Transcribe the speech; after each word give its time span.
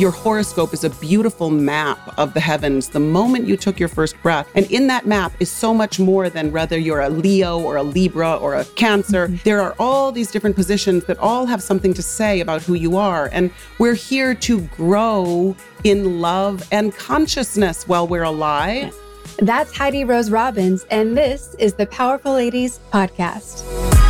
Your 0.00 0.10
horoscope 0.10 0.72
is 0.72 0.82
a 0.82 0.88
beautiful 0.88 1.50
map 1.50 2.18
of 2.18 2.32
the 2.32 2.40
heavens 2.40 2.88
the 2.88 2.98
moment 2.98 3.46
you 3.46 3.54
took 3.54 3.78
your 3.78 3.90
first 3.90 4.16
breath. 4.22 4.48
And 4.54 4.64
in 4.70 4.86
that 4.86 5.04
map 5.04 5.30
is 5.40 5.50
so 5.50 5.74
much 5.74 6.00
more 6.00 6.30
than 6.30 6.52
whether 6.52 6.78
you're 6.78 7.02
a 7.02 7.10
Leo 7.10 7.60
or 7.60 7.76
a 7.76 7.82
Libra 7.82 8.34
or 8.36 8.54
a 8.54 8.64
Cancer. 8.64 9.28
Mm-hmm. 9.28 9.36
There 9.44 9.60
are 9.60 9.74
all 9.78 10.10
these 10.10 10.30
different 10.30 10.56
positions 10.56 11.04
that 11.04 11.18
all 11.18 11.44
have 11.44 11.62
something 11.62 11.92
to 11.92 12.02
say 12.02 12.40
about 12.40 12.62
who 12.62 12.72
you 12.72 12.96
are. 12.96 13.28
And 13.30 13.50
we're 13.78 13.92
here 13.92 14.34
to 14.36 14.62
grow 14.68 15.54
in 15.84 16.22
love 16.22 16.66
and 16.72 16.96
consciousness 16.96 17.86
while 17.86 18.08
we're 18.08 18.22
alive. 18.22 18.96
That's 19.36 19.76
Heidi 19.76 20.04
Rose 20.04 20.30
Robbins, 20.30 20.86
and 20.90 21.14
this 21.14 21.54
is 21.58 21.74
the 21.74 21.84
Powerful 21.84 22.32
Ladies 22.32 22.80
Podcast. 22.90 24.09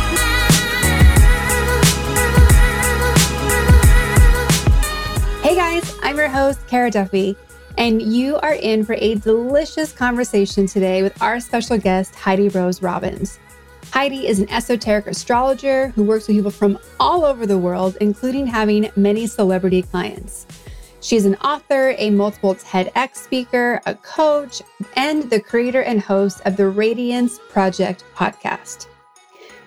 Hey 5.51 5.57
guys, 5.57 5.99
I'm 6.01 6.15
your 6.15 6.29
host, 6.29 6.65
Kara 6.67 6.89
Duffy, 6.89 7.35
and 7.77 8.01
you 8.01 8.37
are 8.37 8.53
in 8.53 8.85
for 8.85 8.93
a 8.93 9.15
delicious 9.15 9.91
conversation 9.91 10.65
today 10.65 11.03
with 11.03 11.21
our 11.21 11.41
special 11.41 11.77
guest, 11.77 12.15
Heidi 12.15 12.47
Rose 12.47 12.81
Robbins. 12.81 13.37
Heidi 13.91 14.27
is 14.27 14.39
an 14.39 14.49
esoteric 14.49 15.07
astrologer 15.07 15.89
who 15.89 16.03
works 16.03 16.29
with 16.29 16.37
people 16.37 16.51
from 16.51 16.79
all 17.01 17.25
over 17.25 17.45
the 17.45 17.57
world, 17.57 17.97
including 17.99 18.47
having 18.47 18.89
many 18.95 19.27
celebrity 19.27 19.81
clients. 19.81 20.47
She's 21.01 21.25
an 21.25 21.35
author, 21.43 21.95
a 21.97 22.11
multiple 22.11 22.55
TEDx 22.55 23.17
speaker, 23.17 23.81
a 23.85 23.95
coach, 23.95 24.61
and 24.95 25.29
the 25.29 25.41
creator 25.41 25.81
and 25.81 25.99
host 25.99 26.39
of 26.45 26.55
the 26.55 26.69
Radiance 26.69 27.41
Project 27.49 28.05
podcast. 28.15 28.87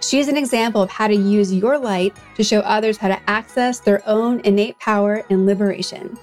She's 0.07 0.29
an 0.29 0.37
example 0.37 0.83
of 0.83 0.91
how 0.91 1.07
to 1.07 1.15
use 1.15 1.51
your 1.51 1.79
light 1.79 2.15
to 2.35 2.45
show 2.45 2.61
others 2.61 2.99
how 2.99 3.09
to 3.09 3.31
access 3.31 3.81
their 3.81 4.07
own 4.07 4.41
innate 4.41 4.79
power 4.79 5.25
and 5.31 5.47
liberation. 5.47 6.19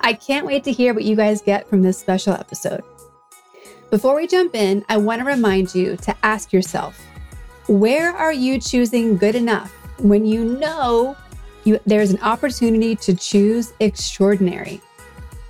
I 0.00 0.14
can't 0.14 0.46
wait 0.46 0.64
to 0.64 0.72
hear 0.72 0.94
what 0.94 1.04
you 1.04 1.16
guys 1.16 1.42
get 1.42 1.68
from 1.68 1.82
this 1.82 1.98
special 1.98 2.32
episode. 2.32 2.82
Before 3.90 4.16
we 4.16 4.26
jump 4.26 4.54
in, 4.54 4.82
I 4.88 4.96
want 4.96 5.20
to 5.20 5.26
remind 5.26 5.74
you 5.74 5.98
to 5.98 6.16
ask 6.22 6.50
yourself 6.50 6.98
where 7.66 8.10
are 8.10 8.32
you 8.32 8.58
choosing 8.58 9.18
good 9.18 9.34
enough 9.34 9.70
when 9.98 10.24
you 10.24 10.42
know 10.58 11.14
you, 11.64 11.78
there's 11.84 12.12
an 12.12 12.22
opportunity 12.22 12.96
to 12.96 13.14
choose 13.14 13.74
extraordinary? 13.80 14.80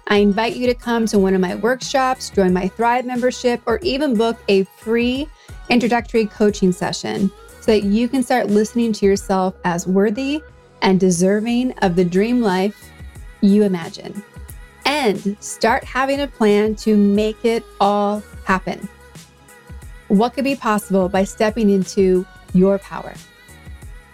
I 0.09 0.17
invite 0.17 0.57
you 0.57 0.67
to 0.67 0.75
come 0.75 1.07
to 1.07 1.21
one 1.21 1.35
of 1.35 1.41
my 1.41 1.55
workshops, 1.55 2.31
join 2.31 2.53
my 2.53 2.67
Thrive 2.67 3.07
membership, 3.07 3.63
or 3.65 3.79
even 3.83 4.17
book 4.17 4.37
a 4.49 4.65
free 4.65 5.29
introductory 5.69 6.27
coaching 6.27 6.73
session 6.73 7.31
so 7.61 7.73
that 7.73 7.85
you 7.85 8.09
can 8.09 8.23
start 8.23 8.49
listening 8.49 8.93
to 8.95 9.07
yourself 9.07 9.55
as 9.65 9.87
worthy 9.87 10.43
and 10.83 10.99
deserving 10.99 11.73
of 11.79 11.97
the 11.97 12.05
dream 12.05 12.41
life 12.41 12.91
you 13.41 13.63
imagine. 13.63 14.23
And 14.85 15.37
start 15.41 15.85
having 15.85 16.21
a 16.21 16.27
plan 16.27 16.75
to 16.77 16.97
make 16.97 17.45
it 17.45 17.65
all 17.81 18.23
happen. 18.45 18.89
What 20.09 20.33
could 20.33 20.45
be 20.45 20.57
possible 20.57 21.09
by 21.09 21.25
stepping 21.25 21.71
into 21.71 22.27
your 22.53 22.79
power? 22.79 23.15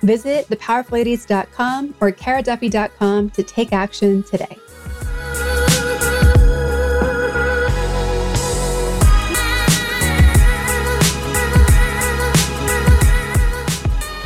Visit 0.03 0.49
thepowerfulladies.com 0.49 1.95
or 2.01 2.13
karaduffy.com 2.13 3.31
to 3.31 3.43
take 3.43 3.73
action 3.73 4.23
today. 4.25 4.59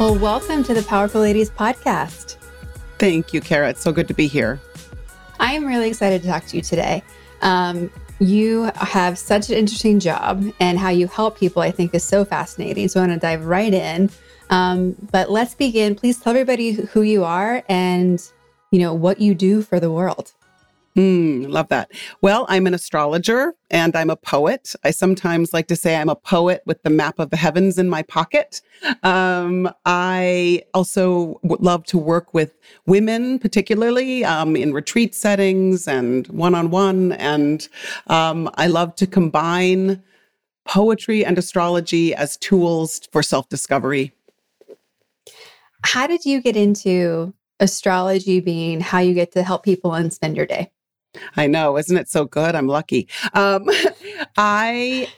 Well, 0.00 0.16
welcome 0.16 0.64
to 0.64 0.72
the 0.72 0.82
Powerful 0.84 1.20
Ladies 1.20 1.50
podcast. 1.50 2.36
Thank 2.98 3.34
you, 3.34 3.42
Kara. 3.42 3.68
It's 3.68 3.82
so 3.82 3.92
good 3.92 4.08
to 4.08 4.14
be 4.14 4.28
here. 4.28 4.58
I 5.38 5.52
am 5.52 5.66
really 5.66 5.88
excited 5.88 6.22
to 6.22 6.28
talk 6.28 6.46
to 6.46 6.56
you 6.56 6.62
today. 6.62 7.02
Um, 7.42 7.90
you 8.18 8.70
have 8.76 9.18
such 9.18 9.50
an 9.50 9.56
interesting 9.56 10.00
job, 10.00 10.42
and 10.58 10.78
how 10.78 10.88
you 10.88 11.06
help 11.06 11.38
people, 11.38 11.60
I 11.60 11.70
think, 11.70 11.94
is 11.94 12.02
so 12.02 12.24
fascinating. 12.24 12.88
So 12.88 12.98
I 12.98 13.06
want 13.06 13.20
to 13.20 13.26
dive 13.26 13.44
right 13.44 13.74
in. 13.74 14.08
Um, 14.48 14.96
but 15.12 15.30
let's 15.30 15.54
begin. 15.54 15.94
Please 15.94 16.18
tell 16.18 16.30
everybody 16.30 16.72
who 16.72 17.02
you 17.02 17.22
are 17.22 17.62
and 17.68 18.26
you 18.70 18.78
know 18.78 18.94
what 18.94 19.20
you 19.20 19.34
do 19.34 19.60
for 19.60 19.80
the 19.80 19.90
world. 19.90 20.32
Mm, 20.96 21.48
love 21.48 21.68
that. 21.68 21.92
Well, 22.20 22.46
I'm 22.48 22.66
an 22.66 22.74
astrologer 22.74 23.54
and 23.70 23.94
I'm 23.94 24.10
a 24.10 24.16
poet. 24.16 24.74
I 24.82 24.90
sometimes 24.90 25.52
like 25.52 25.68
to 25.68 25.76
say 25.76 25.94
I'm 25.94 26.08
a 26.08 26.16
poet 26.16 26.62
with 26.66 26.82
the 26.82 26.90
map 26.90 27.20
of 27.20 27.30
the 27.30 27.36
heavens 27.36 27.78
in 27.78 27.88
my 27.88 28.02
pocket. 28.02 28.60
Um, 29.04 29.70
I 29.86 30.64
also 30.74 31.38
w- 31.44 31.62
love 31.62 31.84
to 31.86 31.98
work 31.98 32.34
with 32.34 32.58
women, 32.86 33.38
particularly 33.38 34.24
um, 34.24 34.56
in 34.56 34.72
retreat 34.72 35.14
settings 35.14 35.86
and 35.86 36.26
one 36.26 36.56
on 36.56 36.70
one. 36.70 37.12
And 37.12 37.68
um, 38.08 38.50
I 38.54 38.66
love 38.66 38.96
to 38.96 39.06
combine 39.06 40.02
poetry 40.66 41.24
and 41.24 41.38
astrology 41.38 42.14
as 42.16 42.36
tools 42.36 43.00
for 43.12 43.22
self 43.22 43.48
discovery. 43.48 44.12
How 45.84 46.08
did 46.08 46.24
you 46.24 46.42
get 46.42 46.56
into 46.56 47.32
astrology 47.60 48.40
being 48.40 48.80
how 48.80 48.98
you 48.98 49.14
get 49.14 49.30
to 49.32 49.44
help 49.44 49.62
people 49.62 49.94
and 49.94 50.12
spend 50.12 50.36
your 50.36 50.46
day? 50.46 50.72
I 51.36 51.46
know, 51.46 51.76
isn't 51.76 51.96
it 51.96 52.08
so 52.08 52.24
good? 52.24 52.54
I'm 52.54 52.66
lucky. 52.66 53.08
Um, 53.34 53.68
I 54.36 55.08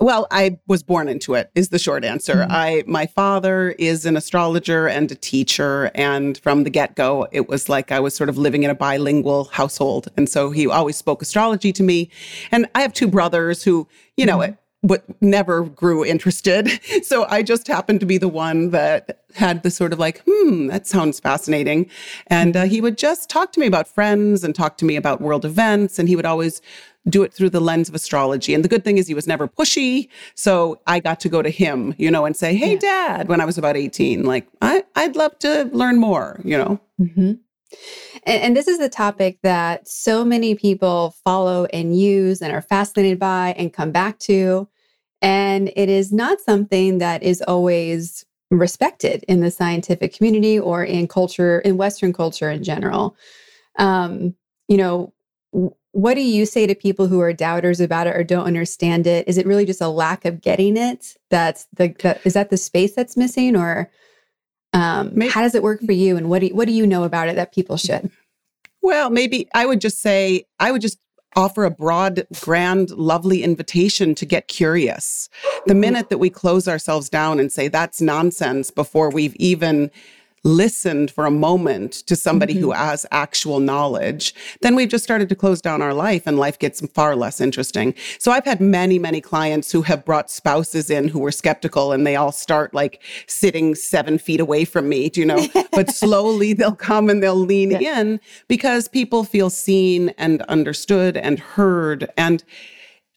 well, 0.00 0.28
I 0.30 0.58
was 0.68 0.84
born 0.84 1.08
into 1.08 1.34
it 1.34 1.50
is 1.56 1.70
the 1.70 1.78
short 1.78 2.04
answer. 2.04 2.36
Mm-hmm. 2.36 2.52
I 2.52 2.84
my 2.86 3.06
father 3.06 3.70
is 3.78 4.06
an 4.06 4.16
astrologer 4.16 4.86
and 4.86 5.10
a 5.10 5.16
teacher 5.16 5.90
and 5.94 6.38
from 6.38 6.62
the 6.62 6.70
get-go 6.70 7.26
it 7.32 7.48
was 7.48 7.68
like 7.68 7.90
I 7.90 7.98
was 7.98 8.14
sort 8.14 8.28
of 8.28 8.38
living 8.38 8.62
in 8.62 8.70
a 8.70 8.76
bilingual 8.76 9.44
household 9.46 10.08
and 10.16 10.28
so 10.28 10.50
he 10.50 10.68
always 10.68 10.96
spoke 10.96 11.20
astrology 11.20 11.72
to 11.72 11.82
me. 11.82 12.10
And 12.52 12.68
I 12.74 12.82
have 12.82 12.92
two 12.92 13.08
brothers 13.08 13.62
who, 13.62 13.88
you 14.16 14.26
know, 14.26 14.38
mm-hmm 14.38 14.54
but 14.82 15.04
never 15.20 15.62
grew 15.64 16.04
interested. 16.04 16.80
So 17.02 17.26
I 17.28 17.42
just 17.42 17.66
happened 17.68 18.00
to 18.00 18.06
be 18.06 18.18
the 18.18 18.28
one 18.28 18.70
that 18.70 19.20
had 19.34 19.62
the 19.62 19.70
sort 19.70 19.92
of 19.92 19.98
like, 19.98 20.22
hmm, 20.26 20.66
that 20.66 20.86
sounds 20.86 21.20
fascinating. 21.20 21.88
And 22.26 22.56
uh, 22.56 22.64
he 22.64 22.80
would 22.80 22.98
just 22.98 23.30
talk 23.30 23.52
to 23.52 23.60
me 23.60 23.66
about 23.66 23.88
friends 23.88 24.44
and 24.44 24.54
talk 24.54 24.76
to 24.78 24.84
me 24.84 24.96
about 24.96 25.20
world 25.20 25.44
events. 25.44 25.98
And 25.98 26.08
he 26.08 26.16
would 26.16 26.26
always 26.26 26.60
do 27.08 27.22
it 27.22 27.32
through 27.32 27.50
the 27.50 27.60
lens 27.60 27.88
of 27.88 27.94
astrology. 27.94 28.52
And 28.52 28.64
the 28.64 28.68
good 28.68 28.84
thing 28.84 28.98
is 28.98 29.06
he 29.06 29.14
was 29.14 29.26
never 29.26 29.48
pushy. 29.48 30.08
So 30.34 30.80
I 30.86 31.00
got 31.00 31.20
to 31.20 31.28
go 31.28 31.40
to 31.40 31.50
him, 31.50 31.94
you 31.98 32.10
know, 32.10 32.24
and 32.24 32.36
say, 32.36 32.54
hey, 32.54 32.72
yeah. 32.72 32.78
dad, 33.16 33.28
when 33.28 33.40
I 33.40 33.44
was 33.44 33.56
about 33.56 33.76
18, 33.76 34.24
like, 34.24 34.46
I, 34.60 34.82
would 34.96 35.16
love 35.16 35.38
to 35.40 35.70
learn 35.72 35.98
more, 35.98 36.40
you 36.44 36.58
know? 36.58 36.80
Mm-hmm. 37.00 37.32
And, 38.24 38.42
and, 38.42 38.56
this 38.56 38.68
is 38.68 38.80
a 38.80 38.88
topic 38.88 39.38
that 39.42 39.86
so 39.86 40.24
many 40.24 40.54
people 40.54 41.14
follow 41.24 41.66
and 41.66 41.98
use 41.98 42.40
and 42.40 42.52
are 42.52 42.62
fascinated 42.62 43.18
by 43.18 43.54
and 43.58 43.72
come 43.72 43.92
back 43.92 44.18
to. 44.20 44.68
And 45.20 45.70
it 45.76 45.88
is 45.88 46.12
not 46.12 46.40
something 46.40 46.98
that 46.98 47.22
is 47.22 47.42
always 47.42 48.24
respected 48.50 49.24
in 49.28 49.40
the 49.40 49.50
scientific 49.50 50.14
community 50.14 50.58
or 50.58 50.84
in 50.84 51.08
culture, 51.08 51.60
in 51.60 51.76
Western 51.76 52.12
culture 52.12 52.50
in 52.50 52.64
general. 52.64 53.16
Um, 53.78 54.34
you 54.68 54.76
know, 54.76 55.12
what 55.92 56.14
do 56.14 56.20
you 56.20 56.46
say 56.46 56.66
to 56.66 56.74
people 56.74 57.08
who 57.08 57.20
are 57.20 57.32
doubters 57.32 57.80
about 57.80 58.06
it 58.06 58.16
or 58.16 58.22
don't 58.22 58.46
understand 58.46 59.06
it? 59.06 59.26
Is 59.26 59.38
it 59.38 59.46
really 59.46 59.64
just 59.64 59.80
a 59.80 59.88
lack 59.88 60.24
of 60.24 60.40
getting 60.40 60.76
it? 60.76 61.16
That's 61.30 61.66
the, 61.74 61.88
the 61.98 62.20
is 62.24 62.34
that 62.34 62.50
the 62.50 62.56
space 62.56 62.94
that's 62.94 63.16
missing, 63.16 63.56
or 63.56 63.90
um, 64.72 65.10
maybe, 65.14 65.30
how 65.30 65.42
does 65.42 65.54
it 65.54 65.62
work 65.62 65.80
for 65.80 65.92
you? 65.92 66.16
And 66.16 66.28
what 66.28 66.40
do 66.40 66.46
you, 66.46 66.54
what 66.54 66.66
do 66.66 66.72
you 66.72 66.86
know 66.86 67.04
about 67.04 67.28
it 67.28 67.36
that 67.36 67.52
people 67.52 67.76
should? 67.76 68.10
Well, 68.82 69.10
maybe 69.10 69.48
I 69.54 69.66
would 69.66 69.80
just 69.80 70.00
say 70.00 70.44
I 70.60 70.70
would 70.72 70.82
just 70.82 70.98
offer 71.36 71.64
a 71.64 71.70
broad, 71.70 72.26
grand, 72.40 72.90
lovely 72.90 73.42
invitation 73.42 74.14
to 74.14 74.26
get 74.26 74.48
curious. 74.48 75.28
The 75.66 75.72
mm-hmm. 75.72 75.80
minute 75.80 76.08
that 76.10 76.18
we 76.18 76.30
close 76.30 76.66
ourselves 76.66 77.08
down 77.08 77.38
and 77.38 77.52
say 77.52 77.68
that's 77.68 78.00
nonsense 78.00 78.70
before 78.70 79.10
we've 79.10 79.36
even 79.36 79.90
listened 80.44 81.10
for 81.10 81.26
a 81.26 81.30
moment 81.30 81.92
to 82.06 82.16
somebody 82.16 82.54
mm-hmm. 82.54 82.64
who 82.64 82.70
has 82.72 83.06
actual 83.10 83.60
knowledge, 83.60 84.34
then 84.60 84.74
we've 84.74 84.88
just 84.88 85.04
started 85.04 85.28
to 85.28 85.34
close 85.34 85.60
down 85.60 85.82
our 85.82 85.94
life 85.94 86.26
and 86.26 86.38
life 86.38 86.58
gets 86.58 86.84
far 86.88 87.16
less 87.16 87.40
interesting. 87.40 87.94
So 88.18 88.32
I've 88.32 88.44
had 88.44 88.60
many, 88.60 88.98
many 88.98 89.20
clients 89.20 89.72
who 89.72 89.82
have 89.82 90.04
brought 90.04 90.30
spouses 90.30 90.90
in 90.90 91.08
who 91.08 91.18
were 91.18 91.32
skeptical 91.32 91.92
and 91.92 92.06
they 92.06 92.16
all 92.16 92.32
start 92.32 92.74
like 92.74 93.02
sitting 93.26 93.74
seven 93.74 94.18
feet 94.18 94.40
away 94.40 94.64
from 94.64 94.88
me, 94.88 95.08
do 95.08 95.20
you 95.20 95.26
know? 95.26 95.46
but 95.72 95.90
slowly 95.90 96.52
they'll 96.52 96.74
come 96.74 97.10
and 97.10 97.22
they'll 97.22 97.34
lean 97.34 97.70
yeah. 97.72 98.00
in 98.00 98.20
because 98.48 98.88
people 98.88 99.24
feel 99.24 99.50
seen 99.50 100.10
and 100.18 100.42
understood 100.42 101.16
and 101.16 101.38
heard. 101.38 102.10
And 102.16 102.44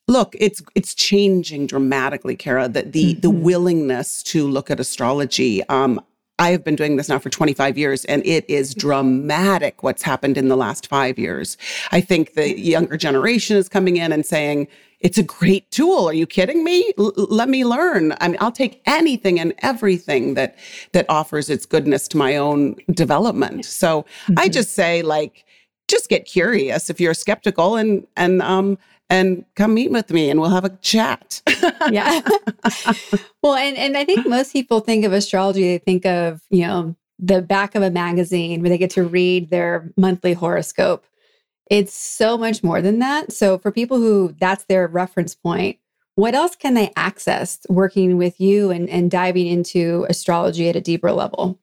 look 0.07 0.35
it's 0.39 0.61
it's 0.75 0.93
changing 0.95 1.67
dramatically 1.67 2.35
kara 2.35 2.67
the 2.67 2.81
the, 2.81 3.11
mm-hmm. 3.11 3.21
the 3.21 3.29
willingness 3.29 4.23
to 4.23 4.45
look 4.47 4.69
at 4.71 4.79
astrology 4.79 5.63
um, 5.69 6.01
I 6.41 6.49
have 6.49 6.63
been 6.63 6.75
doing 6.75 6.97
this 6.97 7.07
now 7.07 7.19
for 7.19 7.29
25 7.29 7.77
years, 7.77 8.03
and 8.05 8.25
it 8.25 8.49
is 8.49 8.73
dramatic 8.73 9.83
what's 9.83 10.01
happened 10.01 10.39
in 10.39 10.47
the 10.47 10.57
last 10.57 10.87
five 10.87 11.19
years. 11.19 11.55
I 11.91 12.01
think 12.01 12.33
the 12.33 12.59
younger 12.59 12.97
generation 12.97 13.57
is 13.57 13.69
coming 13.69 13.97
in 13.97 14.11
and 14.11 14.25
saying, 14.25 14.67
it's 15.01 15.19
a 15.19 15.23
great 15.23 15.69
tool. 15.69 16.09
Are 16.09 16.15
you 16.15 16.25
kidding 16.25 16.63
me? 16.63 16.93
L- 16.97 17.13
let 17.15 17.47
me 17.47 17.63
learn. 17.63 18.15
I 18.19 18.27
mean, 18.27 18.37
I'll 18.41 18.51
take 18.51 18.81
anything 18.87 19.39
and 19.39 19.53
everything 19.59 20.33
that 20.33 20.57
that 20.93 21.05
offers 21.09 21.47
its 21.47 21.67
goodness 21.67 22.07
to 22.07 22.17
my 22.17 22.37
own 22.37 22.75
development. 22.89 23.65
So 23.65 24.01
mm-hmm. 24.01 24.33
I 24.39 24.49
just 24.49 24.73
say, 24.73 25.03
like, 25.03 25.45
just 25.87 26.09
get 26.09 26.25
curious 26.25 26.89
if 26.89 26.99
you're 26.99 27.13
skeptical 27.13 27.75
and 27.75 28.07
and 28.17 28.41
um 28.41 28.79
and 29.11 29.43
come 29.55 29.73
meet 29.73 29.91
with 29.91 30.09
me 30.09 30.29
and 30.29 30.39
we'll 30.39 30.49
have 30.49 30.63
a 30.63 30.69
chat. 30.77 31.41
yeah. 31.91 32.21
well, 33.43 33.55
and 33.55 33.77
and 33.77 33.97
I 33.97 34.05
think 34.05 34.25
most 34.25 34.53
people 34.53 34.79
think 34.79 35.03
of 35.03 35.11
astrology, 35.11 35.63
they 35.63 35.77
think 35.77 36.05
of, 36.05 36.41
you 36.49 36.65
know, 36.65 36.95
the 37.19 37.41
back 37.41 37.75
of 37.75 37.83
a 37.83 37.91
magazine 37.91 38.61
where 38.61 38.69
they 38.69 38.77
get 38.77 38.89
to 38.91 39.03
read 39.03 39.49
their 39.49 39.91
monthly 39.97 40.33
horoscope. 40.33 41.05
It's 41.69 41.93
so 41.93 42.37
much 42.37 42.63
more 42.63 42.81
than 42.81 42.99
that. 42.99 43.33
So 43.33 43.57
for 43.59 43.71
people 43.71 43.97
who 43.97 44.33
that's 44.39 44.63
their 44.65 44.87
reference 44.87 45.35
point, 45.35 45.77
what 46.15 46.35
else 46.35 46.55
can 46.55 46.73
they 46.73 46.91
access 46.95 47.59
working 47.69 48.17
with 48.17 48.39
you 48.39 48.69
and, 48.71 48.89
and 48.89 49.09
diving 49.09 49.47
into 49.47 50.05
astrology 50.09 50.69
at 50.69 50.75
a 50.75 50.81
deeper 50.81 51.11
level? 51.11 51.59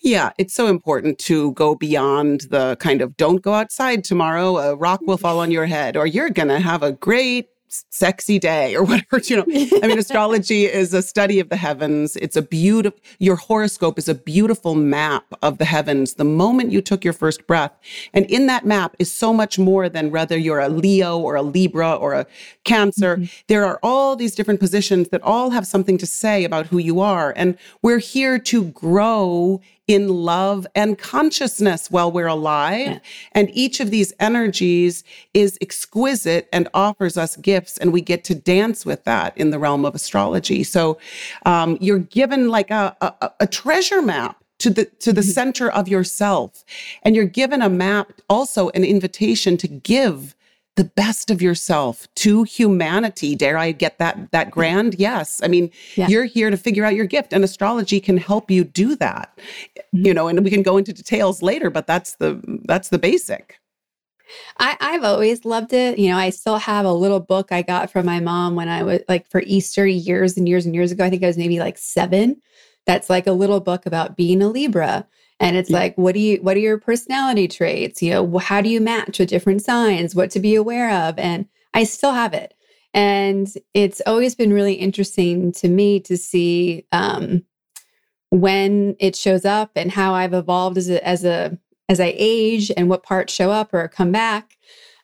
Yeah, 0.00 0.30
it's 0.38 0.54
so 0.54 0.66
important 0.66 1.18
to 1.20 1.52
go 1.52 1.74
beyond 1.74 2.42
the 2.50 2.76
kind 2.80 3.00
of 3.00 3.16
don't 3.16 3.42
go 3.42 3.54
outside 3.54 4.02
tomorrow, 4.02 4.56
a 4.56 4.74
rock 4.74 5.00
will 5.02 5.18
fall 5.18 5.38
on 5.38 5.50
your 5.50 5.66
head, 5.66 5.96
or 5.96 6.06
you're 6.06 6.30
going 6.30 6.48
to 6.48 6.58
have 6.58 6.82
a 6.82 6.92
great 6.92 7.48
sexy 7.90 8.38
day 8.38 8.74
or 8.76 8.82
whatever 8.90 9.18
you 9.24 9.36
know. 9.36 9.44
I 9.82 9.86
mean 9.86 9.98
astrology 9.98 10.66
is 10.66 10.92
a 10.94 11.02
study 11.02 11.40
of 11.40 11.48
the 11.48 11.56
heavens. 11.56 12.16
It's 12.16 12.36
a 12.36 12.42
beautiful 12.42 12.98
your 13.18 13.36
horoscope 13.36 13.98
is 13.98 14.08
a 14.08 14.14
beautiful 14.14 14.74
map 14.74 15.24
of 15.42 15.58
the 15.58 15.64
heavens 15.64 16.14
the 16.14 16.24
moment 16.24 16.70
you 16.70 16.80
took 16.80 17.04
your 17.04 17.12
first 17.12 17.46
breath. 17.46 17.72
And 18.12 18.26
in 18.26 18.46
that 18.46 18.66
map 18.66 18.94
is 18.98 19.10
so 19.10 19.32
much 19.32 19.58
more 19.58 19.88
than 19.88 20.10
whether 20.10 20.36
you're 20.36 20.60
a 20.60 20.68
leo 20.68 21.18
or 21.18 21.34
a 21.36 21.42
libra 21.42 21.94
or 21.94 22.12
a 22.14 22.26
cancer. 22.64 23.16
Mm-hmm. 23.16 23.24
there 23.48 23.64
are 23.64 23.78
all 23.82 24.16
these 24.16 24.34
different 24.34 24.60
positions 24.60 25.08
that 25.08 25.22
all 25.22 25.50
have 25.50 25.66
something 25.66 25.98
to 25.98 26.06
say 26.06 26.44
about 26.44 26.66
who 26.66 26.78
you 26.78 27.00
are. 27.00 27.32
And 27.36 27.56
we're 27.82 27.98
here 27.98 28.38
to 28.38 28.64
grow 28.64 29.60
in 29.88 30.08
love 30.08 30.66
and 30.74 30.98
consciousness 30.98 31.90
while 31.90 32.10
we're 32.10 32.28
alive. 32.28 32.86
Yeah. 32.86 32.98
And 33.32 33.50
each 33.52 33.80
of 33.80 33.90
these 33.90 34.12
energies 34.20 35.04
is 35.34 35.58
exquisite 35.60 36.48
and 36.52 36.68
offers 36.72 37.16
us 37.16 37.36
gifts, 37.36 37.78
and 37.78 37.92
we 37.92 38.00
get 38.00 38.24
to 38.24 38.34
dance 38.34 38.86
with 38.86 39.04
that 39.04 39.36
in 39.36 39.50
the 39.50 39.58
realm 39.58 39.84
of 39.84 39.94
astrology. 39.94 40.62
So 40.62 40.98
um, 41.44 41.78
you're 41.80 41.98
given 41.98 42.48
like 42.48 42.70
a, 42.70 42.96
a, 43.00 43.30
a 43.40 43.46
treasure 43.46 44.02
map 44.02 44.42
to 44.58 44.70
the 44.70 44.84
to 44.84 45.12
the 45.12 45.22
mm-hmm. 45.22 45.30
center 45.30 45.70
of 45.70 45.88
yourself 45.88 46.64
and 47.02 47.16
you're 47.16 47.24
given 47.24 47.60
a 47.60 47.68
map 47.68 48.12
also 48.30 48.68
an 48.70 48.84
invitation 48.84 49.56
to 49.56 49.66
give 49.66 50.36
the 50.76 50.84
best 50.84 51.30
of 51.30 51.42
yourself 51.42 52.08
to 52.16 52.44
humanity. 52.44 53.34
Dare 53.34 53.58
I 53.58 53.72
get 53.72 53.98
that 53.98 54.30
that 54.32 54.50
grand? 54.50 54.94
Yes. 54.98 55.40
I 55.42 55.48
mean, 55.48 55.70
yeah. 55.96 56.08
you're 56.08 56.24
here 56.24 56.50
to 56.50 56.56
figure 56.56 56.84
out 56.84 56.94
your 56.94 57.06
gift 57.06 57.32
and 57.32 57.44
astrology 57.44 58.00
can 58.00 58.16
help 58.16 58.50
you 58.50 58.64
do 58.64 58.96
that. 58.96 59.36
Mm-hmm. 59.94 60.06
You 60.06 60.14
know, 60.14 60.28
and 60.28 60.42
we 60.42 60.50
can 60.50 60.62
go 60.62 60.76
into 60.76 60.92
details 60.92 61.42
later, 61.42 61.70
but 61.70 61.86
that's 61.86 62.16
the 62.16 62.40
that's 62.64 62.88
the 62.88 62.98
basic. 62.98 63.58
I, 64.58 64.76
I've 64.80 65.04
always 65.04 65.44
loved 65.44 65.74
it. 65.74 65.98
You 65.98 66.10
know, 66.10 66.16
I 66.16 66.30
still 66.30 66.56
have 66.56 66.86
a 66.86 66.92
little 66.92 67.20
book 67.20 67.52
I 67.52 67.60
got 67.60 67.90
from 67.90 68.06
my 68.06 68.20
mom 68.20 68.54
when 68.54 68.68
I 68.68 68.82
was 68.82 69.00
like 69.08 69.28
for 69.30 69.42
Easter 69.44 69.86
years 69.86 70.38
and 70.38 70.48
years 70.48 70.64
and 70.64 70.74
years 70.74 70.90
ago. 70.90 71.04
I 71.04 71.10
think 71.10 71.22
I 71.22 71.26
was 71.26 71.36
maybe 71.36 71.58
like 71.58 71.76
seven. 71.76 72.40
That's 72.86 73.10
like 73.10 73.26
a 73.26 73.32
little 73.32 73.60
book 73.60 73.84
about 73.84 74.16
being 74.16 74.42
a 74.42 74.48
Libra 74.48 75.06
and 75.40 75.56
it's 75.56 75.70
yeah. 75.70 75.78
like 75.78 75.98
what 75.98 76.14
do 76.14 76.20
you 76.20 76.38
what 76.42 76.56
are 76.56 76.60
your 76.60 76.78
personality 76.78 77.48
traits? 77.48 78.02
You 78.02 78.12
know 78.12 78.38
how 78.38 78.60
do 78.60 78.68
you 78.68 78.80
match 78.80 79.18
with 79.18 79.28
different 79.28 79.62
signs? 79.62 80.14
What 80.14 80.30
to 80.32 80.40
be 80.40 80.54
aware 80.54 80.90
of? 81.08 81.18
And 81.18 81.46
i 81.74 81.84
still 81.84 82.12
have 82.12 82.34
it. 82.34 82.54
And 82.94 83.48
it's 83.74 84.02
always 84.06 84.34
been 84.34 84.52
really 84.52 84.74
interesting 84.74 85.52
to 85.52 85.68
me 85.68 86.00
to 86.00 86.16
see 86.16 86.86
um, 86.92 87.44
when 88.30 88.96
it 88.98 89.16
shows 89.16 89.44
up 89.44 89.72
and 89.76 89.90
how 89.90 90.14
i've 90.14 90.34
evolved 90.34 90.78
as 90.78 90.88
a 90.88 91.06
as 91.06 91.24
a 91.24 91.58
as 91.88 92.00
i 92.00 92.14
age 92.16 92.70
and 92.76 92.88
what 92.88 93.02
parts 93.02 93.34
show 93.34 93.50
up 93.50 93.74
or 93.74 93.88
come 93.88 94.12
back. 94.12 94.56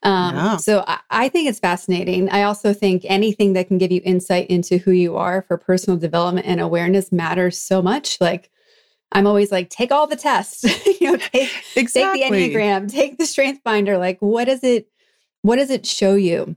Um, 0.05 0.37
yeah. 0.37 0.57
so 0.59 0.85
I, 0.87 1.01
I 1.11 1.29
think 1.29 1.49
it's 1.49 1.59
fascinating. 1.59 2.31
I 2.31 2.45
also 2.45 2.73
think 2.73 3.05
anything 3.07 3.55
that 3.55 3.67
can 3.67 3.79
give 3.79 3.91
you 3.91 4.01
insight 4.05 4.47
into 4.49 4.79
who 4.79 4.93
you 4.93 5.17
are 5.17 5.43
for 5.43 5.59
personal 5.59 5.99
development 5.99 6.47
and 6.47 6.61
awareness 6.61 7.11
matters 7.11 7.59
so 7.59 7.83
much. 7.83 8.21
Like 8.21 8.51
I'm 9.13 9.27
always 9.27 9.51
like, 9.51 9.71
take 9.71 9.91
all 9.91 10.07
the 10.07 10.17
tests, 10.17 10.65
you 11.01 11.13
know, 11.13 11.17
take, 11.17 11.51
exactly. 11.77 12.21
take 12.21 12.31
the 12.31 12.37
Enneagram, 12.37 12.91
take 12.91 13.19
the 13.19 13.27
strength 13.27 13.63
finder. 13.65 13.99
Like, 13.99 14.19
what 14.21 14.45
does 14.45 14.63
it, 14.63 14.89
what 15.43 15.57
does 15.57 15.71
it 15.71 15.87
show 15.87 16.15
you? 16.15 16.57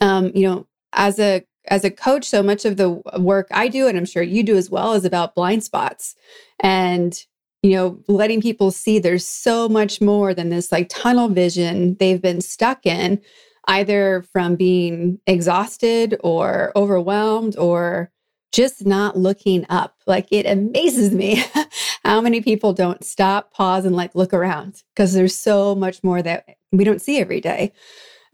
Um, 0.00 0.30
you 0.34 0.46
know, 0.46 0.66
as 0.92 1.18
a, 1.18 1.44
as 1.66 1.84
a 1.84 1.90
coach, 1.90 2.24
so 2.24 2.42
much 2.42 2.64
of 2.64 2.76
the 2.76 2.90
work 3.18 3.48
I 3.50 3.68
do, 3.68 3.86
and 3.86 3.96
I'm 3.96 4.04
sure 4.04 4.22
you 4.22 4.42
do 4.42 4.56
as 4.56 4.70
well, 4.70 4.92
is 4.92 5.04
about 5.04 5.34
blind 5.34 5.64
spots 5.64 6.14
and, 6.60 7.18
you 7.62 7.72
know, 7.72 8.00
letting 8.08 8.40
people 8.40 8.70
see 8.70 8.98
there's 8.98 9.26
so 9.26 9.68
much 9.68 10.00
more 10.00 10.34
than 10.34 10.48
this 10.48 10.72
like 10.72 10.88
tunnel 10.88 11.28
vision 11.28 11.96
they've 11.98 12.20
been 12.20 12.40
stuck 12.40 12.86
in, 12.86 13.20
either 13.68 14.24
from 14.32 14.56
being 14.56 15.18
exhausted 15.26 16.16
or 16.22 16.72
overwhelmed 16.76 17.56
or 17.56 18.10
just 18.52 18.84
not 18.84 19.16
looking 19.16 19.64
up. 19.68 19.96
Like 20.06 20.28
it 20.30 20.46
amazes 20.46 21.12
me 21.12 21.44
how 22.04 22.20
many 22.20 22.40
people 22.40 22.72
don't 22.72 23.04
stop, 23.04 23.52
pause, 23.52 23.84
and 23.84 23.96
like 23.96 24.14
look 24.14 24.32
around 24.32 24.82
because 24.94 25.12
there's 25.12 25.36
so 25.36 25.74
much 25.74 26.02
more 26.02 26.22
that 26.22 26.56
we 26.72 26.84
don't 26.84 27.02
see 27.02 27.18
every 27.18 27.40
day. 27.40 27.72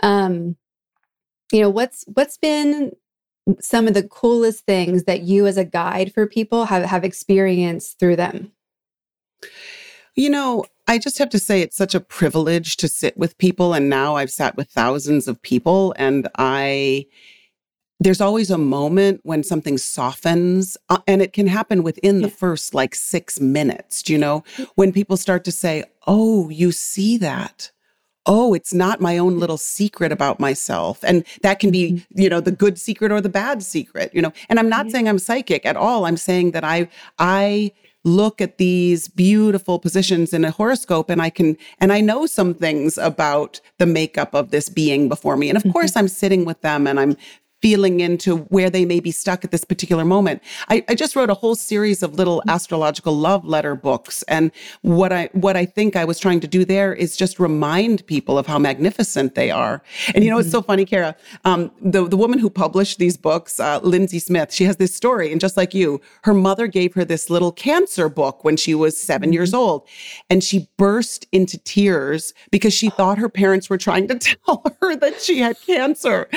Um, 0.02 0.56
you 1.52 1.60
know, 1.60 1.70
what's 1.70 2.04
what's 2.14 2.38
been 2.38 2.92
some 3.60 3.86
of 3.86 3.94
the 3.94 4.02
coolest 4.02 4.64
things 4.64 5.04
that 5.04 5.22
you 5.22 5.46
as 5.46 5.56
a 5.56 5.64
guide 5.64 6.12
for 6.12 6.26
people 6.26 6.64
have, 6.64 6.84
have 6.84 7.04
experienced 7.04 7.98
through 7.98 8.16
them? 8.16 8.52
You 10.16 10.30
know, 10.30 10.64
I 10.88 10.98
just 10.98 11.18
have 11.18 11.28
to 11.30 11.38
say 11.38 11.60
it's 11.60 11.76
such 11.76 11.94
a 11.94 12.00
privilege 12.00 12.76
to 12.78 12.88
sit 12.88 13.16
with 13.16 13.38
people. 13.38 13.74
And 13.74 13.88
now 13.88 14.16
I've 14.16 14.30
sat 14.30 14.56
with 14.56 14.68
thousands 14.70 15.28
of 15.28 15.40
people 15.42 15.94
and 15.98 16.28
I 16.36 17.06
there's 18.00 18.20
always 18.20 18.50
a 18.50 18.58
moment 18.58 19.20
when 19.22 19.42
something 19.42 19.78
softens 19.78 20.76
uh, 20.88 20.98
and 21.06 21.22
it 21.22 21.32
can 21.32 21.46
happen 21.46 21.82
within 21.82 22.22
the 22.22 22.28
first 22.30 22.74
like 22.74 22.94
6 22.94 23.40
minutes 23.40 24.02
do 24.02 24.12
you 24.12 24.18
know? 24.18 24.44
When 24.74 24.92
people 24.92 25.16
start 25.16 25.44
to 25.44 25.52
say 25.52 25.84
oh 26.06 26.48
you 26.50 26.72
see 26.72 27.16
that? 27.18 27.70
Oh 28.26 28.54
it's 28.54 28.74
not 28.74 29.00
my 29.00 29.18
own 29.18 29.38
little 29.38 29.58
secret 29.58 30.12
about 30.12 30.40
myself. 30.40 31.02
And 31.04 31.24
that 31.42 31.58
can 31.58 31.70
be 31.70 31.92
mm-hmm. 31.92 32.20
you 32.20 32.28
know 32.28 32.40
the 32.40 32.52
good 32.52 32.78
secret 32.78 33.12
or 33.12 33.20
the 33.20 33.28
bad 33.28 33.62
secret 33.62 34.10
you 34.14 34.22
know? 34.22 34.32
And 34.48 34.58
i'm 34.58 34.68
not 34.68 34.90
saying 34.90 35.08
i'm 35.08 35.18
psychic 35.18 35.64
at 35.64 35.76
all. 35.76 36.04
I'm 36.04 36.16
saying 36.16 36.50
that 36.52 36.64
i 36.64 36.88
i 37.18 37.72
look 38.06 38.40
at 38.40 38.56
these 38.58 39.08
beautiful 39.08 39.80
positions 39.80 40.32
in 40.32 40.44
a 40.44 40.52
horoscope 40.52 41.10
and 41.10 41.20
I 41.20 41.28
can, 41.28 41.56
and 41.80 41.92
I 41.92 42.00
know 42.00 42.26
some 42.26 42.54
things 42.54 42.96
about 42.96 43.60
the 43.78 43.86
makeup 43.86 44.32
of 44.32 44.52
this 44.52 44.68
being 44.68 45.08
before 45.08 45.36
me. 45.36 45.48
And 45.50 45.56
of 45.56 45.64
mm-hmm. 45.64 45.72
course, 45.72 45.96
I'm 45.96 46.06
sitting 46.06 46.44
with 46.44 46.60
them 46.60 46.86
and 46.86 47.00
I'm 47.00 47.16
feeling 47.62 48.00
into 48.00 48.38
where 48.48 48.68
they 48.68 48.84
may 48.84 49.00
be 49.00 49.10
stuck 49.10 49.44
at 49.44 49.50
this 49.50 49.64
particular 49.64 50.04
moment. 50.04 50.42
I, 50.68 50.84
I, 50.88 50.94
just 50.94 51.16
wrote 51.16 51.30
a 51.30 51.34
whole 51.34 51.54
series 51.54 52.02
of 52.02 52.14
little 52.14 52.42
astrological 52.48 53.16
love 53.16 53.44
letter 53.44 53.74
books. 53.74 54.22
And 54.24 54.50
what 54.82 55.12
I 55.12 55.30
what 55.32 55.56
I 55.56 55.64
think 55.64 55.96
I 55.96 56.04
was 56.04 56.18
trying 56.18 56.40
to 56.40 56.46
do 56.46 56.64
there 56.64 56.92
is 56.92 57.16
just 57.16 57.38
remind 57.40 58.06
people 58.06 58.38
of 58.38 58.46
how 58.46 58.58
magnificent 58.58 59.34
they 59.34 59.50
are. 59.50 59.82
And 60.14 60.22
you 60.22 60.30
know, 60.30 60.38
it's 60.38 60.50
so 60.50 60.62
funny, 60.62 60.84
Kara. 60.84 61.16
Um, 61.44 61.70
the, 61.80 62.06
the 62.06 62.16
woman 62.16 62.38
who 62.38 62.50
published 62.50 62.98
these 62.98 63.16
books, 63.16 63.58
uh, 63.58 63.80
Lindsay 63.82 64.18
Smith, 64.18 64.52
she 64.52 64.64
has 64.64 64.76
this 64.76 64.94
story, 64.94 65.32
and 65.32 65.40
just 65.40 65.56
like 65.56 65.72
you, 65.74 66.00
her 66.24 66.34
mother 66.34 66.66
gave 66.66 66.94
her 66.94 67.04
this 67.04 67.30
little 67.30 67.52
cancer 67.52 68.08
book 68.08 68.44
when 68.44 68.56
she 68.56 68.74
was 68.74 69.00
7 69.00 69.26
mm-hmm. 69.26 69.32
years 69.32 69.54
old. 69.54 69.86
And 70.28 70.44
she 70.44 70.68
burst 70.76 71.26
into 71.32 71.58
tears 71.58 72.34
because 72.50 72.74
she 72.74 72.90
thought 72.90 73.18
her 73.18 73.28
parents 73.28 73.70
were 73.70 73.78
trying 73.78 74.08
to 74.08 74.18
tell 74.46 74.64
her 74.82 74.96
that 74.96 75.20
she 75.20 75.38
had 75.38 75.56
cancer. 75.66 76.28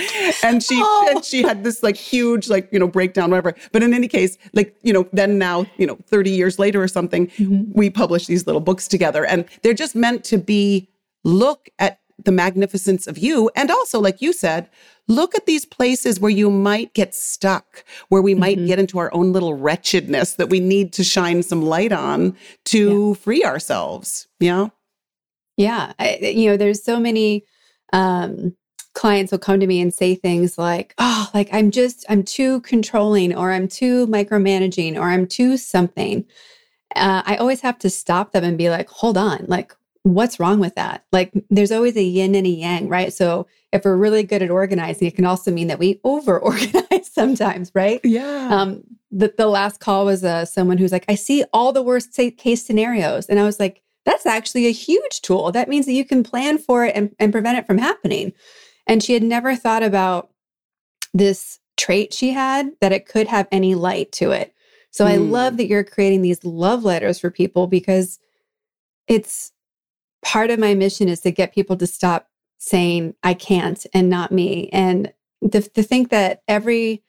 And 0.44 0.64
she 0.64 0.80
oh 0.82 1.09
and 1.10 1.26
she 1.26 1.42
had 1.42 1.64
this 1.64 1.84
like 1.84 1.96
huge, 1.96 2.50
like, 2.50 2.70
you 2.72 2.80
know, 2.80 2.88
breakdown, 2.88 3.32
whatever. 3.32 3.56
But 3.72 3.84
in 3.84 3.94
any 3.94 4.08
case, 4.08 4.38
like, 4.54 4.76
you 4.84 4.94
know, 4.94 5.08
then 5.14 5.38
now, 5.38 5.66
you 5.78 5.86
know, 5.86 5.98
30 6.08 6.32
years 6.32 6.60
later 6.60 6.82
or 6.82 6.88
something, 6.88 7.28
mm-hmm. 7.28 7.72
we 7.74 7.90
publish 7.90 8.28
these 8.28 8.46
little 8.46 8.62
books 8.62 8.88
together. 8.88 9.26
And 9.26 9.46
they're 9.64 9.74
just 9.74 9.96
meant 9.96 10.24
to 10.26 10.38
be 10.38 10.90
look 11.24 11.70
at 11.80 12.00
the 12.26 12.32
magnificence 12.32 13.08
of 13.08 13.18
you. 13.18 13.50
And 13.56 13.72
also, 13.72 14.00
like 14.00 14.22
you 14.22 14.34
said, 14.34 14.70
look 15.08 15.36
at 15.36 15.46
these 15.46 15.66
places 15.66 16.20
where 16.20 16.32
you 16.32 16.50
might 16.50 16.94
get 16.94 17.16
stuck, 17.16 17.84
where 18.10 18.22
we 18.22 18.36
might 18.36 18.58
mm-hmm. 18.58 18.68
get 18.68 18.80
into 18.80 19.00
our 19.00 19.14
own 19.14 19.32
little 19.34 19.54
wretchedness 19.54 20.34
that 20.34 20.50
we 20.50 20.60
need 20.60 20.94
to 20.94 21.04
shine 21.04 21.44
some 21.44 21.64
light 21.64 21.92
on 21.92 22.36
to 22.66 23.10
yeah. 23.10 23.14
free 23.16 23.44
ourselves. 23.44 24.28
Yeah. 24.40 24.68
Yeah. 25.58 25.94
I, 26.00 26.18
you 26.22 26.50
know, 26.50 26.58
there's 26.58 26.84
so 26.84 27.00
many 27.00 27.46
um, 27.94 28.56
clients 28.94 29.32
will 29.32 29.40
come 29.40 29.60
to 29.60 29.68
me 29.68 29.80
and 29.80 29.94
say 29.94 30.16
things 30.16 30.58
like, 30.58 30.94
oh, 30.98 31.30
like 31.34 31.50
I'm 31.54 31.72
just, 31.72 32.06
I'm 32.10 32.24
too 32.24 32.62
controlling 32.62 33.36
or 33.36 33.52
I'm 33.52 33.68
too 33.68 34.08
micromanaging 34.08 34.96
or 34.96 35.04
I'm 35.04 35.28
too 35.28 35.58
something. 35.58 36.26
Uh, 36.96 37.22
I 37.26 37.38
always 37.38 37.62
have 37.62 37.78
to 37.80 37.90
stop 37.90 38.32
them 38.32 38.44
and 38.44 38.58
be 38.58 38.70
like, 38.70 38.90
hold 38.90 39.18
on, 39.18 39.46
like, 39.48 39.76
what's 40.04 40.40
wrong 40.40 40.60
with 40.60 40.76
that? 40.76 41.06
Like, 41.12 41.32
there's 41.50 41.72
always 41.72 41.96
a 41.96 42.04
yin 42.04 42.34
and 42.34 42.48
a 42.48 42.50
yang, 42.50 42.88
right? 42.88 43.14
So, 43.14 43.48
if 43.72 43.86
we're 43.86 43.98
really 43.98 44.24
good 44.24 44.42
at 44.42 44.50
organizing, 44.50 45.08
it 45.08 45.16
can 45.16 45.26
also 45.26 45.52
mean 45.52 45.68
that 45.68 45.78
we 45.78 46.00
over 46.04 46.40
organize 46.40 47.12
sometimes, 47.12 47.72
right? 47.76 48.00
Yeah. 48.04 48.50
Um, 48.52 48.84
the, 49.12 49.34
the 49.38 49.48
last 49.48 49.80
call 49.80 50.06
was 50.06 50.24
uh, 50.24 50.46
someone 50.46 50.78
who's 50.78 50.92
like, 50.92 51.06
I 51.08 51.16
see 51.16 51.44
all 51.54 51.72
the 51.72 51.84
worst 51.84 52.18
case 52.38 52.66
scenarios. 52.66 53.28
And 53.28 53.40
I 53.40 53.44
was 53.44 53.60
like, 53.60 53.82
that's 54.06 54.26
actually 54.26 54.68
a 54.68 54.72
huge 54.72 55.22
tool. 55.22 55.52
That 55.52 55.70
means 55.70 55.86
that 55.86 55.94
you 55.94 56.06
can 56.06 56.24
plan 56.24 56.58
for 56.58 56.86
it 56.86 56.96
and, 56.96 57.16
and 57.20 57.32
prevent 57.32 57.58
it 57.58 57.68
from 57.68 57.78
happening. 57.78 58.34
And 58.90 59.02
she 59.02 59.14
had 59.14 59.24
never 59.24 59.56
thought 59.56 59.84
about 59.84 60.32
this 61.14 61.60
trait 61.78 62.14
she 62.14 62.32
had 62.32 62.72
that 62.82 62.92
it 62.92 63.08
could 63.08 63.28
have 63.28 63.48
any 63.52 63.76
light 63.76 64.12
to 64.14 64.32
it. 64.32 64.54
So 64.92 65.06
mm. 65.06 65.10
I 65.10 65.16
love 65.16 65.58
that 65.58 65.68
you're 65.68 65.84
creating 65.84 66.22
these 66.22 66.44
love 66.44 66.84
letters 66.84 67.20
for 67.20 67.32
people 67.32 67.68
because 67.68 68.20
it's 69.08 69.52
part 70.22 70.50
of 70.50 70.60
my 70.60 70.74
mission 70.74 71.08
is 71.08 71.22
to 71.22 71.32
get 71.32 71.54
people 71.54 71.78
to 71.78 71.88
stop 71.88 72.28
saying 72.58 73.14
I 73.24 73.34
can't 73.34 73.86
and 73.94 74.10
not 74.10 74.32
me. 74.32 74.70
And 74.74 75.14
to, 75.52 75.62
to 75.62 75.84
think 75.84 76.10
that 76.10 76.42
every 76.48 77.04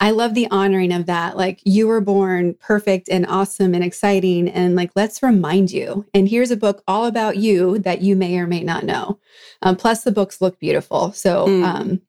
I 0.00 0.10
love 0.12 0.32
the 0.32 0.50
honoring 0.50 0.92
of 0.92 1.06
that. 1.06 1.36
Like 1.36 1.60
you 1.64 1.86
were 1.86 2.00
born 2.00 2.54
perfect 2.54 3.08
and 3.10 3.26
awesome 3.26 3.74
and 3.74 3.84
exciting. 3.84 4.48
And 4.48 4.74
like, 4.74 4.90
let's 4.96 5.22
remind 5.22 5.70
you. 5.70 6.06
And 6.14 6.26
here's 6.26 6.50
a 6.50 6.56
book 6.56 6.82
all 6.88 7.04
about 7.04 7.36
you 7.36 7.78
that 7.80 8.00
you 8.00 8.16
may 8.16 8.38
or 8.38 8.46
may 8.46 8.62
not 8.62 8.84
know. 8.84 9.18
Um, 9.60 9.76
plus, 9.76 10.02
the 10.02 10.12
books 10.12 10.40
look 10.40 10.58
beautiful. 10.58 11.12
So 11.12 11.46
mm. 11.46 11.64
um, 11.64 12.00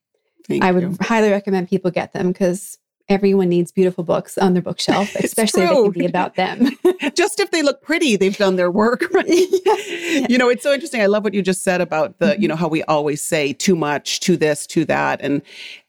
I 0.61 0.71
would 0.71 0.83
you. 0.83 0.97
highly 1.01 1.31
recommend 1.31 1.69
people 1.69 1.91
get 1.91 2.13
them 2.13 2.29
because 2.29 2.77
everyone 3.11 3.49
needs 3.49 3.73
beautiful 3.73 4.05
books 4.05 4.37
on 4.37 4.53
their 4.53 4.61
bookshelf, 4.61 5.13
especially 5.23 5.63
if 5.63 5.69
they 5.69 5.75
can 5.75 5.91
be 5.91 6.05
about 6.05 6.35
them. 6.35 6.69
just 7.13 7.39
if 7.39 7.51
they 7.51 7.61
look 7.61 7.81
pretty, 7.81 8.15
they've 8.15 8.37
done 8.37 8.55
their 8.55 8.71
work. 8.71 9.03
Right? 9.11 9.27
yeah. 9.27 10.25
You 10.29 10.37
know, 10.37 10.47
it's 10.47 10.63
so 10.63 10.71
interesting. 10.71 11.01
I 11.01 11.07
love 11.07 11.25
what 11.25 11.33
you 11.33 11.41
just 11.41 11.63
said 11.63 11.81
about 11.81 12.17
the, 12.19 12.27
mm-hmm. 12.27 12.41
you 12.41 12.47
know, 12.47 12.55
how 12.55 12.69
we 12.69 12.81
always 12.83 13.21
say 13.21 13.51
too 13.51 13.75
much, 13.75 14.21
to 14.21 14.37
this, 14.37 14.65
to 14.67 14.85
that. 14.85 15.19
And 15.21 15.41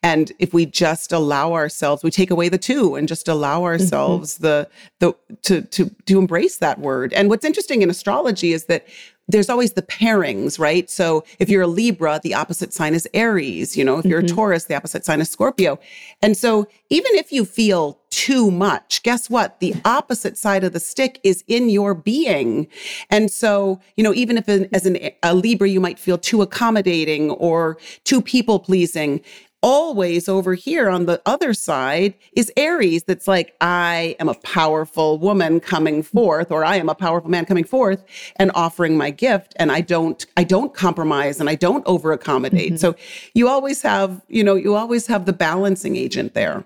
and 0.03 0.33
if 0.41 0.53
we 0.53 0.67
just 0.67 1.13
allow 1.13 1.53
ourselves, 1.53 2.03
we 2.03 2.11
take 2.11 2.33
away 2.33 2.49
the 2.49 2.59
two 2.59 2.97
and 2.97 3.07
just 3.07 3.29
allow 3.29 3.59
mm-hmm. 3.59 3.67
ourselves 3.67 4.39
mm-hmm. 4.39 4.43
the 4.43 4.69
the 4.99 5.37
to 5.43 5.63
to 5.63 5.95
to 6.07 6.19
embrace 6.19 6.57
that 6.57 6.81
word. 6.81 7.13
And 7.13 7.29
what's 7.29 7.45
interesting 7.45 7.83
in 7.83 7.91
astrology 7.91 8.53
is 8.53 8.65
that 8.65 8.87
there's 9.33 9.49
always 9.49 9.73
the 9.73 9.83
pairings, 9.83 10.59
right? 10.59 10.89
So 10.89 11.25
if 11.39 11.49
you're 11.49 11.63
a 11.63 11.67
Libra, 11.67 12.21
the 12.23 12.35
opposite 12.35 12.73
sign 12.73 12.95
is 12.95 13.09
Aries. 13.15 13.77
You 13.77 13.85
know, 13.85 13.99
if 13.99 14.05
you're 14.05 14.23
mm-hmm. 14.23 14.33
a 14.33 14.37
Taurus, 14.37 14.65
the 14.67 14.77
opposite 14.77 15.05
sign 15.05 15.21
is 15.21 15.31
Scorpio. 15.31 15.79
And 16.21 16.37
so 16.37 16.69
even 16.91 17.15
if 17.15 17.33
you 17.33 17.45
feel 17.45 17.99
too 18.11 18.51
much, 18.51 19.03
guess 19.03 19.31
what? 19.31 19.59
The 19.61 19.75
opposite 19.85 20.37
side 20.37 20.65
of 20.65 20.75
the 20.75 20.81
stick 20.81 21.19
is 21.25 21.43
in 21.49 21.71
your 21.71 21.95
being. 21.95 22.69
And 23.11 23.31
so, 23.31 23.81
you 23.97 24.05
know, 24.05 24.15
even 24.15 24.37
if 24.37 24.49
as 24.49 24.87
an, 24.87 24.99
a 25.23 25.35
Libra, 25.35 25.69
you 25.69 25.81
might 25.81 25.99
feel 25.99 26.19
too 26.19 26.43
accommodating 26.43 27.31
or 27.31 27.79
too 28.05 28.21
people 28.21 28.61
pleasing, 28.61 29.23
always 29.63 30.29
over 30.29 30.55
here 30.55 30.89
on 30.89 31.07
the 31.07 31.23
other 31.25 31.55
side 31.55 32.15
is 32.33 32.53
Aries 32.57 33.05
that's 33.05 33.29
like, 33.29 33.55
I 33.61 34.17
am 34.19 34.29
a 34.29 34.35
powerful 34.35 35.19
woman 35.19 35.61
coming 35.61 36.03
forth, 36.03 36.51
or 36.51 36.65
I 36.65 36.77
am 36.77 36.89
a 36.89 36.95
powerful 36.95 37.31
man 37.31 37.45
coming 37.45 37.65
forth 37.65 38.05
and 38.37 38.51
offering 38.55 38.97
my 38.97 39.11
gift. 39.11 39.55
And 39.57 39.71
I 39.71 39.81
don't, 39.81 40.25
I 40.37 40.45
don't 40.45 40.75
compromise 40.75 41.41
and 41.41 41.49
I 41.49 41.55
don't 41.55 41.87
over 41.87 42.13
accommodate. 42.13 42.73
Mm-hmm. 42.73 42.77
So 42.77 42.97
you 43.35 43.49
always 43.49 43.83
have, 43.83 44.21
you 44.29 44.43
know, 44.43 44.55
you 44.55 44.75
always 44.75 45.07
have 45.07 45.27
the 45.27 45.33
balancing 45.33 45.97
agent 45.97 46.35
there. 46.35 46.65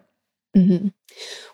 Mm-hmm. 0.57 0.89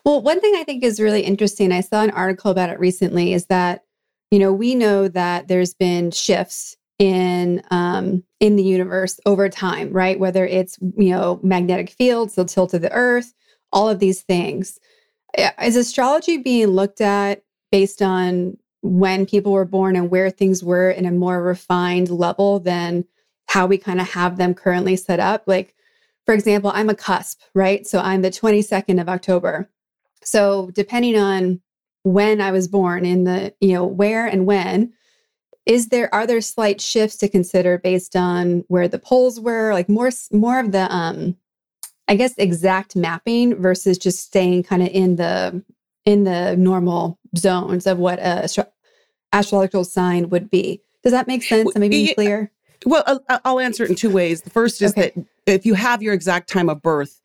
Well, 0.05 0.21
one 0.21 0.39
thing 0.39 0.53
I 0.55 0.63
think 0.63 0.83
is 0.83 0.99
really 0.99 1.21
interesting, 1.21 1.71
I 1.71 1.81
saw 1.81 2.03
an 2.03 2.11
article 2.11 2.51
about 2.51 2.69
it 2.69 2.79
recently, 2.79 3.33
is 3.33 3.47
that, 3.47 3.83
you 4.31 4.39
know, 4.39 4.53
we 4.53 4.75
know 4.75 5.07
that 5.09 5.47
there's 5.47 5.73
been 5.73 6.11
shifts 6.11 6.77
in 6.99 7.61
um, 7.71 8.23
in 8.39 8.55
the 8.55 8.63
universe 8.63 9.19
over 9.25 9.49
time, 9.49 9.91
right? 9.91 10.19
Whether 10.19 10.45
it's 10.45 10.77
you 10.97 11.09
know 11.09 11.39
magnetic 11.43 11.89
fields, 11.89 12.35
the 12.35 12.45
tilt 12.45 12.73
of 12.73 12.81
the 12.81 12.91
Earth, 12.91 13.33
all 13.71 13.89
of 13.89 13.99
these 13.99 14.21
things. 14.21 14.79
Is 15.61 15.75
astrology 15.75 16.37
being 16.37 16.67
looked 16.67 17.01
at 17.01 17.43
based 17.71 18.01
on 18.01 18.57
when 18.81 19.25
people 19.25 19.51
were 19.51 19.65
born 19.65 19.95
and 19.95 20.11
where 20.11 20.29
things 20.29 20.63
were 20.63 20.91
in 20.91 21.05
a 21.05 21.11
more 21.11 21.41
refined 21.41 22.09
level 22.09 22.59
than 22.59 23.05
how 23.47 23.65
we 23.65 23.77
kind 23.77 23.99
of 23.99 24.09
have 24.11 24.37
them 24.37 24.53
currently 24.53 24.95
set 24.95 25.19
up? 25.19 25.43
Like, 25.47 25.73
for 26.25 26.35
example, 26.35 26.71
I'm 26.73 26.89
a 26.89 26.95
cusp, 26.95 27.41
right? 27.55 27.87
So 27.87 27.99
I'm 27.99 28.21
the 28.21 28.29
22nd 28.29 29.01
of 29.01 29.09
October. 29.09 29.69
So 30.23 30.69
depending 30.73 31.17
on 31.17 31.61
when 32.03 32.39
I 32.41 32.51
was 32.51 32.67
born 32.67 33.05
in 33.05 33.23
the, 33.23 33.53
you 33.59 33.73
know, 33.73 33.85
where 33.85 34.27
and 34.27 34.45
when, 34.45 34.93
is 35.65 35.87
there 35.87 36.13
are 36.13 36.27
there 36.27 36.41
slight 36.41 36.81
shifts 36.81 37.17
to 37.17 37.29
consider 37.29 37.77
based 37.77 38.15
on 38.15 38.65
where 38.67 38.87
the 38.87 38.99
poles 38.99 39.39
were? 39.39 39.73
Like 39.73 39.89
more 39.89 40.11
more 40.31 40.59
of 40.59 40.71
the 40.71 40.93
um 40.93 41.37
i 42.07 42.15
guess 42.15 42.33
exact 42.37 42.95
mapping 42.95 43.55
versus 43.55 43.97
just 43.97 44.19
staying 44.19 44.63
kind 44.63 44.81
of 44.81 44.89
in 44.89 45.15
the 45.15 45.63
in 46.05 46.25
the 46.25 46.55
normal 46.57 47.17
zones 47.37 47.87
of 47.87 47.97
what 47.97 48.19
a 48.19 48.43
astro- 48.43 48.71
astrological 49.31 49.85
sign 49.85 50.29
would 50.29 50.49
be. 50.49 50.81
Does 51.01 51.13
that 51.13 51.27
make 51.27 51.43
sense? 51.43 51.73
Am 51.75 51.83
i 51.83 51.89
being 51.89 52.13
clear? 52.13 52.51
well 52.85 53.21
i'll 53.45 53.61
answer 53.61 53.83
it 53.85 53.89
in 53.89 53.95
two 53.95 54.09
ways. 54.09 54.41
The 54.41 54.49
first 54.49 54.81
is 54.81 54.91
okay. 54.91 55.11
that 55.15 55.25
if 55.45 55.65
you 55.65 55.73
have 55.73 56.03
your 56.03 56.13
exact 56.13 56.49
time 56.49 56.69
of 56.69 56.81
birth 56.81 57.21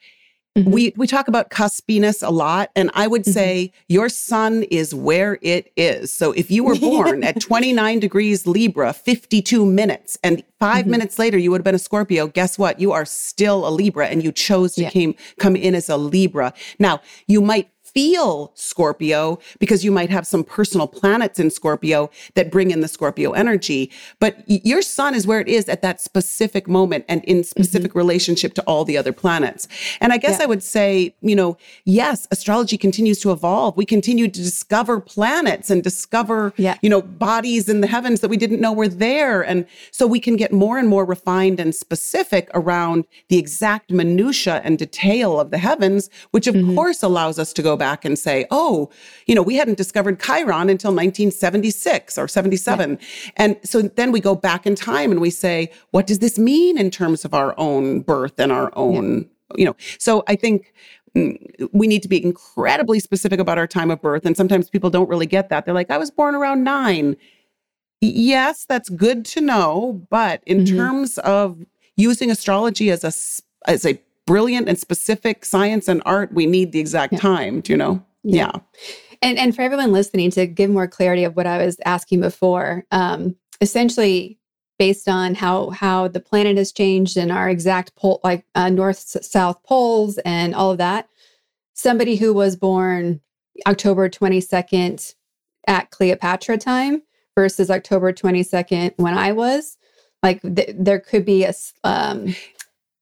Mm-hmm. 0.58 0.70
We 0.70 0.92
we 0.96 1.06
talk 1.06 1.28
about 1.28 1.50
cuspiness 1.50 2.26
a 2.26 2.30
lot, 2.30 2.70
and 2.74 2.90
I 2.94 3.06
would 3.06 3.22
mm-hmm. 3.22 3.30
say 3.30 3.72
your 3.88 4.08
sun 4.08 4.64
is 4.64 4.94
where 4.94 5.38
it 5.42 5.72
is. 5.76 6.12
So 6.12 6.32
if 6.32 6.50
you 6.50 6.64
were 6.64 6.74
born 6.78 7.22
at 7.22 7.40
29 7.40 8.00
degrees 8.00 8.46
Libra, 8.46 8.92
52 8.92 9.64
minutes, 9.64 10.18
and 10.22 10.42
5 10.58 10.82
mm-hmm. 10.82 10.90
minutes 10.90 11.18
later 11.18 11.38
you 11.38 11.50
would 11.50 11.60
have 11.60 11.64
been 11.64 11.74
a 11.74 11.78
Scorpio, 11.78 12.26
guess 12.26 12.58
what? 12.58 12.80
You 12.80 12.92
are 12.92 13.04
still 13.04 13.66
a 13.66 13.70
Libra, 13.70 14.08
and 14.08 14.22
you 14.22 14.32
chose 14.32 14.74
to 14.74 14.82
yeah. 14.82 14.90
came 14.90 15.14
come 15.38 15.56
in 15.56 15.74
as 15.74 15.88
a 15.88 15.96
Libra. 15.96 16.52
Now 16.78 17.00
you 17.26 17.40
might 17.40 17.70
feel 17.98 18.52
Scorpio 18.54 19.40
because 19.58 19.84
you 19.84 19.90
might 19.90 20.08
have 20.08 20.24
some 20.24 20.44
personal 20.44 20.86
planets 20.86 21.40
in 21.40 21.50
Scorpio 21.50 22.08
that 22.34 22.48
bring 22.48 22.70
in 22.70 22.78
the 22.80 22.86
Scorpio 22.86 23.32
energy. 23.32 23.90
But 24.20 24.44
your 24.46 24.82
sun 24.82 25.16
is 25.16 25.26
where 25.26 25.40
it 25.40 25.48
is 25.48 25.68
at 25.68 25.82
that 25.82 26.00
specific 26.00 26.68
moment 26.68 27.06
and 27.08 27.24
in 27.24 27.42
specific 27.42 27.90
mm-hmm. 27.90 27.98
relationship 27.98 28.54
to 28.54 28.62
all 28.68 28.84
the 28.84 28.96
other 28.96 29.12
planets. 29.12 29.66
And 30.00 30.12
I 30.12 30.16
guess 30.16 30.38
yeah. 30.38 30.44
I 30.44 30.46
would 30.46 30.62
say, 30.62 31.12
you 31.22 31.34
know, 31.34 31.56
yes, 31.86 32.28
astrology 32.30 32.78
continues 32.78 33.18
to 33.18 33.32
evolve. 33.32 33.76
We 33.76 33.84
continue 33.84 34.28
to 34.28 34.42
discover 34.44 35.00
planets 35.00 35.68
and 35.68 35.82
discover, 35.82 36.54
yeah. 36.56 36.76
you 36.82 36.90
know, 36.90 37.02
bodies 37.02 37.68
in 37.68 37.80
the 37.80 37.88
heavens 37.88 38.20
that 38.20 38.28
we 38.28 38.36
didn't 38.36 38.60
know 38.60 38.72
were 38.72 38.86
there. 38.86 39.42
And 39.42 39.66
so 39.90 40.06
we 40.06 40.20
can 40.20 40.36
get 40.36 40.52
more 40.52 40.78
and 40.78 40.86
more 40.86 41.04
refined 41.04 41.58
and 41.58 41.74
specific 41.74 42.48
around 42.54 43.06
the 43.28 43.38
exact 43.38 43.90
minutia 43.90 44.60
and 44.62 44.78
detail 44.78 45.40
of 45.40 45.50
the 45.50 45.58
heavens, 45.58 46.08
which 46.30 46.46
of 46.46 46.54
mm-hmm. 46.54 46.76
course 46.76 47.02
allows 47.02 47.40
us 47.40 47.52
to 47.54 47.60
go 47.60 47.76
back 47.76 47.87
back 47.88 48.04
and 48.04 48.18
say, 48.18 48.46
oh, 48.50 48.90
you 49.26 49.34
know, 49.34 49.42
we 49.42 49.56
hadn't 49.56 49.78
discovered 49.78 50.20
Chiron 50.20 50.68
until 50.68 50.90
1976 50.90 52.18
or 52.18 52.28
77. 52.28 52.90
Yeah. 52.90 53.06
And 53.36 53.56
so 53.64 53.82
then 53.82 54.12
we 54.12 54.20
go 54.20 54.34
back 54.34 54.66
in 54.66 54.74
time 54.74 55.10
and 55.10 55.20
we 55.20 55.30
say, 55.30 55.70
what 55.90 56.06
does 56.06 56.18
this 56.18 56.38
mean 56.38 56.76
in 56.76 56.90
terms 56.90 57.24
of 57.24 57.32
our 57.32 57.54
own 57.56 58.00
birth 58.00 58.38
and 58.38 58.52
our 58.52 58.70
own, 58.74 59.20
yeah. 59.20 59.56
you 59.56 59.64
know? 59.64 59.76
So 59.98 60.22
I 60.26 60.36
think 60.36 60.74
mm, 61.16 61.38
we 61.72 61.86
need 61.86 62.02
to 62.02 62.08
be 62.08 62.22
incredibly 62.22 63.00
specific 63.00 63.40
about 63.40 63.56
our 63.56 63.66
time 63.66 63.90
of 63.90 64.02
birth. 64.02 64.26
And 64.26 64.36
sometimes 64.36 64.68
people 64.68 64.90
don't 64.90 65.08
really 65.08 65.26
get 65.26 65.48
that. 65.48 65.64
They're 65.64 65.74
like, 65.74 65.90
I 65.90 65.98
was 65.98 66.10
born 66.10 66.34
around 66.34 66.64
nine. 66.64 67.16
Yes, 68.02 68.66
that's 68.66 68.90
good 68.90 69.24
to 69.32 69.40
know. 69.40 70.06
But 70.10 70.42
in 70.44 70.58
mm-hmm. 70.58 70.76
terms 70.76 71.18
of 71.18 71.64
using 71.96 72.30
astrology 72.30 72.90
as 72.90 73.02
a 73.02 73.12
as 73.68 73.84
a 73.84 74.00
brilliant 74.28 74.68
and 74.68 74.78
specific 74.78 75.46
science 75.46 75.88
and 75.88 76.02
art, 76.04 76.34
we 76.34 76.44
need 76.44 76.70
the 76.72 76.78
exact 76.78 77.14
yeah. 77.14 77.18
time, 77.18 77.60
do 77.62 77.72
you 77.72 77.78
know? 77.78 78.04
Yeah. 78.22 78.50
yeah. 78.52 78.60
And 79.22 79.38
and 79.38 79.56
for 79.56 79.62
everyone 79.62 79.90
listening 79.90 80.30
to 80.32 80.46
give 80.46 80.70
more 80.70 80.86
clarity 80.86 81.24
of 81.24 81.34
what 81.34 81.46
I 81.46 81.64
was 81.64 81.78
asking 81.86 82.20
before, 82.20 82.84
um, 82.92 83.34
essentially 83.62 84.38
based 84.78 85.08
on 85.08 85.34
how 85.34 85.70
how 85.70 86.08
the 86.08 86.20
planet 86.20 86.58
has 86.58 86.72
changed 86.72 87.16
and 87.16 87.32
our 87.32 87.48
exact 87.48 87.96
pole 87.96 88.20
like 88.22 88.44
uh, 88.54 88.68
north 88.68 88.98
south 88.98 89.62
poles 89.64 90.18
and 90.18 90.54
all 90.54 90.70
of 90.70 90.78
that 90.78 91.08
somebody 91.74 92.14
who 92.16 92.32
was 92.32 92.54
born 92.54 93.20
october 93.66 94.08
22nd 94.08 95.14
at 95.66 95.90
cleopatra 95.90 96.56
time 96.56 97.02
versus 97.36 97.70
october 97.70 98.12
22nd 98.12 98.92
when 98.98 99.14
i 99.14 99.32
was 99.32 99.76
like 100.22 100.40
th- 100.42 100.76
there 100.78 101.00
could 101.00 101.24
be 101.24 101.42
a 101.42 101.52
um, 101.82 102.34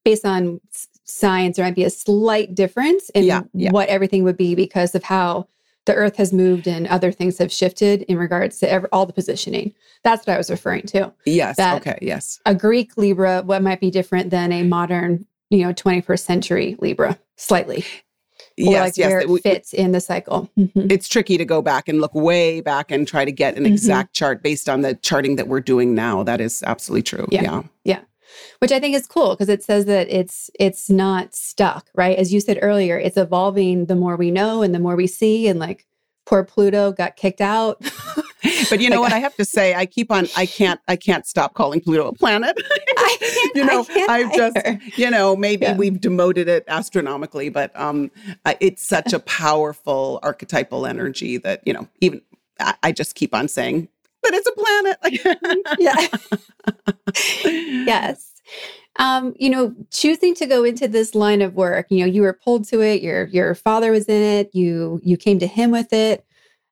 based 0.03 0.25
on 0.25 0.61
science, 1.07 1.57
there 1.57 1.65
might 1.65 1.75
be 1.75 1.85
a 1.85 1.91
slight 1.91 2.55
difference 2.55 3.09
in 3.11 3.25
yeah, 3.25 3.43
yeah. 3.55 3.71
what 3.71 3.89
everything 3.89 4.25
would 4.25 4.37
be 4.37 4.55
because 4.55 4.95
of 4.95 5.05
how 5.05 5.49
the 5.87 5.95
earth 5.95 6.17
has 6.17 6.33
moved 6.33 6.67
and 6.67 6.87
other 6.89 7.13
things 7.13 7.39
have 7.39 7.53
shifted 7.53 8.03
in 8.03 8.19
regards 8.19 8.59
to 8.59 8.89
all 8.93 9.07
the 9.07 9.13
positioning. 9.13 9.73
That's 10.03 10.27
what 10.27 10.35
I 10.35 10.37
was 10.37 10.51
referring 10.51 10.83
to. 10.89 11.13
Yes. 11.25 11.57
That 11.57 11.81
okay. 11.81 11.99
Yes. 12.03 12.41
A 12.45 12.55
Greek 12.55 12.97
Libra, 12.97 13.43
what 13.43 13.63
might 13.63 13.81
be 13.81 13.91
different 13.91 14.31
than 14.31 14.53
a 14.53 14.65
modern, 14.65 15.27
you 15.49 15.65
know, 15.65 15.73
21st 15.73 16.21
century 16.21 16.77
Libra, 16.81 17.19
slightly. 17.37 17.85
Or 18.59 18.73
yes, 18.73 18.85
like 18.85 18.97
yes. 18.97 19.11
Where 19.11 19.21
it 19.21 19.43
fits 19.43 19.73
in 19.75 19.93
the 19.93 20.01
cycle. 20.01 20.51
Mm-hmm. 20.59 20.91
It's 20.91 21.09
tricky 21.09 21.37
to 21.37 21.45
go 21.45 21.61
back 21.61 21.89
and 21.89 22.01
look 22.01 22.15
way 22.15 22.63
back 22.63 22.91
and 22.91 23.07
try 23.07 23.25
to 23.25 23.33
get 23.33 23.55
an 23.57 23.65
mm-hmm. 23.65 23.73
exact 23.75 24.15
chart 24.15 24.43
based 24.43 24.69
on 24.69 24.81
the 24.81 24.95
charting 24.95 25.37
that 25.37 25.47
we're 25.47 25.61
doing 25.61 25.95
now. 25.95 26.23
That 26.23 26.41
is 26.41 26.63
absolutely 26.67 27.03
true. 27.03 27.29
Yeah. 27.31 27.43
Yeah. 27.43 27.63
yeah 27.85 28.01
which 28.59 28.73
I 28.73 28.81
think 28.81 28.95
is 28.95 29.07
cool 29.07 29.31
because 29.31 29.49
it 29.49 29.63
says 29.63 29.85
that 29.87 30.09
it's 30.11 30.51
it's 30.59 30.91
not 30.91 31.35
stuck, 31.35 31.89
right? 31.95 32.19
As 32.19 32.33
you 32.33 32.41
said 32.41 32.59
earlier, 32.63 32.99
it's 32.99 33.17
evolving 33.17 33.87
the 33.87 33.97
more 33.97 34.17
we 34.17 34.31
know 34.31 34.63
and 34.63 34.75
the 34.75 34.79
more 34.79 34.97
we 34.97 35.07
see 35.07 35.49
and 35.49 35.59
like 35.59 35.87
poor 36.25 36.45
Pluto 36.45 36.93
got 36.93 37.17
kicked 37.17 37.41
out 37.41 37.81
but 38.71 38.81
you 38.81 38.91
know 38.91 39.01
what 39.01 39.13
I 39.13 39.19
have 39.19 39.35
to 39.37 39.45
say? 39.45 39.75
I 39.75 39.87
keep 39.87 40.11
on. 40.11 40.29
I 40.37 40.47
can't. 40.47 40.81
I 40.89 40.97
can't 40.97 41.27
stop 41.27 41.55
calling 41.55 41.81
Pluto 41.81 42.09
a 42.09 42.13
planet. 42.13 42.57
you 43.55 43.65
know, 43.65 43.87
I've 44.09 44.33
just. 44.35 44.57
You 44.97 45.11
know, 45.11 45.37
maybe 45.37 45.67
yeah. 45.67 45.77
we've 45.77 46.01
demoted 46.01 46.49
it 46.49 46.65
astronomically, 46.69 47.49
but 47.49 47.79
um, 47.79 48.11
it's 48.61 48.87
such 48.87 49.13
a 49.13 49.19
powerful 49.21 50.21
archetypal 50.23 50.87
energy 50.87 51.39
that 51.39 51.67
you 51.67 51.73
know. 51.73 51.89
Even 52.01 52.21
I, 52.61 52.75
I 52.83 52.93
just 52.93 53.15
keep 53.15 53.35
on 53.35 53.49
saying, 53.49 53.89
but 54.27 54.35
it's 54.35 54.49
a 54.49 54.53
planet. 54.53 54.99
yeah. 55.79 56.09
yes. 57.87 58.33
Um, 58.99 59.35
you 59.39 59.51
know, 59.51 59.75
choosing 59.91 60.35
to 60.37 60.47
go 60.47 60.65
into 60.65 60.89
this 60.89 61.15
line 61.15 61.43
of 61.43 61.55
work, 61.55 61.87
you 61.91 62.01
know, 62.01 62.07
you 62.07 62.23
were 62.23 62.33
pulled 62.33 62.67
to 62.69 62.81
it. 62.81 63.03
Your 63.03 63.27
your 63.27 63.55
father 63.55 63.93
was 63.93 64.07
in 64.07 64.23
it. 64.23 64.51
You 64.53 65.01
you 65.05 65.17
came 65.17 65.39
to 65.39 65.47
him 65.47 65.71
with 65.71 65.93
it. 65.93 66.25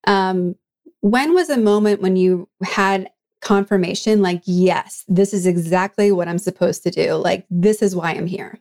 Um, 0.07 0.57
when 1.01 1.35
was 1.35 1.51
a 1.51 1.59
moment 1.59 2.01
when 2.01 2.17
you 2.17 2.49
had 2.63 3.11
confirmation 3.41 4.23
like, 4.23 4.43
yes, 4.47 5.05
this 5.07 5.35
is 5.35 5.47
exactly 5.47 6.11
what 6.11 6.29
I'm 6.29 6.39
supposed 6.39 6.83
to 6.85 6.91
do? 6.91 7.15
Like, 7.15 7.47
this 7.51 7.83
is 7.83 7.95
why 7.95 8.13
I'm 8.13 8.27
here? 8.27 8.59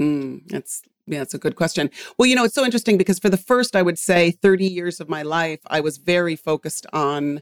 Mm, 0.00 0.40
that's 0.48 0.82
yeah, 1.06 1.22
it's 1.22 1.34
a 1.34 1.38
good 1.38 1.56
question. 1.56 1.90
Well, 2.18 2.26
you 2.26 2.36
know, 2.36 2.44
it's 2.44 2.54
so 2.54 2.64
interesting 2.64 2.98
because 2.98 3.18
for 3.18 3.30
the 3.30 3.36
first, 3.36 3.74
I 3.74 3.82
would 3.82 3.98
say 3.98 4.30
30 4.30 4.66
years 4.66 5.00
of 5.00 5.08
my 5.08 5.22
life, 5.22 5.60
I 5.68 5.80
was 5.80 5.96
very 5.96 6.36
focused 6.36 6.86
on 6.92 7.40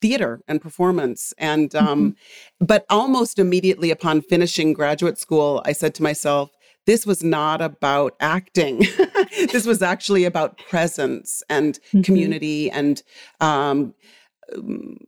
theater 0.00 0.40
and 0.48 0.60
performance. 0.60 1.32
And, 1.38 1.74
um, 1.74 2.12
mm-hmm. 2.12 2.64
but 2.64 2.84
almost 2.90 3.38
immediately 3.38 3.90
upon 3.90 4.22
finishing 4.22 4.72
graduate 4.72 5.18
school, 5.18 5.62
I 5.64 5.72
said 5.72 5.94
to 5.96 6.02
myself, 6.02 6.50
this 6.86 7.06
was 7.06 7.24
not 7.24 7.62
about 7.62 8.14
acting. 8.20 8.84
this 9.52 9.66
was 9.66 9.80
actually 9.82 10.24
about 10.24 10.58
presence 10.58 11.42
and 11.48 11.78
mm-hmm. 11.88 12.02
community 12.02 12.70
and 12.70 13.02
um, 13.40 13.94
um 14.54 14.98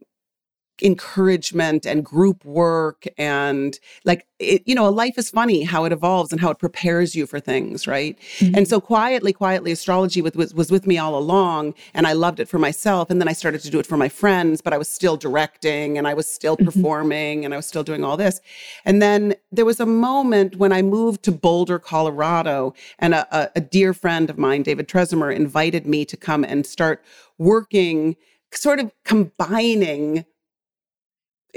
encouragement 0.82 1.86
and 1.86 2.04
group 2.04 2.44
work 2.44 3.06
and 3.16 3.78
like 4.04 4.26
it, 4.38 4.62
you 4.66 4.74
know 4.74 4.86
a 4.86 4.90
life 4.90 5.16
is 5.16 5.30
funny 5.30 5.62
how 5.62 5.84
it 5.84 5.92
evolves 5.92 6.32
and 6.32 6.40
how 6.40 6.50
it 6.50 6.58
prepares 6.58 7.14
you 7.14 7.26
for 7.26 7.40
things 7.40 7.86
right 7.86 8.18
mm-hmm. 8.38 8.54
and 8.54 8.68
so 8.68 8.78
quietly 8.78 9.32
quietly 9.32 9.72
astrology 9.72 10.20
with, 10.20 10.36
was, 10.36 10.52
was 10.54 10.70
with 10.70 10.86
me 10.86 10.98
all 10.98 11.16
along 11.16 11.72
and 11.94 12.06
i 12.06 12.12
loved 12.12 12.40
it 12.40 12.48
for 12.48 12.58
myself 12.58 13.08
and 13.08 13.20
then 13.20 13.28
i 13.28 13.32
started 13.32 13.62
to 13.62 13.70
do 13.70 13.78
it 13.78 13.86
for 13.86 13.96
my 13.96 14.08
friends 14.08 14.60
but 14.60 14.74
i 14.74 14.78
was 14.78 14.88
still 14.88 15.16
directing 15.16 15.96
and 15.96 16.06
i 16.06 16.12
was 16.12 16.28
still 16.28 16.56
mm-hmm. 16.56 16.66
performing 16.66 17.44
and 17.44 17.54
i 17.54 17.56
was 17.56 17.66
still 17.66 17.84
doing 17.84 18.04
all 18.04 18.18
this 18.18 18.40
and 18.84 19.00
then 19.00 19.34
there 19.50 19.64
was 19.64 19.80
a 19.80 19.86
moment 19.86 20.56
when 20.56 20.72
i 20.72 20.82
moved 20.82 21.22
to 21.22 21.32
boulder 21.32 21.78
colorado 21.78 22.74
and 22.98 23.14
a, 23.14 23.50
a, 23.56 23.60
dear 23.60 23.94
friend 23.94 24.28
of 24.28 24.36
mine 24.36 24.62
david 24.62 24.86
tresemer 24.88 25.34
invited 25.34 25.86
me 25.86 26.04
to 26.04 26.18
come 26.18 26.44
and 26.44 26.66
start 26.66 27.02
working 27.38 28.14
sort 28.52 28.78
of 28.78 28.92
combining 29.04 30.24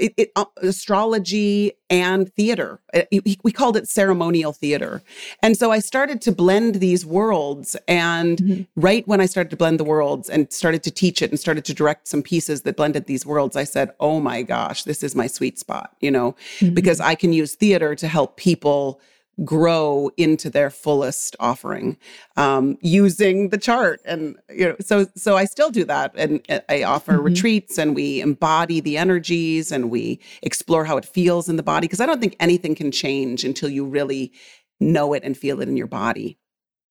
it, 0.00 0.14
it, 0.16 0.32
uh, 0.34 0.46
astrology 0.56 1.72
and 1.88 2.32
theater. 2.34 2.80
It, 2.92 3.08
uh, 3.12 3.34
we 3.44 3.52
called 3.52 3.76
it 3.76 3.88
ceremonial 3.88 4.52
theater. 4.52 5.02
And 5.42 5.56
so 5.56 5.70
I 5.70 5.78
started 5.78 6.20
to 6.22 6.32
blend 6.32 6.76
these 6.76 7.04
worlds. 7.04 7.76
And 7.86 8.38
mm-hmm. 8.38 8.62
right 8.80 9.06
when 9.06 9.20
I 9.20 9.26
started 9.26 9.50
to 9.50 9.56
blend 9.56 9.78
the 9.78 9.84
worlds 9.84 10.28
and 10.28 10.52
started 10.52 10.82
to 10.84 10.90
teach 10.90 11.22
it 11.22 11.30
and 11.30 11.38
started 11.38 11.64
to 11.66 11.74
direct 11.74 12.08
some 12.08 12.22
pieces 12.22 12.62
that 12.62 12.76
blended 12.76 13.06
these 13.06 13.26
worlds, 13.26 13.56
I 13.56 13.64
said, 13.64 13.90
oh 14.00 14.20
my 14.20 14.42
gosh, 14.42 14.84
this 14.84 15.02
is 15.02 15.14
my 15.14 15.26
sweet 15.26 15.58
spot, 15.58 15.94
you 16.00 16.10
know, 16.10 16.34
mm-hmm. 16.58 16.74
because 16.74 17.00
I 17.00 17.14
can 17.14 17.32
use 17.32 17.54
theater 17.54 17.94
to 17.94 18.08
help 18.08 18.36
people 18.36 19.00
grow 19.44 20.10
into 20.16 20.50
their 20.50 20.70
fullest 20.70 21.34
offering 21.40 21.96
um, 22.36 22.76
using 22.82 23.48
the 23.48 23.58
chart 23.58 24.00
and 24.04 24.36
you 24.50 24.66
know 24.66 24.76
so 24.80 25.06
so 25.16 25.36
i 25.36 25.44
still 25.44 25.70
do 25.70 25.84
that 25.84 26.12
and 26.14 26.44
uh, 26.50 26.60
i 26.68 26.82
offer 26.82 27.12
mm-hmm. 27.12 27.24
retreats 27.24 27.78
and 27.78 27.94
we 27.94 28.20
embody 28.20 28.80
the 28.80 28.98
energies 28.98 29.72
and 29.72 29.90
we 29.90 30.20
explore 30.42 30.84
how 30.84 30.96
it 30.96 31.04
feels 31.04 31.48
in 31.48 31.56
the 31.56 31.62
body 31.62 31.86
because 31.86 32.00
i 32.00 32.06
don't 32.06 32.20
think 32.20 32.36
anything 32.38 32.74
can 32.74 32.90
change 32.90 33.44
until 33.44 33.68
you 33.68 33.84
really 33.84 34.32
know 34.78 35.14
it 35.14 35.22
and 35.24 35.36
feel 35.36 35.60
it 35.60 35.68
in 35.68 35.76
your 35.76 35.86
body 35.86 36.38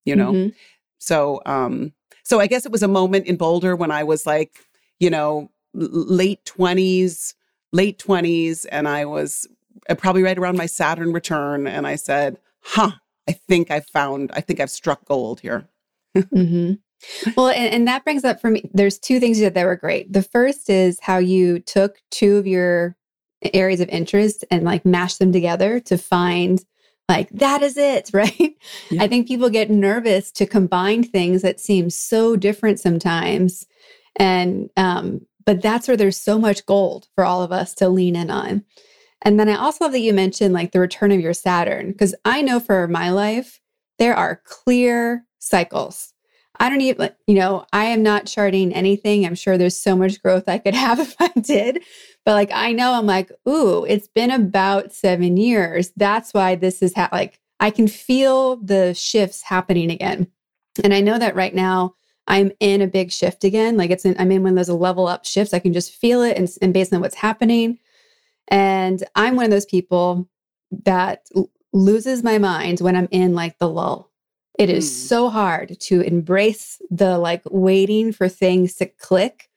you 0.06 0.16
know 0.16 0.32
mm-hmm. 0.32 0.50
so 0.98 1.42
um 1.46 1.94
so 2.24 2.40
i 2.40 2.48
guess 2.48 2.66
it 2.66 2.72
was 2.72 2.84
a 2.84 2.88
moment 2.88 3.28
in 3.28 3.36
boulder 3.36 3.76
when 3.76 3.92
i 3.92 4.04
was 4.04 4.26
like 4.26 4.54
you 5.00 5.10
know 5.10 5.52
late 5.74 6.44
20s 6.46 7.36
late 7.72 8.00
20s 8.00 8.66
and 8.72 8.88
i 8.88 9.06
was 9.06 9.48
probably 9.98 10.24
right 10.24 10.38
around 10.38 10.58
my 10.58 10.66
Saturn 10.66 11.14
return. 11.14 11.68
And 11.68 11.88
I 11.88 11.96
said, 11.96 12.40
huh, 12.62 12.92
I 13.28 13.34
think 13.34 13.72
I 13.72 13.80
found, 13.80 14.32
I 14.34 14.42
think 14.42 14.60
I've 14.60 14.70
struck 14.70 15.06
gold 15.06 15.40
here. 15.40 15.68
mm-hmm. 16.18 16.74
Well, 17.38 17.50
and, 17.50 17.74
and, 17.74 17.88
that 17.88 18.04
brings 18.04 18.26
up 18.26 18.42
for 18.42 18.50
me, 18.50 18.70
there's 18.74 19.00
two 19.00 19.22
things 19.22 19.40
that 19.40 19.56
were 19.56 19.76
great. 19.78 20.12
The 20.12 20.22
first 20.22 20.70
is 20.70 21.00
how 21.00 21.18
you 21.18 21.60
took 21.60 22.02
two 22.12 22.36
of 22.36 22.46
your 22.46 22.98
areas 23.54 23.80
of 23.80 23.90
interest 23.90 24.44
and 24.52 24.64
like 24.64 24.86
mashed 24.86 25.20
them 25.20 25.32
together 25.32 25.80
to 25.80 25.98
find 25.98 26.64
like 27.08 27.30
that 27.30 27.62
is 27.62 27.78
it 27.78 28.10
right 28.14 28.56
yeah. 28.90 29.02
i 29.02 29.08
think 29.08 29.28
people 29.28 29.50
get 29.50 29.70
nervous 29.70 30.32
to 30.32 30.46
combine 30.46 31.04
things 31.04 31.42
that 31.42 31.60
seem 31.60 31.90
so 31.90 32.36
different 32.36 32.80
sometimes 32.80 33.66
and 34.18 34.70
um 34.78 35.22
but 35.46 35.62
that's 35.62 35.88
where 35.88 35.98
there's 35.98 36.18
so 36.18 36.38
much 36.38 36.66
gold 36.66 37.08
for 37.16 37.24
all 37.24 37.42
of 37.42 37.52
us 37.52 37.74
to 37.74 37.90
lean 37.90 38.16
in 38.16 38.30
on 38.30 38.64
and 39.22 39.40
then 39.40 39.50
I 39.50 39.56
also 39.56 39.86
love 39.86 39.92
that 39.92 40.00
you 40.00 40.14
mentioned 40.14 40.54
like 40.54 40.72
the 40.72 40.80
return 40.80 41.12
of 41.12 41.20
your 41.20 41.34
Saturn, 41.34 41.92
because 41.92 42.16
I 42.26 42.42
know 42.42 42.60
for 42.60 42.88
my 42.88 43.10
life, 43.10 43.60
there 43.98 44.16
are 44.16 44.42
clear 44.46 45.26
cycles. 45.40 46.14
I 46.62 46.70
don't 46.70 46.82
even, 46.82 47.12
you 47.26 47.36
know, 47.36 47.66
I 47.72 47.86
am 47.86 48.04
not 48.04 48.26
charting 48.26 48.74
anything. 48.74 49.26
I'm 49.26 49.36
sure 49.36 49.58
there's 49.58 49.78
so 49.78 49.96
much 49.96 50.22
growth 50.22 50.44
I 50.48 50.58
could 50.58 50.74
have 50.76 51.00
if 51.00 51.16
I 51.20 51.30
did. 51.40 51.84
But 52.26 52.34
like, 52.34 52.52
I 52.54 52.72
know 52.74 52.94
I'm 52.94 53.06
like, 53.06 53.32
ooh, 53.48 53.86
it's 53.86 54.08
been 54.08 54.32
about 54.32 54.94
seven 54.94 55.38
years. 55.38 55.92
That's 55.96 56.34
why 56.34 56.56
this 56.56 56.82
is 56.82 56.94
ha- 56.94 57.10
like, 57.12 57.40
I 57.60 57.72
can 57.72 57.88
feel 57.88 58.58
the 58.58 58.94
shifts 58.94 59.42
happening 59.44 59.90
again. 59.90 60.28
And 60.84 60.94
I 60.94 61.02
know 61.02 61.18
that 61.18 61.36
right 61.36 61.54
now 61.54 61.96
I'm 62.28 62.52
in 62.60 62.82
a 62.82 62.88
big 62.88 63.12
shift 63.12 63.44
again. 63.44 63.76
Like 63.76 63.90
it's 63.90 64.06
in, 64.06 64.16
I'm 64.20 64.32
in 64.32 64.44
one 64.44 64.58
of 64.58 64.68
those 64.68 64.70
level 64.70 65.08
up 65.08 65.26
shifts. 65.26 65.54
I 65.54 65.60
can 65.60 65.74
just 65.74 65.94
feel 65.94 66.22
it. 66.22 66.38
And, 66.38 66.50
and 66.62 66.74
based 66.74 66.94
on 66.94 67.02
what's 67.02 67.16
happening, 67.16 67.80
and 68.50 69.04
I'm 69.16 69.36
one 69.36 69.46
of 69.46 69.52
those 69.52 69.66
people 69.66 70.28
that 70.84 71.28
l- 71.36 71.50
loses 71.74 72.24
my 72.24 72.38
mind 72.38 72.80
when 72.80 72.96
I'm 72.96 73.08
in 73.12 73.34
like 73.34 73.58
the 73.60 73.70
lull. 73.70 74.12
It 74.58 74.70
is 74.70 74.90
mm. 74.90 75.08
so 75.08 75.30
hard 75.30 75.80
to 75.80 76.02
embrace 76.02 76.82
the 76.90 77.18
like 77.18 77.42
waiting 77.50 78.12
for 78.12 78.28
things 78.28 78.76
to 78.76 78.86
click. 78.86 79.50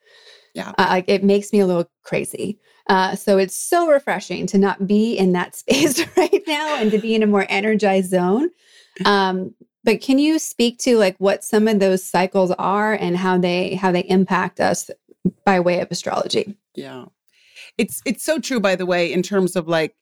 Yeah. 0.54 0.72
Uh, 0.78 0.86
like 0.90 1.08
it 1.08 1.24
makes 1.24 1.52
me 1.52 1.60
a 1.60 1.66
little 1.66 1.90
crazy. 2.02 2.60
Uh, 2.88 3.16
so 3.16 3.38
it's 3.38 3.56
so 3.56 3.88
refreshing 3.88 4.46
to 4.48 4.58
not 4.58 4.86
be 4.86 5.16
in 5.16 5.32
that 5.32 5.54
space 5.56 6.04
right 6.16 6.42
now 6.46 6.76
and 6.76 6.90
to 6.90 6.98
be 6.98 7.14
in 7.14 7.22
a 7.22 7.26
more 7.26 7.46
energized 7.48 8.10
zone. 8.10 8.50
Um, 9.04 9.54
but 9.84 10.00
can 10.00 10.18
you 10.18 10.38
speak 10.38 10.78
to 10.80 10.96
like 10.98 11.16
what 11.18 11.42
some 11.42 11.66
of 11.66 11.80
those 11.80 12.04
cycles 12.04 12.52
are 12.52 12.92
and 12.92 13.16
how 13.16 13.38
they 13.38 13.74
how 13.74 13.90
they 13.90 14.02
impact 14.02 14.60
us 14.60 14.90
by 15.44 15.60
way 15.60 15.80
of 15.80 15.90
astrology? 15.90 16.56
Yeah. 16.74 17.06
It's 17.78 18.02
it's 18.04 18.24
so 18.24 18.38
true, 18.38 18.60
by 18.60 18.76
the 18.76 18.86
way, 18.86 19.12
in 19.12 19.22
terms 19.22 19.56
of 19.56 19.68
like 19.68 19.96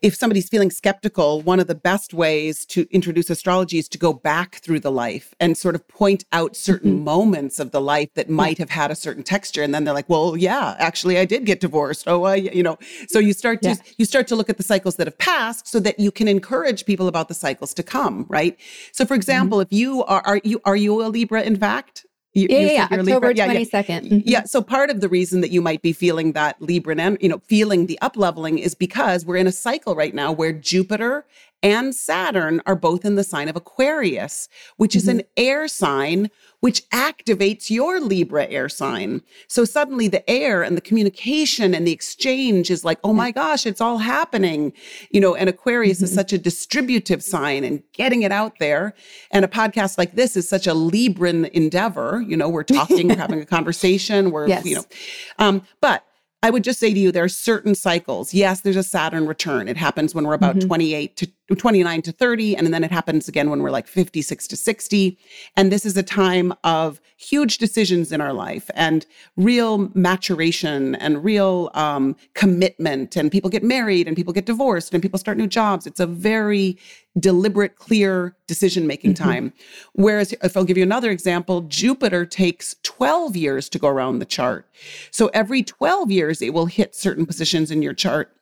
if 0.00 0.14
somebody's 0.14 0.48
feeling 0.48 0.70
skeptical, 0.70 1.42
one 1.42 1.58
of 1.58 1.66
the 1.66 1.74
best 1.74 2.14
ways 2.14 2.64
to 2.66 2.86
introduce 2.90 3.30
astrology 3.30 3.78
is 3.78 3.88
to 3.88 3.98
go 3.98 4.12
back 4.12 4.56
through 4.56 4.80
the 4.80 4.92
life 4.92 5.34
and 5.40 5.58
sort 5.58 5.74
of 5.74 5.86
point 5.88 6.24
out 6.30 6.54
certain 6.54 6.94
mm-hmm. 6.94 7.04
moments 7.04 7.58
of 7.58 7.72
the 7.72 7.80
life 7.80 8.08
that 8.14 8.30
might 8.30 8.58
have 8.58 8.70
had 8.70 8.90
a 8.92 8.94
certain 8.94 9.24
texture. 9.24 9.62
And 9.62 9.74
then 9.74 9.84
they're 9.84 9.94
like, 9.94 10.08
well, 10.08 10.36
yeah, 10.36 10.76
actually 10.78 11.18
I 11.18 11.24
did 11.24 11.46
get 11.46 11.58
divorced. 11.60 12.06
Oh, 12.06 12.24
I, 12.24 12.36
you 12.36 12.62
know, 12.62 12.78
so 13.08 13.18
you 13.18 13.32
start 13.32 13.60
to, 13.62 13.70
yeah. 13.70 13.76
you 13.96 14.04
start 14.04 14.28
to 14.28 14.36
look 14.36 14.48
at 14.48 14.56
the 14.56 14.62
cycles 14.62 14.96
that 14.96 15.08
have 15.08 15.18
passed 15.18 15.66
so 15.66 15.80
that 15.80 15.98
you 15.98 16.12
can 16.12 16.28
encourage 16.28 16.86
people 16.86 17.08
about 17.08 17.26
the 17.26 17.34
cycles 17.34 17.74
to 17.74 17.82
come. 17.82 18.26
Right. 18.28 18.56
So 18.92 19.04
for 19.04 19.14
mm-hmm. 19.14 19.18
example, 19.18 19.58
mm-hmm. 19.58 19.74
if 19.74 19.78
you 19.78 20.04
are, 20.04 20.22
are 20.24 20.40
you, 20.44 20.60
are 20.64 20.76
you 20.76 21.02
a 21.04 21.08
Libra 21.08 21.42
in 21.42 21.56
fact? 21.56 22.06
You, 22.38 22.48
yeah, 22.50 22.58
you 22.58 22.66
yeah, 22.66 22.88
October 22.90 23.34
twenty 23.34 23.64
second. 23.64 24.04
Yeah, 24.04 24.10
mm-hmm. 24.18 24.28
yeah, 24.28 24.44
So 24.44 24.62
part 24.62 24.90
of 24.90 25.00
the 25.00 25.08
reason 25.08 25.40
that 25.40 25.50
you 25.50 25.60
might 25.60 25.82
be 25.82 25.92
feeling 25.92 26.32
that 26.32 26.60
Libra, 26.60 26.94
you 27.20 27.28
know, 27.28 27.40
feeling 27.46 27.86
the 27.86 27.98
up 28.00 28.16
leveling 28.16 28.58
is 28.58 28.74
because 28.74 29.26
we're 29.26 29.36
in 29.36 29.46
a 29.46 29.52
cycle 29.52 29.94
right 29.94 30.14
now 30.14 30.32
where 30.32 30.52
Jupiter 30.52 31.26
and 31.62 31.94
Saturn 31.94 32.60
are 32.66 32.76
both 32.76 33.04
in 33.04 33.16
the 33.16 33.24
sign 33.24 33.48
of 33.48 33.56
Aquarius, 33.56 34.48
which 34.76 34.92
mm-hmm. 34.92 34.98
is 34.98 35.08
an 35.08 35.22
air 35.36 35.66
sign, 35.66 36.30
which 36.60 36.88
activates 36.90 37.68
your 37.68 38.00
Libra 38.00 38.46
air 38.46 38.68
sign. 38.68 39.22
So 39.48 39.64
suddenly 39.64 40.08
the 40.08 40.28
air 40.30 40.62
and 40.62 40.76
the 40.76 40.80
communication 40.80 41.74
and 41.74 41.86
the 41.86 41.92
exchange 41.92 42.70
is 42.70 42.84
like, 42.84 42.98
oh 43.02 43.12
my 43.12 43.32
gosh, 43.32 43.66
it's 43.66 43.80
all 43.80 43.98
happening. 43.98 44.72
You 45.10 45.20
know, 45.20 45.34
and 45.34 45.48
Aquarius 45.48 45.98
mm-hmm. 45.98 46.04
is 46.04 46.14
such 46.14 46.32
a 46.32 46.38
distributive 46.38 47.22
sign 47.22 47.64
and 47.64 47.82
getting 47.92 48.22
it 48.22 48.32
out 48.32 48.58
there. 48.60 48.94
And 49.32 49.44
a 49.44 49.48
podcast 49.48 49.98
like 49.98 50.14
this 50.14 50.36
is 50.36 50.48
such 50.48 50.66
a 50.66 50.72
Libran 50.74 51.48
endeavor. 51.50 52.22
You 52.26 52.36
know, 52.36 52.48
we're 52.48 52.62
talking, 52.64 53.08
we're 53.08 53.16
having 53.16 53.40
a 53.40 53.46
conversation, 53.46 54.30
we're, 54.30 54.46
yes. 54.48 54.64
you 54.64 54.76
know, 54.76 54.84
um, 55.38 55.62
but 55.80 56.04
I 56.42 56.50
would 56.50 56.62
just 56.62 56.78
say 56.78 56.94
to 56.94 57.00
you, 57.00 57.10
there 57.10 57.24
are 57.24 57.28
certain 57.28 57.74
cycles. 57.74 58.32
Yes, 58.32 58.60
there's 58.60 58.76
a 58.76 58.84
Saturn 58.84 59.26
return. 59.26 59.66
It 59.66 59.76
happens 59.76 60.14
when 60.14 60.24
we're 60.24 60.34
about 60.34 60.56
mm-hmm. 60.56 60.68
28 60.68 61.16
to 61.16 61.32
29 61.56 62.02
to 62.02 62.12
30 62.12 62.56
and 62.56 62.72
then 62.72 62.84
it 62.84 62.90
happens 62.90 63.28
again 63.28 63.50
when 63.50 63.62
we're 63.62 63.70
like 63.70 63.86
56 63.86 64.46
to 64.48 64.56
60 64.56 65.18
and 65.56 65.72
this 65.72 65.86
is 65.86 65.96
a 65.96 66.02
time 66.02 66.52
of 66.64 67.00
huge 67.18 67.58
decisions 67.58 68.12
in 68.12 68.20
our 68.20 68.32
life 68.32 68.70
and 68.74 69.04
real 69.36 69.90
maturation 69.94 70.94
and 70.94 71.24
real 71.24 71.68
um, 71.74 72.14
commitment. 72.34 73.16
And 73.16 73.30
people 73.30 73.50
get 73.50 73.64
married 73.64 74.06
and 74.06 74.16
people 74.16 74.32
get 74.32 74.46
divorced 74.46 74.94
and 74.94 75.02
people 75.02 75.18
start 75.18 75.36
new 75.36 75.48
jobs. 75.48 75.84
It's 75.84 75.98
a 75.98 76.06
very 76.06 76.78
deliberate 77.18 77.74
clear 77.76 78.36
decision 78.46 78.86
making 78.86 79.14
mm-hmm. 79.14 79.24
time. 79.24 79.52
Whereas 79.94 80.32
if 80.44 80.56
i'll 80.56 80.64
give 80.64 80.76
you 80.76 80.84
another 80.84 81.10
example 81.10 81.62
jupiter 81.62 82.24
takes 82.24 82.76
12 82.84 83.36
years 83.36 83.68
to 83.70 83.78
go 83.78 83.88
around 83.88 84.20
the 84.20 84.24
chart. 84.24 84.68
So 85.10 85.28
every 85.34 85.64
12 85.64 86.12
years 86.12 86.40
it 86.40 86.54
will 86.54 86.66
hit 86.66 86.94
certain 86.94 87.26
positions 87.26 87.72
in 87.72 87.82
your 87.82 87.94
chart 87.94 88.37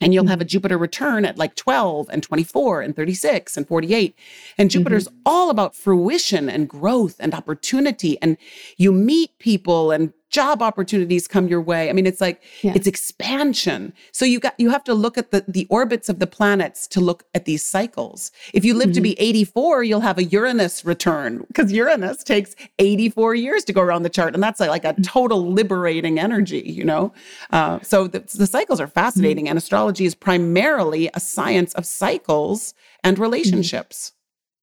and 0.00 0.14
you'll 0.14 0.26
have 0.26 0.40
a 0.40 0.44
Jupiter 0.44 0.78
return 0.78 1.24
at 1.24 1.38
like 1.38 1.54
12 1.54 2.08
and 2.10 2.22
24 2.22 2.82
and 2.82 2.96
36 2.96 3.56
and 3.56 3.66
48. 3.66 4.14
And 4.56 4.70
Jupiter's 4.70 5.08
mm-hmm. 5.08 5.18
all 5.26 5.50
about 5.50 5.74
fruition 5.74 6.48
and 6.48 6.68
growth 6.68 7.16
and 7.18 7.34
opportunity. 7.34 8.20
And 8.22 8.36
you 8.76 8.92
meet 8.92 9.38
people 9.38 9.90
and 9.90 10.12
job 10.38 10.62
opportunities 10.62 11.26
come 11.26 11.48
your 11.48 11.60
way. 11.60 11.90
I 11.90 11.92
mean, 11.92 12.06
it's 12.06 12.20
like 12.20 12.40
yeah. 12.62 12.72
it's 12.76 12.86
expansion. 12.86 13.92
So 14.12 14.24
you 14.24 14.38
got 14.38 14.54
you 14.56 14.70
have 14.70 14.84
to 14.84 14.94
look 14.94 15.18
at 15.18 15.32
the 15.32 15.44
the 15.48 15.66
orbits 15.68 16.08
of 16.08 16.20
the 16.20 16.28
planets 16.28 16.86
to 16.94 17.00
look 17.00 17.24
at 17.34 17.44
these 17.44 17.64
cycles. 17.64 18.30
If 18.54 18.64
you 18.64 18.74
live 18.74 18.90
mm-hmm. 18.90 18.92
to 18.94 19.00
be 19.00 19.20
84, 19.20 19.82
you'll 19.82 20.08
have 20.10 20.16
a 20.16 20.22
Uranus 20.22 20.84
return 20.84 21.44
because 21.48 21.72
Uranus 21.72 22.22
takes 22.22 22.54
84 22.78 23.34
years 23.34 23.64
to 23.64 23.72
go 23.72 23.80
around 23.80 24.04
the 24.04 24.10
chart, 24.10 24.34
and 24.34 24.42
that's 24.42 24.60
like 24.60 24.84
a 24.84 24.92
mm-hmm. 24.92 25.02
total 25.02 25.50
liberating 25.50 26.20
energy, 26.20 26.60
you 26.60 26.84
know. 26.84 27.12
Uh, 27.50 27.80
so 27.82 28.06
the, 28.06 28.20
the, 28.20 28.46
cycles 28.46 28.80
are 28.80 28.86
fascinating, 28.86 29.46
mm-hmm. 29.46 29.50
and 29.50 29.58
astrology 29.58 30.04
is 30.04 30.14
primarily 30.14 31.10
a 31.14 31.20
science 31.20 31.74
of 31.74 31.84
cycles 31.84 32.74
and 33.02 33.16
mm-hmm. 33.16 33.24
relationships. 33.24 34.12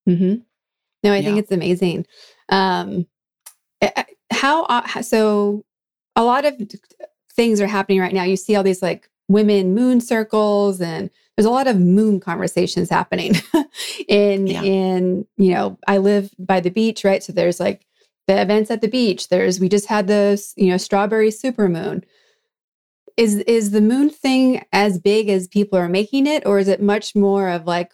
Mm-hmm. 0.07 0.35
No, 1.03 1.11
I 1.11 1.17
yeah. 1.17 1.21
think 1.21 1.37
it's 1.39 1.51
amazing. 1.51 2.05
Um, 2.47 3.07
how 4.45 5.01
so 5.01 5.63
a 6.15 6.23
lot 6.23 6.45
of 6.45 6.55
things 7.33 7.59
are 7.59 7.67
happening 7.67 7.99
right 7.99 8.13
now. 8.13 8.23
You 8.23 8.37
see 8.37 8.55
all 8.55 8.63
these 8.63 8.81
like 8.81 9.09
women 9.27 9.73
moon 9.73 9.99
circles 9.99 10.79
and 10.79 11.09
there's 11.35 11.45
a 11.45 11.51
lot 11.51 11.67
of 11.67 11.79
moon 11.79 12.19
conversations 12.19 12.89
happening 12.89 13.33
in 14.07 14.47
yeah. 14.47 14.61
in 14.61 15.25
you 15.35 15.51
know 15.51 15.77
i 15.87 15.97
live 15.97 16.29
by 16.37 16.59
the 16.59 16.69
beach 16.69 17.03
right? 17.03 17.23
So 17.23 17.33
there's 17.33 17.59
like 17.59 17.85
the 18.27 18.39
events 18.39 18.71
at 18.71 18.81
the 18.81 18.87
beach. 18.87 19.29
There's 19.29 19.59
we 19.59 19.69
just 19.69 19.87
had 19.87 20.07
the 20.07 20.41
you 20.55 20.69
know 20.69 20.77
strawberry 20.77 21.31
super 21.31 21.67
moon 21.67 22.03
is 23.17 23.35
is 23.47 23.71
the 23.71 23.81
moon 23.81 24.09
thing 24.09 24.63
as 24.71 24.99
big 24.99 25.29
as 25.29 25.47
people 25.47 25.79
are 25.79 25.87
making 25.87 26.27
it 26.27 26.45
or 26.45 26.59
is 26.59 26.67
it 26.67 26.81
much 26.81 27.15
more 27.15 27.49
of 27.49 27.65
like 27.65 27.93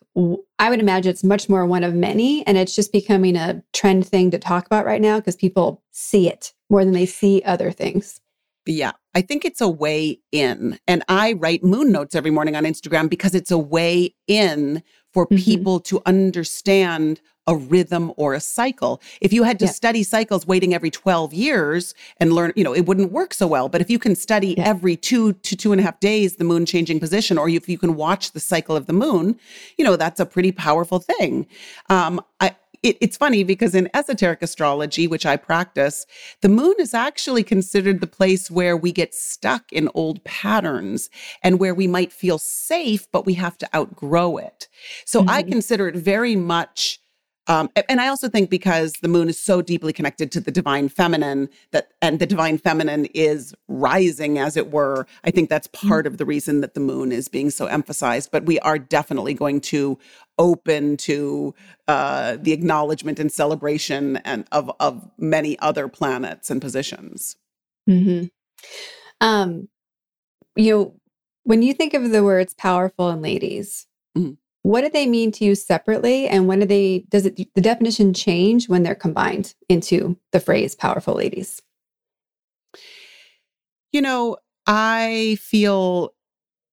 i 0.60 0.70
would 0.70 0.80
imagine 0.80 1.10
it's 1.12 1.24
much 1.24 1.48
more 1.48 1.66
one 1.66 1.84
of 1.84 1.94
many 1.94 2.46
and 2.48 2.58
it's 2.58 2.76
just 2.76 2.92
becoming 2.92 3.36
a 3.36 3.62
trend 3.74 4.06
thing 4.08 4.32
to 4.32 4.40
talk 4.40 4.66
about 4.66 4.86
right 4.86 5.02
now 5.02 5.20
because 5.20 5.36
people 5.36 5.84
see 5.92 6.28
it 6.28 6.54
more 6.70 6.84
than 6.84 6.94
they 6.94 7.06
see 7.06 7.42
other 7.46 7.72
things. 7.72 8.20
Yeah 8.66 8.94
i 9.14 9.22
think 9.22 9.46
it's 9.46 9.62
a 9.62 9.70
way 9.70 10.20
in 10.32 10.80
and 10.88 11.04
i 11.08 11.34
write 11.34 11.64
moon 11.64 11.92
notes 11.92 12.16
every 12.16 12.32
morning 12.32 12.56
on 12.56 12.64
instagram 12.64 13.10
because 13.10 13.36
it's 13.36 13.52
a 13.52 13.58
way 13.58 14.16
in 14.28 14.82
for 15.12 15.26
mm-hmm. 15.26 15.38
people 15.38 15.80
to 15.82 16.02
understand 16.06 17.22
a 17.48 17.56
rhythm 17.56 18.14
or 18.18 18.34
a 18.34 18.40
cycle. 18.40 19.02
If 19.20 19.34
you 19.34 19.44
had 19.44 19.60
to 19.60 19.66
yeah. 19.66 19.72
study 19.72 20.04
cycles 20.04 20.46
waiting 20.46 20.74
every 20.74 20.92
12 20.92 21.34
years 21.34 21.94
and 22.18 22.34
learn, 22.34 22.54
you 22.56 22.64
know, 22.64 22.74
it 22.74 22.86
wouldn't 22.86 23.12
work 23.12 23.34
so 23.34 23.48
well. 23.48 23.68
But 23.68 23.82
if 23.82 23.90
you 23.90 23.98
can 23.98 24.16
study 24.16 24.56
yeah. 24.58 24.68
every 24.68 24.96
two 24.96 25.34
to 25.34 25.56
two 25.56 25.72
and 25.72 25.82
a 25.82 25.84
half 25.84 26.00
days 26.00 26.36
the 26.36 26.44
moon 26.44 26.66
changing 26.66 27.00
position, 27.00 27.38
or 27.38 27.50
if 27.50 27.68
you 27.68 27.78
can 27.78 27.96
watch 27.96 28.32
the 28.32 28.40
cycle 28.40 28.76
of 28.76 28.86
the 28.86 28.94
moon, 28.94 29.40
you 29.78 29.84
know, 29.84 29.96
that's 29.96 30.20
a 30.20 30.26
pretty 30.26 30.52
powerful 30.52 31.00
thing. 31.00 31.48
Um, 31.90 32.22
I, 32.40 32.56
it, 32.84 32.98
it's 33.00 33.18
funny 33.18 33.44
because 33.44 33.76
in 33.76 33.90
esoteric 33.94 34.42
astrology, 34.42 35.08
which 35.08 35.26
I 35.26 35.38
practice, 35.38 36.06
the 36.42 36.50
moon 36.50 36.76
is 36.80 36.94
actually 36.94 37.44
considered 37.44 38.02
the 38.02 38.08
place 38.08 38.50
where 38.50 38.76
we 38.76 38.92
get 38.92 39.14
stuck 39.14 39.72
in 39.72 39.90
old 39.94 40.24
patterns 40.24 41.10
and 41.44 41.60
where 41.60 41.76
we 41.76 41.88
might 41.88 42.12
feel 42.12 42.38
safe, 42.38 43.12
but 43.12 43.26
we 43.26 43.36
have 43.36 43.58
to 43.60 43.76
outgrow 43.76 44.38
it. 44.38 44.68
So 45.06 45.20
mm-hmm. 45.22 45.30
I 45.30 45.44
consider 45.44 45.88
it 45.88 45.96
very 45.96 46.36
much 46.36 47.00
um, 47.48 47.70
and 47.90 48.00
I 48.00 48.08
also 48.08 48.30
think 48.30 48.50
because 48.50 48.94
the 49.02 49.08
moon 49.08 49.28
is 49.28 49.40
so 49.40 49.62
deeply 49.62 49.94
connected 49.94 50.32
to 50.34 50.40
the 50.40 50.52
divine 50.52 50.90
feminine 50.90 51.50
that, 51.72 51.92
and 52.02 52.20
the 52.20 52.28
divine 52.28 52.60
feminine 52.60 53.06
is 53.16 53.56
rising, 53.68 54.38
as 54.38 54.56
it 54.56 54.72
were. 54.72 55.08
I 55.24 55.32
think 55.32 55.50
that's 55.50 55.68
mm-hmm. 55.68 55.88
part 55.88 56.06
of 56.06 56.18
the 56.18 56.26
reason 56.26 56.62
that 56.62 56.76
the 56.76 56.80
moon 56.80 57.12
is 57.12 57.28
being 57.28 57.50
so 57.50 57.66
emphasized. 57.66 58.32
But 58.32 58.46
we 58.46 58.60
are 58.60 58.78
definitely 58.78 59.34
going 59.34 59.62
to 59.62 59.98
open 60.38 60.98
to 60.98 61.56
uh, 61.88 62.38
the 62.40 62.54
acknowledgement 62.54 63.20
and 63.20 63.32
celebration 63.32 64.18
and 64.18 64.46
of 64.52 64.72
of 64.80 65.10
many 65.18 65.58
other 65.60 65.88
planets 65.88 66.52
and 66.52 66.62
positions. 66.62 67.38
Mm-hmm. 67.90 68.28
Um, 69.20 69.68
you 70.56 70.72
know, 70.76 70.96
when 71.44 71.64
you 71.64 71.74
think 71.74 71.96
of 71.96 72.12
the 72.12 72.24
words 72.24 72.54
powerful 72.54 73.10
and 73.10 73.24
ladies, 73.24 73.88
mm-hmm 74.16 74.34
what 74.64 74.82
do 74.82 74.90
they 74.90 75.08
mean 75.08 75.32
to 75.34 75.46
you 75.46 75.56
separately? 75.56 76.28
And 76.28 76.48
when 76.48 76.60
do 76.60 76.66
they 76.66 77.06
does 77.10 77.26
it 77.26 77.36
the 77.56 77.62
definition 77.62 78.14
change 78.14 78.70
when 78.70 78.84
they're 78.84 78.96
combined 78.96 79.56
into 79.70 80.18
the 80.32 80.40
phrase 80.40 80.76
powerful 80.76 81.16
ladies? 81.16 81.62
You 83.92 84.02
know 84.02 84.38
i 84.68 85.38
feel 85.42 86.14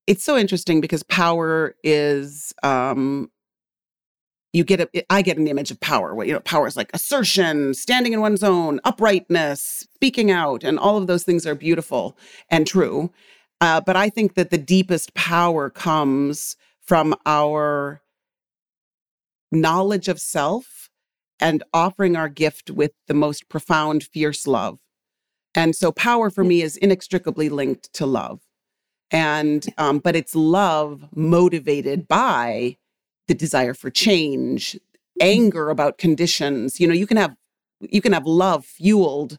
it's 0.07 0.23
so 0.23 0.37
interesting 0.37 0.81
because 0.81 1.03
power 1.05 1.75
is 1.83 2.53
um 2.63 3.31
you 4.53 4.65
get 4.65 4.81
a 4.81 5.13
i 5.13 5.23
get 5.23 5.39
an 5.39 5.47
image 5.47 5.71
of 5.71 5.81
power 5.81 6.15
where 6.15 6.27
you 6.27 6.33
know 6.33 6.41
power 6.41 6.67
is 6.67 6.77
like 6.77 6.91
assertion 6.95 7.75
standing 7.75 8.13
in 8.13 8.21
one's 8.21 8.43
own 8.43 8.81
uprightness 8.85 9.87
speaking 9.95 10.31
out 10.31 10.65
and 10.65 10.79
all 10.79 10.97
of 10.97 11.07
those 11.07 11.25
things 11.25 11.47
are 11.47 11.55
beautiful 11.55 12.17
and 12.51 12.67
true. 12.67 13.11
Uh, 13.61 13.81
but 13.81 13.97
i 13.97 14.09
think 14.09 14.35
that 14.35 14.51
the 14.51 14.59
deepest 14.59 15.15
power 15.15 15.69
comes 15.71 16.57
from 16.89 17.15
our 17.27 18.01
knowledge 19.53 20.09
of 20.09 20.19
self 20.19 20.89
and 21.39 21.63
offering 21.75 22.17
our 22.17 22.31
gift 22.31 22.71
with 22.71 22.93
the 23.07 23.15
most 23.15 23.51
profound, 23.51 24.03
fierce 24.03 24.47
love. 24.47 24.79
And 25.55 25.77
so, 25.77 25.93
power 25.93 26.31
for 26.31 26.45
me 26.45 26.63
is 26.63 26.79
inextricably 26.79 27.51
linked 27.51 27.93
to 27.93 28.07
love. 28.07 28.41
And, 29.11 29.67
um, 29.77 29.99
but 29.99 30.17
it's 30.17 30.35
love 30.35 31.05
motivated 31.15 32.09
by 32.09 32.79
the 33.27 33.35
desire 33.35 33.75
for 33.75 33.91
change, 33.91 34.73
mm-hmm. 34.73 35.27
anger 35.27 35.69
about 35.69 35.99
conditions. 35.99 36.81
You 36.81 36.89
know, 36.89 36.95
you 36.95 37.07
can 37.07 37.19
have 37.19 37.37
you 37.81 38.01
can 38.01 38.13
have 38.13 38.27
love 38.27 38.65
fueled 38.65 39.39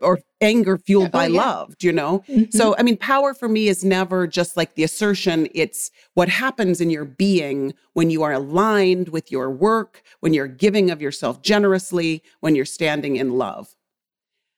or 0.00 0.20
anger 0.40 0.78
fueled 0.78 1.08
oh, 1.08 1.10
by 1.10 1.26
yeah. 1.26 1.40
love, 1.40 1.76
do 1.78 1.86
you 1.86 1.92
know? 1.92 2.22
Mm-hmm. 2.28 2.56
So, 2.56 2.76
I 2.76 2.82
mean, 2.82 2.96
power 2.96 3.32
for 3.34 3.48
me 3.48 3.68
is 3.68 3.84
never 3.84 4.26
just 4.26 4.56
like 4.56 4.74
the 4.74 4.84
assertion. 4.84 5.48
It's 5.54 5.90
what 6.14 6.28
happens 6.28 6.80
in 6.80 6.90
your 6.90 7.04
being 7.04 7.74
when 7.94 8.10
you 8.10 8.22
are 8.22 8.32
aligned 8.32 9.08
with 9.08 9.32
your 9.32 9.50
work, 9.50 10.02
when 10.20 10.34
you're 10.34 10.48
giving 10.48 10.90
of 10.90 11.00
yourself 11.00 11.42
generously, 11.42 12.22
when 12.40 12.54
you're 12.54 12.64
standing 12.64 13.16
in 13.16 13.38
love. 13.38 13.74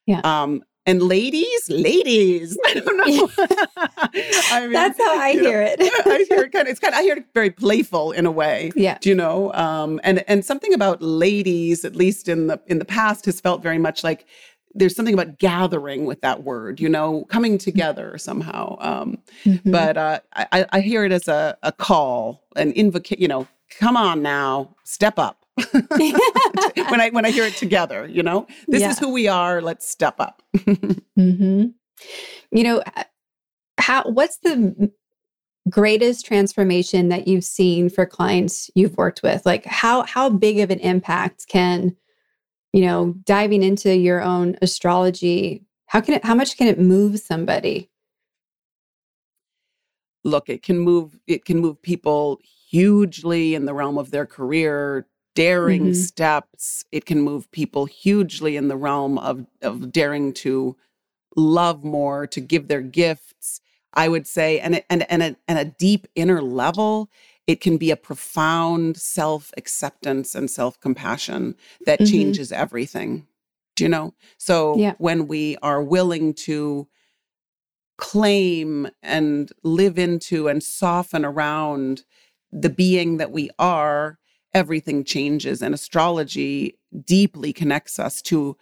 Yeah. 0.05 0.21
Um, 0.23 0.63
and 0.85 1.01
ladies, 1.01 1.69
ladies, 1.69 2.57
I 2.65 2.73
don't 2.73 2.97
know. 2.97 3.29
I 4.51 4.59
mean, 4.61 4.73
That's 4.73 4.99
how 4.99 5.17
I 5.17 5.31
hear 5.31 5.61
know, 5.61 5.71
it. 5.71 6.05
I 6.05 6.25
hear 6.29 6.43
it 6.43 6.51
kind 6.51 6.67
of, 6.67 6.71
it's 6.71 6.79
kind 6.79 6.93
of, 6.93 6.99
I 6.99 7.03
hear 7.03 7.15
it 7.15 7.25
very 7.33 7.51
playful 7.51 8.11
in 8.11 8.25
a 8.25 8.31
way. 8.31 8.71
Yeah. 8.75 8.97
Do 8.99 9.09
you 9.09 9.15
know? 9.15 9.53
Um, 9.53 10.01
and, 10.03 10.23
and 10.27 10.43
something 10.43 10.73
about 10.73 11.01
ladies, 11.01 11.85
at 11.85 11.95
least 11.95 12.27
in 12.27 12.47
the, 12.47 12.61
in 12.67 12.79
the 12.79 12.85
past 12.85 13.25
has 13.25 13.39
felt 13.39 13.63
very 13.63 13.77
much 13.77 14.03
like 14.03 14.25
there's 14.75 14.95
something 14.95 15.13
about 15.13 15.39
gathering 15.39 16.05
with 16.05 16.21
that 16.21 16.43
word, 16.43 16.79
you 16.79 16.89
know, 16.89 17.25
coming 17.25 17.57
together 17.57 18.17
somehow. 18.17 18.77
Um, 18.79 19.17
mm-hmm. 19.45 19.71
But 19.71 19.97
uh, 19.97 20.19
I, 20.33 20.65
I, 20.71 20.81
hear 20.81 21.05
it 21.05 21.11
as 21.11 21.27
a, 21.27 21.57
a 21.63 21.71
call, 21.71 22.43
an 22.55 22.71
invocation, 22.71 23.21
you 23.21 23.27
know, 23.27 23.47
come 23.79 23.95
on 23.97 24.21
now, 24.21 24.75
step 24.83 25.19
up. 25.19 25.45
when 25.71 26.99
I 26.99 27.09
when 27.11 27.25
I 27.25 27.29
hear 27.29 27.43
it 27.43 27.55
together, 27.55 28.07
you 28.07 28.23
know, 28.23 28.47
this 28.67 28.81
yeah. 28.81 28.89
is 28.89 28.97
who 28.97 29.13
we 29.13 29.27
are. 29.27 29.61
Let's 29.61 29.87
step 29.87 30.15
up. 30.19 30.41
mm-hmm. 30.57 31.65
You 32.51 32.63
know, 32.63 32.83
how 33.77 34.03
what's 34.09 34.37
the 34.39 34.91
greatest 35.69 36.25
transformation 36.25 37.09
that 37.09 37.27
you've 37.27 37.43
seen 37.43 37.89
for 37.89 38.07
clients 38.07 38.71
you've 38.73 38.97
worked 38.97 39.21
with? 39.21 39.45
Like 39.45 39.65
how 39.65 40.03
how 40.03 40.29
big 40.29 40.59
of 40.59 40.71
an 40.71 40.79
impact 40.79 41.45
can 41.47 41.95
you 42.73 42.81
know, 42.81 43.13
diving 43.23 43.63
into 43.63 43.95
your 43.95 44.21
own 44.21 44.57
astrology, 44.61 45.63
how 45.85 46.01
can 46.01 46.15
it 46.15 46.25
how 46.25 46.35
much 46.35 46.57
can 46.57 46.67
it 46.67 46.79
move 46.79 47.19
somebody? 47.19 47.89
Look, 50.23 50.49
it 50.49 50.63
can 50.63 50.79
move 50.79 51.19
it 51.27 51.45
can 51.45 51.59
move 51.59 51.81
people 51.81 52.39
hugely 52.69 53.53
in 53.53 53.65
the 53.65 53.73
realm 53.73 53.97
of 53.99 54.09
their 54.09 54.25
career, 54.25 55.05
daring 55.35 55.83
mm-hmm. 55.83 55.93
steps. 55.93 56.83
It 56.91 57.05
can 57.05 57.21
move 57.21 57.51
people 57.51 57.85
hugely 57.85 58.57
in 58.57 58.67
the 58.67 58.77
realm 58.77 59.19
of 59.19 59.45
of 59.61 59.91
daring 59.91 60.33
to 60.33 60.75
love 61.35 61.83
more, 61.83 62.25
to 62.27 62.41
give 62.41 62.67
their 62.67 62.81
gifts. 62.81 63.61
I 63.93 64.07
would 64.07 64.25
say, 64.25 64.59
and 64.59 64.83
and 64.89 65.09
and 65.11 65.21
a, 65.21 65.35
and 65.47 65.59
a 65.59 65.65
deep 65.65 66.07
inner 66.15 66.41
level. 66.41 67.09
It 67.47 67.61
can 67.61 67.77
be 67.77 67.91
a 67.91 67.95
profound 67.97 68.97
self 68.97 69.51
acceptance 69.57 70.35
and 70.35 70.49
self 70.49 70.79
compassion 70.79 71.55
that 71.85 71.99
Mhm. 72.01 72.11
changes 72.11 72.51
everything. 72.51 73.27
Do 73.75 73.83
you 73.83 73.89
know? 73.89 74.13
So 74.37 74.77
Yeah. 74.79 74.93
when 74.97 75.27
we 75.27 75.57
are 75.61 75.83
willing 75.83 76.33
to 76.45 76.87
claim 77.97 78.87
and 79.01 79.51
live 79.63 79.97
into 79.97 80.47
and 80.47 80.63
soften 80.63 81.23
around 81.25 82.03
the 82.51 82.69
being 82.69 83.17
that 83.17 83.31
we 83.31 83.49
are, 83.59 84.19
everything 84.53 85.03
changes. 85.03 85.61
And 85.61 85.73
astrology 85.73 86.77
deeply 87.05 87.53
connects 87.53 87.99
us 87.99 88.21
to 88.23 88.57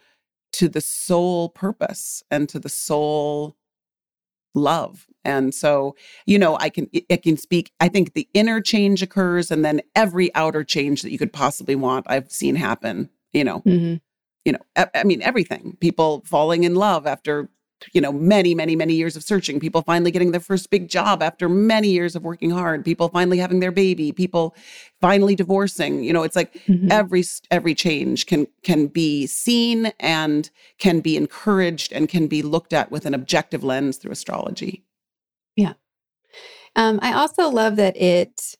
to 0.53 0.67
the 0.67 0.81
soul 0.81 1.49
purpose 1.49 2.23
and 2.29 2.49
to 2.49 2.59
the 2.59 2.69
soul 2.69 3.55
love. 4.53 5.07
And 5.23 5.53
so, 5.53 5.95
you 6.25 6.39
know, 6.39 6.57
I 6.59 6.69
can 6.69 6.89
I 7.11 7.17
can 7.17 7.37
speak. 7.37 7.71
I 7.79 7.87
think 7.89 8.13
the 8.13 8.27
inner 8.33 8.59
change 8.59 9.01
occurs, 9.03 9.51
and 9.51 9.63
then 9.63 9.81
every 9.95 10.33
outer 10.35 10.63
change 10.63 11.03
that 11.03 11.11
you 11.11 11.17
could 11.19 11.33
possibly 11.33 11.75
want, 11.75 12.05
I've 12.09 12.31
seen 12.31 12.55
happen. 12.55 13.09
You 13.33 13.43
know, 13.43 13.59
Mhm. 13.61 14.01
you 14.45 14.53
know, 14.53 14.59
I, 14.75 14.87
I 14.95 15.03
mean, 15.03 15.21
everything. 15.21 15.77
People 15.79 16.23
falling 16.25 16.63
in 16.63 16.75
love 16.75 17.05
after 17.05 17.49
you 17.93 18.01
know 18.01 18.11
many, 18.11 18.53
many, 18.55 18.75
many 18.75 18.93
years 18.93 19.15
of 19.15 19.23
searching. 19.23 19.59
People 19.59 19.81
finally 19.81 20.11
getting 20.11 20.31
their 20.31 20.39
first 20.39 20.69
big 20.69 20.87
job 20.87 21.21
after 21.21 21.49
many 21.49 21.89
years 21.89 22.15
of 22.15 22.23
working 22.23 22.51
hard. 22.51 22.85
People 22.85 23.09
finally 23.09 23.37
having 23.37 23.59
their 23.59 23.71
baby. 23.71 24.11
People 24.11 24.55
finally 24.99 25.35
divorcing. 25.35 26.03
You 26.03 26.13
know, 26.13 26.23
it's 26.23 26.35
like 26.35 26.53
Mhm. 26.67 26.91
every 26.91 27.23
every 27.49 27.75
change 27.75 28.25
can 28.25 28.47
can 28.63 28.87
be 28.87 29.27
seen 29.27 29.91
and 29.99 30.49
can 30.77 30.99
be 31.01 31.17
encouraged 31.17 31.91
and 31.91 32.07
can 32.09 32.27
be 32.27 32.41
looked 32.41 32.73
at 32.73 32.91
with 32.91 33.05
an 33.05 33.13
objective 33.13 33.63
lens 33.63 33.97
through 33.97 34.11
astrology. 34.11 34.83
Yeah. 35.55 35.73
Um, 36.75 36.99
I 37.01 37.13
also 37.13 37.49
love 37.49 37.75
that 37.75 37.97
it, 37.97 38.55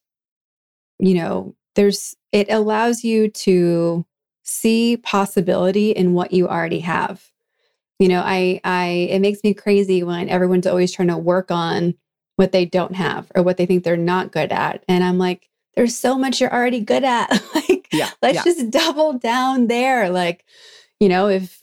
you 0.99 1.13
know, 1.13 1.55
there's 1.75 2.15
it 2.31 2.47
allows 2.49 3.03
you 3.03 3.29
to 3.29 4.05
see 4.43 4.97
possibility 4.97 5.91
in 5.91 6.13
what 6.13 6.34
you 6.34 6.47
already 6.47 6.79
have. 6.79 7.31
You 8.02 8.08
know, 8.08 8.24
I 8.26 8.60
I 8.64 9.08
it 9.12 9.20
makes 9.20 9.44
me 9.44 9.54
crazy 9.54 10.02
when 10.02 10.28
everyone's 10.28 10.66
always 10.66 10.92
trying 10.92 11.10
to 11.10 11.18
work 11.20 11.52
on 11.52 11.94
what 12.36 12.52
they 12.52 12.66
don't 12.66 12.96
have 12.96 13.32
or 13.36 13.44
what 13.44 13.58
they 13.58 13.68
think 13.68 13.84
they're 13.84 13.96
not 13.96 14.32
good 14.32 14.52
at. 14.52 14.84
And 14.88 15.04
I'm 15.04 15.20
like, 15.20 15.48
there's 15.76 15.96
so 15.96 16.18
much 16.18 16.42
you're 16.42 16.52
already 16.52 16.80
good 16.80 17.04
at. 17.04 17.30
like, 17.56 17.88
Yeah, 17.94 18.10
let's 18.24 18.38
yeah. 18.38 18.44
just 18.44 18.72
double 18.72 19.14
down 19.20 19.68
there. 19.68 20.10
Like, 20.10 20.46
you 21.00 21.10
know, 21.10 21.28
if 21.28 21.62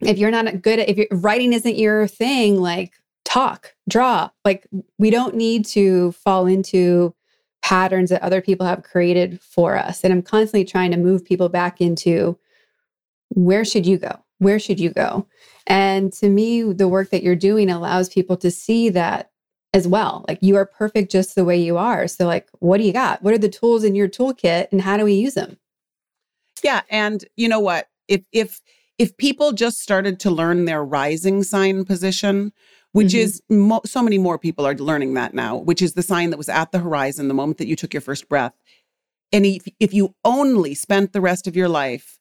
if 0.00 0.16
you're 0.16 0.30
not 0.30 0.62
good 0.62 0.78
at 0.78 0.88
if 0.88 1.06
writing 1.10 1.52
isn't 1.52 1.76
your 1.76 2.06
thing, 2.06 2.58
like 2.62 2.94
talk, 3.26 3.74
draw. 3.90 4.30
Like 4.46 4.66
we 4.98 5.10
don't 5.10 5.34
need 5.34 5.66
to 5.66 6.12
fall 6.12 6.46
into 6.46 7.14
patterns 7.60 8.08
that 8.08 8.22
other 8.22 8.40
people 8.40 8.64
have 8.64 8.84
created 8.84 9.38
for 9.42 9.76
us. 9.76 10.02
And 10.02 10.14
I'm 10.14 10.22
constantly 10.22 10.64
trying 10.64 10.92
to 10.92 10.96
move 10.96 11.26
people 11.26 11.50
back 11.50 11.78
into 11.82 12.38
where 13.28 13.66
should 13.66 13.84
you 13.84 13.98
go? 13.98 14.24
Where 14.38 14.58
should 14.58 14.80
you 14.80 14.88
go? 14.90 15.26
And 15.68 16.12
to 16.14 16.28
me, 16.28 16.62
the 16.62 16.88
work 16.88 17.10
that 17.10 17.22
you're 17.22 17.36
doing 17.36 17.70
allows 17.70 18.08
people 18.08 18.36
to 18.38 18.50
see 18.50 18.88
that 18.90 19.30
as 19.74 19.86
well. 19.86 20.24
Like 20.26 20.38
you 20.40 20.56
are 20.56 20.64
perfect 20.64 21.12
just 21.12 21.34
the 21.34 21.44
way 21.44 21.58
you 21.60 21.76
are. 21.76 22.08
So, 22.08 22.26
like, 22.26 22.48
what 22.58 22.78
do 22.78 22.84
you 22.84 22.92
got? 22.92 23.22
What 23.22 23.34
are 23.34 23.38
the 23.38 23.50
tools 23.50 23.84
in 23.84 23.94
your 23.94 24.08
toolkit 24.08 24.68
and 24.72 24.80
how 24.80 24.96
do 24.96 25.04
we 25.04 25.12
use 25.14 25.34
them? 25.34 25.58
Yeah, 26.64 26.80
and 26.90 27.24
you 27.36 27.48
know 27.48 27.60
what? 27.60 27.88
If 28.08 28.24
if 28.32 28.60
if 28.98 29.16
people 29.16 29.52
just 29.52 29.80
started 29.80 30.18
to 30.20 30.30
learn 30.30 30.64
their 30.64 30.82
rising 30.84 31.44
sign 31.44 31.84
position, 31.84 32.52
which 32.92 33.12
Mhm. 33.12 33.18
is 33.18 33.42
mo- 33.48 33.82
so 33.84 34.02
many 34.02 34.18
more 34.18 34.38
people 34.38 34.66
are 34.66 34.74
learning 34.74 35.14
that 35.14 35.34
now, 35.34 35.56
which 35.56 35.82
is 35.82 35.92
the 35.92 36.02
sign 36.02 36.30
that 36.30 36.36
was 36.38 36.48
at 36.48 36.72
the 36.72 36.80
horizon 36.80 37.28
the 37.28 37.34
moment 37.34 37.58
that 37.58 37.68
you 37.68 37.76
took 37.76 37.94
your 37.94 38.00
first 38.00 38.28
breath. 38.28 38.54
And 39.30 39.44
if, 39.46 39.68
if 39.78 39.92
you 39.94 40.14
only 40.24 40.74
spent 40.74 41.12
the 41.12 41.20
rest 41.20 41.46
of 41.46 41.54
your 41.54 41.68
life 41.68 42.17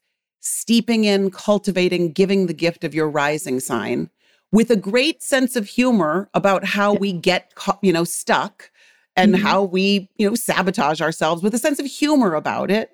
steeping 0.48 1.04
in, 1.04 1.30
cultivating, 1.32 2.12
giving 2.12 2.48
the 2.48 2.54
gift 2.54 2.84
of 2.84 2.94
your 2.96 3.10
rising 3.10 3.60
sign 3.60 4.10
with 4.52 4.72
a 4.72 4.76
great 4.76 5.22
sense 5.22 5.56
of 5.56 5.68
humor 5.68 6.30
about 6.34 6.64
how 6.64 6.94
we 6.94 7.12
get, 7.12 7.54
you 7.82 7.92
know, 7.92 8.04
stuck 8.06 8.72
and 9.16 9.36
Mhm. 9.36 9.40
how 9.42 9.64
we, 9.64 10.10
you 10.18 10.30
know, 10.30 10.36
sabotage 10.36 11.02
ourselves 11.02 11.44
with 11.44 11.54
a 11.54 11.60
sense 11.60 11.80
of 11.80 11.86
humor 11.86 12.34
about 12.34 12.72
it. 12.72 12.92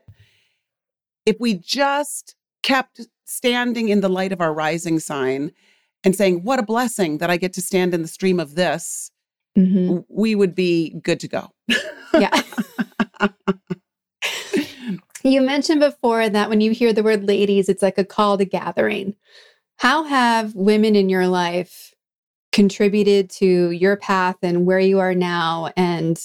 If 1.25 1.39
we 1.39 1.53
just 1.53 2.35
kept 2.63 3.01
standing 3.25 3.89
in 3.89 4.01
the 4.01 4.09
light 4.09 4.31
of 4.31 4.41
our 4.41 4.53
rising 4.53 4.99
sign 4.99 5.51
and 6.03 6.15
saying, 6.15 6.43
What 6.43 6.59
a 6.59 6.63
blessing 6.63 7.19
that 7.19 7.29
I 7.29 7.37
get 7.37 7.53
to 7.53 7.61
stand 7.61 7.93
in 7.93 8.01
the 8.01 8.07
stream 8.07 8.39
of 8.39 8.55
this, 8.55 9.11
Mhm. 9.57 10.05
we 10.09 10.33
would 10.35 10.55
be 10.55 10.89
good 11.03 11.19
to 11.19 11.27
go. 11.27 11.51
Yeah. 12.19 12.41
you 15.23 15.41
mentioned 15.41 15.79
before 15.79 16.29
that 16.29 16.49
when 16.49 16.61
you 16.61 16.71
hear 16.71 16.93
the 16.93 17.03
word 17.03 17.27
ladies, 17.27 17.69
it's 17.69 17.81
like 17.83 17.97
a 17.97 18.05
call 18.05 18.37
to 18.37 18.45
gathering. 18.45 19.15
How 19.77 20.03
have 20.03 20.55
women 20.55 20.95
in 20.95 21.09
your 21.09 21.27
life 21.27 21.93
contributed 22.51 23.29
to 23.31 23.71
your 23.71 23.97
path 23.97 24.37
and 24.43 24.65
where 24.65 24.79
you 24.79 24.99
are 24.99 25.15
now? 25.15 25.71
And, 25.75 26.19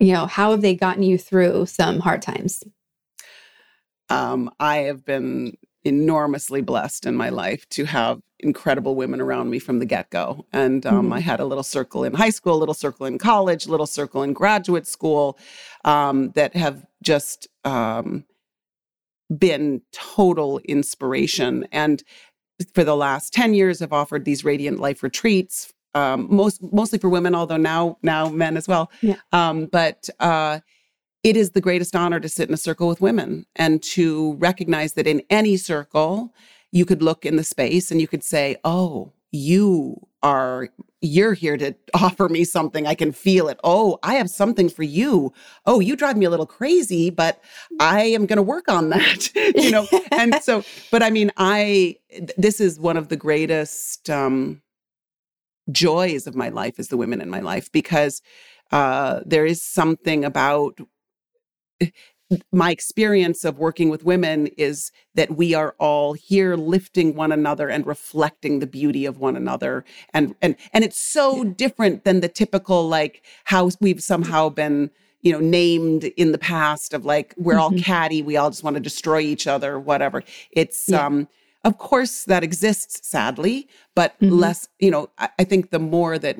you 0.00 0.12
know, 0.12 0.26
how 0.26 0.50
have 0.50 0.62
they 0.62 0.74
gotten 0.74 1.02
you 1.02 1.18
through 1.18 1.66
some 1.66 2.00
hard 2.00 2.22
times? 2.22 2.64
Um, 4.08 4.50
I 4.60 4.78
have 4.78 5.04
been 5.04 5.56
enormously 5.84 6.60
blessed 6.60 7.06
in 7.06 7.16
my 7.16 7.28
life 7.28 7.68
to 7.70 7.84
have 7.84 8.20
incredible 8.40 8.94
women 8.94 9.20
around 9.20 9.50
me 9.50 9.58
from 9.58 9.78
the 9.78 9.86
get 9.86 10.10
go. 10.10 10.46
And 10.52 10.84
um, 10.86 11.10
Mhm. 11.10 11.14
I 11.14 11.20
had 11.20 11.40
a 11.40 11.44
little 11.44 11.64
circle 11.64 12.04
in 12.04 12.14
high 12.14 12.30
school, 12.30 12.54
a 12.54 12.58
little 12.58 12.74
circle 12.74 13.06
in 13.06 13.18
college, 13.18 13.66
a 13.66 13.70
little 13.70 13.86
circle 13.86 14.22
in 14.22 14.32
graduate 14.32 14.86
school 14.86 15.38
um, 15.84 16.30
that 16.32 16.54
have 16.54 16.84
just 17.02 17.48
um, 17.64 18.24
been 19.36 19.82
total 19.92 20.58
inspiration. 20.60 21.66
And 21.72 22.02
for 22.74 22.84
the 22.84 22.96
last 22.96 23.32
10 23.32 23.54
years, 23.54 23.82
I've 23.82 23.92
offered 23.92 24.24
these 24.24 24.44
Radiant 24.44 24.78
Life 24.78 25.02
retreats. 25.02 25.72
Um, 25.94 26.26
most 26.34 26.62
mostly 26.72 26.98
for 26.98 27.10
women, 27.10 27.34
although 27.34 27.58
now 27.58 27.98
now 28.02 28.30
men 28.30 28.56
as 28.56 28.66
well. 28.66 28.90
Yeah. 29.02 29.16
Um, 29.30 29.66
but 29.66 30.08
uh, 30.20 30.60
it 31.22 31.36
is 31.36 31.50
the 31.50 31.60
greatest 31.60 31.94
honor 31.94 32.18
to 32.18 32.30
sit 32.30 32.48
in 32.48 32.54
a 32.54 32.58
circle 32.58 32.88
with 32.88 33.02
women 33.02 33.44
and 33.56 33.82
to 33.82 34.34
recognize 34.34 34.94
that 34.94 35.06
in 35.06 35.22
any 35.28 35.58
circle, 35.58 36.34
you 36.70 36.86
could 36.86 37.02
look 37.02 37.26
in 37.26 37.36
the 37.36 37.44
space 37.44 37.90
and 37.90 38.00
you 38.00 38.08
could 38.08 38.24
say, 38.24 38.56
Oh, 38.64 39.12
you 39.30 40.00
are, 40.22 40.68
you're 41.00 41.34
here 41.34 41.56
to 41.56 41.74
offer 41.94 42.28
me 42.28 42.44
something. 42.44 42.86
I 42.86 42.94
can 42.94 43.12
feel 43.12 43.48
it. 43.48 43.58
Oh, 43.64 43.98
I 44.02 44.14
have 44.14 44.30
something 44.30 44.68
for 44.68 44.82
you. 44.82 45.32
Oh, 45.66 45.80
you 45.80 45.96
drive 45.96 46.16
me 46.16 46.26
a 46.26 46.30
little 46.30 46.46
crazy, 46.46 47.10
but 47.10 47.42
I 47.80 48.02
am 48.04 48.26
going 48.26 48.36
to 48.36 48.42
work 48.42 48.68
on 48.68 48.90
that, 48.90 49.34
you 49.56 49.70
know? 49.70 49.86
and 50.12 50.34
so, 50.42 50.64
but 50.90 51.02
I 51.02 51.10
mean, 51.10 51.30
I, 51.36 51.96
th- 52.10 52.32
this 52.36 52.60
is 52.60 52.78
one 52.78 52.96
of 52.96 53.08
the 53.08 53.16
greatest, 53.16 54.08
um, 54.10 54.62
joys 55.70 56.26
of 56.26 56.34
my 56.34 56.48
life 56.48 56.78
is 56.78 56.88
the 56.88 56.96
women 56.96 57.20
in 57.20 57.30
my 57.30 57.40
life 57.40 57.70
because 57.70 58.20
uh, 58.72 59.20
there 59.24 59.46
is 59.46 59.62
something 59.62 60.24
about 60.24 60.78
my 62.52 62.70
experience 62.70 63.44
of 63.44 63.58
working 63.58 63.88
with 63.90 64.04
women 64.04 64.46
is 64.56 64.90
that 65.14 65.36
we 65.36 65.54
are 65.54 65.74
all 65.78 66.12
here 66.14 66.56
lifting 66.56 67.14
one 67.14 67.32
another 67.32 67.68
and 67.68 67.86
reflecting 67.86 68.58
the 68.58 68.66
beauty 68.66 69.04
of 69.06 69.18
one 69.18 69.36
another 69.36 69.84
and 70.14 70.34
and 70.42 70.56
and 70.72 70.84
it's 70.84 71.00
so 71.00 71.44
different 71.44 72.04
than 72.04 72.20
the 72.20 72.28
typical 72.28 72.88
like 72.88 73.22
how 73.44 73.70
we've 73.80 74.02
somehow 74.02 74.48
been 74.48 74.90
you 75.20 75.32
know 75.32 75.40
named 75.40 76.04
in 76.16 76.32
the 76.32 76.38
past 76.38 76.92
of 76.94 77.04
like 77.04 77.34
we're 77.36 77.58
all 77.58 77.70
Mhm. 77.70 77.82
catty 77.82 78.22
we 78.22 78.36
all 78.36 78.50
just 78.50 78.64
want 78.64 78.74
to 78.74 78.80
destroy 78.80 79.20
each 79.20 79.46
other 79.46 79.78
whatever 79.78 80.22
it's 80.52 80.88
Yeah. 80.88 81.06
um 81.06 81.28
of 81.64 81.78
course 81.78 82.24
that 82.24 82.42
exists 82.42 83.06
sadly 83.06 83.68
but 83.94 84.18
Mhm. 84.20 84.38
less 84.40 84.68
you 84.78 84.90
know 84.90 85.10
I, 85.18 85.28
I 85.38 85.44
think 85.44 85.70
the 85.70 85.78
more 85.78 86.18
that 86.18 86.36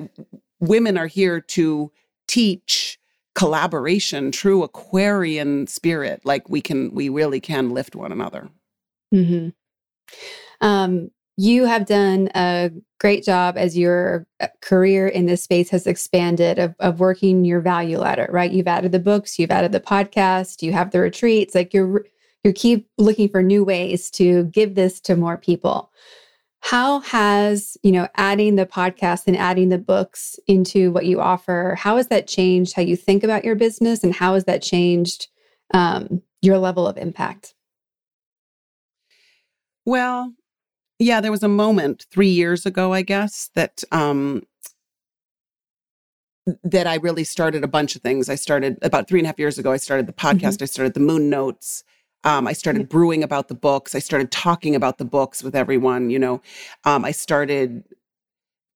women 0.59 0.97
are 0.97 1.07
here 1.07 1.39
to 1.39 1.91
teach 2.27 2.99
collaboration 3.35 4.31
true 4.31 4.63
aquarian 4.63 5.67
spirit 5.67 6.21
like 6.25 6.47
we 6.49 6.61
can 6.61 6.93
we 6.93 7.09
really 7.09 7.39
can 7.39 7.71
lift 7.71 7.95
one 7.95 8.11
another 8.11 8.49
hmm 9.11 9.49
Um, 10.61 11.09
you 11.35 11.65
have 11.65 11.85
done 11.87 12.29
a 12.35 12.71
great 12.99 13.23
job 13.23 13.55
as 13.57 13.77
your 13.77 14.27
uh, 14.39 14.47
career 14.61 15.07
in 15.07 15.25
this 15.25 15.43
space 15.43 15.69
has 15.69 15.87
expanded 15.87 16.59
of, 16.59 16.75
of 16.79 16.99
working 16.99 17.43
your 17.43 17.59
value 17.59 17.97
ladder, 17.97 18.29
right? 18.31 18.51
You've 18.51 18.67
added 18.67 18.91
the 18.91 18.99
books, 18.99 19.39
you've 19.39 19.51
added 19.51 19.71
the 19.71 19.79
podcast, 19.79 20.61
you 20.61 20.73
have 20.73 20.91
the 20.91 20.99
retreats. 20.99 21.55
Like 21.55 21.73
you're 21.73 22.05
you 22.43 22.53
keep 22.53 22.89
looking 22.97 23.29
for 23.29 23.41
new 23.41 23.63
ways 23.63 24.11
to 24.11 24.43
give 24.45 24.75
this 24.75 24.99
to 25.01 25.15
more 25.15 25.37
people. 25.37 25.91
How 26.63 27.01
has 27.01 27.77
you 27.83 27.91
know 27.91 28.07
adding 28.15 28.55
the 28.55 28.65
podcast 28.65 29.23
and 29.27 29.37
adding 29.37 29.69
the 29.69 29.77
books 29.77 30.39
into 30.47 30.91
what 30.91 31.05
you 31.05 31.19
offer? 31.19 31.75
How 31.77 31.97
has 31.97 32.07
that 32.07 32.27
changed 32.27 32.73
how 32.75 32.81
you 32.81 32.95
think 32.95 33.23
about 33.23 33.43
your 33.43 33.55
business, 33.55 34.03
and 34.03 34.13
how 34.13 34.33
has 34.33 34.45
that 34.45 34.61
changed 34.61 35.27
um, 35.73 36.21
your 36.41 36.57
level 36.57 36.87
of 36.87 36.97
impact? 36.97 37.53
well 39.85 40.33
yeah 40.97 41.19
there 41.19 41.31
was 41.31 41.43
a 41.43 41.47
moment 41.49 42.05
three 42.09 42.29
years 42.29 42.65
ago 42.65 42.93
i 42.93 43.01
guess 43.01 43.49
that 43.53 43.83
um 43.91 44.41
that 46.63 46.87
I 46.87 46.95
really 46.95 47.23
started 47.23 47.63
a 47.63 47.67
bunch 47.67 47.95
of 47.95 48.01
things. 48.01 48.29
I 48.29 48.35
started 48.35 48.77
about 48.81 49.07
three 49.07 49.19
and 49.19 49.25
a 49.25 49.29
half 49.29 49.39
years 49.39 49.57
ago. 49.57 49.71
I 49.71 49.77
started 49.77 50.07
the 50.07 50.13
podcast. 50.13 50.55
Mm-hmm. 50.55 50.63
I 50.63 50.65
started 50.65 50.93
the 50.93 50.99
Moon 50.99 51.29
Notes. 51.29 51.83
Um, 52.23 52.47
I 52.47 52.53
started 52.53 52.89
brewing 52.89 53.23
about 53.23 53.47
the 53.47 53.55
books. 53.55 53.95
I 53.95 53.99
started 53.99 54.31
talking 54.31 54.75
about 54.75 54.97
the 54.97 55.05
books 55.05 55.43
with 55.43 55.55
everyone. 55.55 56.09
You 56.09 56.19
know, 56.19 56.41
um, 56.85 57.03
I 57.05 57.11
started 57.11 57.83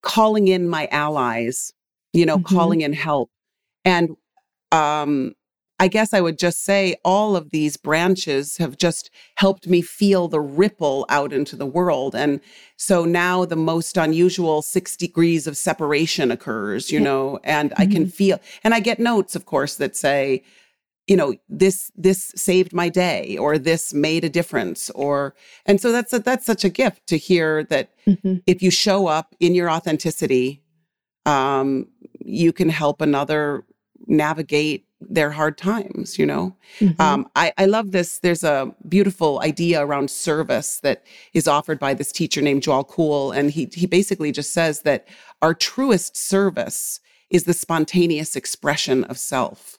calling 0.02 0.48
in 0.48 0.68
my 0.68 0.86
allies. 0.88 1.72
You 2.14 2.24
know, 2.24 2.38
mm-hmm. 2.38 2.56
calling 2.56 2.80
in 2.80 2.94
help, 2.94 3.30
and 3.84 4.16
um, 4.72 5.34
I 5.80 5.86
guess 5.86 6.12
I 6.12 6.20
would 6.20 6.38
just 6.38 6.64
say 6.64 6.96
all 7.04 7.36
of 7.36 7.50
these 7.50 7.76
branches 7.76 8.56
have 8.56 8.76
just 8.76 9.10
helped 9.36 9.68
me 9.68 9.80
feel 9.80 10.26
the 10.26 10.40
ripple 10.40 11.06
out 11.08 11.32
into 11.32 11.54
the 11.54 11.66
world. 11.66 12.16
And 12.16 12.40
so 12.76 13.04
now 13.04 13.44
the 13.44 13.56
most 13.56 13.96
unusual 13.96 14.60
six 14.60 14.96
degrees 14.96 15.46
of 15.46 15.56
separation 15.56 16.32
occurs, 16.32 16.90
you 16.90 16.98
know, 16.98 17.38
and 17.44 17.70
mm-hmm. 17.70 17.82
I 17.82 17.86
can 17.86 18.04
mm-hmm. 18.04 18.10
feel, 18.10 18.40
and 18.64 18.74
I 18.74 18.80
get 18.80 18.98
notes, 18.98 19.36
of 19.36 19.46
course, 19.46 19.76
that 19.76 19.94
say, 19.94 20.42
you 21.08 21.16
know 21.16 21.34
this 21.48 21.90
this 21.96 22.32
saved 22.36 22.72
my 22.72 22.88
day 22.88 23.36
or 23.38 23.58
this 23.58 23.92
made 23.92 24.24
a 24.24 24.28
difference 24.28 24.90
or 24.90 25.34
and 25.66 25.80
so 25.80 25.90
that's 25.90 26.12
a, 26.12 26.18
that's 26.20 26.46
such 26.46 26.64
a 26.64 26.68
gift 26.68 27.06
to 27.06 27.16
hear 27.16 27.64
that 27.64 27.90
mm-hmm. 28.06 28.36
if 28.46 28.62
you 28.62 28.70
show 28.70 29.08
up 29.08 29.34
in 29.40 29.54
your 29.54 29.70
authenticity 29.70 30.62
um 31.26 31.88
you 32.20 32.52
can 32.52 32.68
help 32.68 33.00
another 33.00 33.64
navigate 34.06 34.84
their 35.00 35.30
hard 35.30 35.56
times 35.56 36.18
you 36.18 36.26
know 36.26 36.54
mm-hmm. 36.78 37.00
um, 37.00 37.26
I, 37.34 37.52
I 37.56 37.66
love 37.66 37.92
this 37.92 38.18
there's 38.18 38.44
a 38.44 38.74
beautiful 38.88 39.40
idea 39.40 39.84
around 39.84 40.10
service 40.10 40.80
that 40.80 41.04
is 41.32 41.48
offered 41.48 41.78
by 41.78 41.94
this 41.94 42.12
teacher 42.12 42.42
named 42.42 42.62
joel 42.62 42.84
cool 42.84 43.32
and 43.32 43.50
he, 43.50 43.68
he 43.72 43.86
basically 43.86 44.32
just 44.32 44.52
says 44.52 44.82
that 44.82 45.08
our 45.40 45.54
truest 45.54 46.16
service 46.16 47.00
is 47.30 47.44
the 47.44 47.54
spontaneous 47.54 48.36
expression 48.36 49.04
of 49.04 49.18
self 49.18 49.78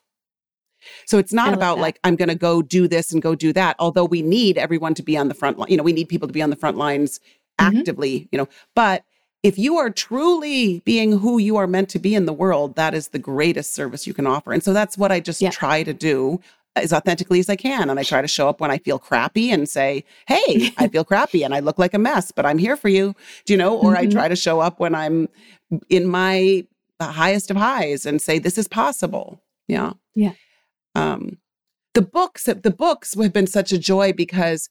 so 1.06 1.17
it's 1.17 1.34
not 1.34 1.54
about 1.54 1.75
that. 1.75 1.82
like 1.82 1.99
i'm 2.04 2.15
going 2.15 2.30
to 2.30 2.36
go 2.36 2.62
do 2.62 2.88
this 2.88 3.12
and 3.12 3.21
go 3.21 3.36
do 3.36 3.54
that 3.54 3.75
although 3.80 4.06
we 4.06 4.21
need 4.21 4.58
everyone 4.58 4.93
to 4.93 5.04
be 5.04 5.17
on 5.17 5.28
the 5.28 5.34
front 5.34 5.58
line 5.58 5.69
you 5.69 5.78
know 5.78 5.84
we 5.84 5.93
need 5.93 6.08
people 6.10 6.28
to 6.28 6.34
be 6.34 6.41
on 6.41 6.49
the 6.49 6.56
front 6.56 6.78
lines 6.78 7.19
mm-hmm. 7.60 7.78
actively 7.78 8.28
you 8.32 8.38
know 8.38 8.47
but 8.75 9.04
if 9.41 9.58
you 9.58 9.78
are 9.78 9.89
truly 9.89 10.82
being 10.82 11.17
who 11.17 11.38
you 11.38 11.56
are 11.56 11.67
meant 11.67 11.89
to 11.89 11.99
be 11.99 12.13
in 12.13 12.25
the 12.25 12.34
world, 12.34 12.75
that 12.75 12.93
is 12.93 13.10
the 13.10 13.19
greatest 13.19 13.73
service 13.73 14.06
you 14.06 14.13
can 14.13 14.28
offer. 14.28 14.52
And 14.52 14.63
so 14.63 14.73
that's 14.73 14.97
what 14.97 15.12
I 15.12 15.19
just 15.21 15.41
yeah. 15.41 15.49
try 15.49 15.82
to 15.84 15.93
do 15.93 16.41
as 16.75 16.93
authentically 16.93 17.39
as 17.39 17.49
I 17.49 17.56
can. 17.56 17.89
And 17.89 17.99
I 17.99 18.04
try 18.04 18.21
to 18.21 18.28
show 18.28 18.49
up 18.49 18.60
when 18.60 18.71
I 18.71 18.78
feel 18.78 18.99
crappy 18.99 19.52
and 19.52 19.67
say, 19.67 20.04
Hey, 20.28 20.71
I 20.78 20.88
feel 20.91 21.06
crappy 21.06 21.43
and 21.43 21.54
I 21.54 21.60
look 21.60 21.80
like 21.80 21.93
a 21.93 21.99
mess, 21.99 22.32
but 22.32 22.45
I'm 22.45 22.58
here 22.58 22.75
for 22.75 22.89
you. 22.89 23.15
Do 23.45 23.54
you 23.54 23.58
know? 23.58 23.78
Or 23.78 23.93
mm-hmm. 23.93 24.02
I 24.02 24.08
try 24.08 24.28
to 24.28 24.36
show 24.36 24.60
up 24.60 24.80
when 24.80 24.93
I'm 24.93 25.30
in 25.89 26.08
my 26.08 26.65
highest 27.02 27.49
of 27.49 27.58
highs 27.58 28.06
and 28.06 28.21
say, 28.21 28.39
This 28.39 28.58
is 28.58 28.67
possible. 28.67 29.41
Yeah. 29.67 29.93
Yeah. 30.15 30.34
Um, 30.95 31.38
the 31.93 32.02
books, 32.02 32.45
the 32.45 32.71
books 32.71 33.15
have 33.15 33.34
been 33.34 33.47
such 33.47 33.71
a 33.71 33.78
joy 33.78 34.13
because 34.13 34.69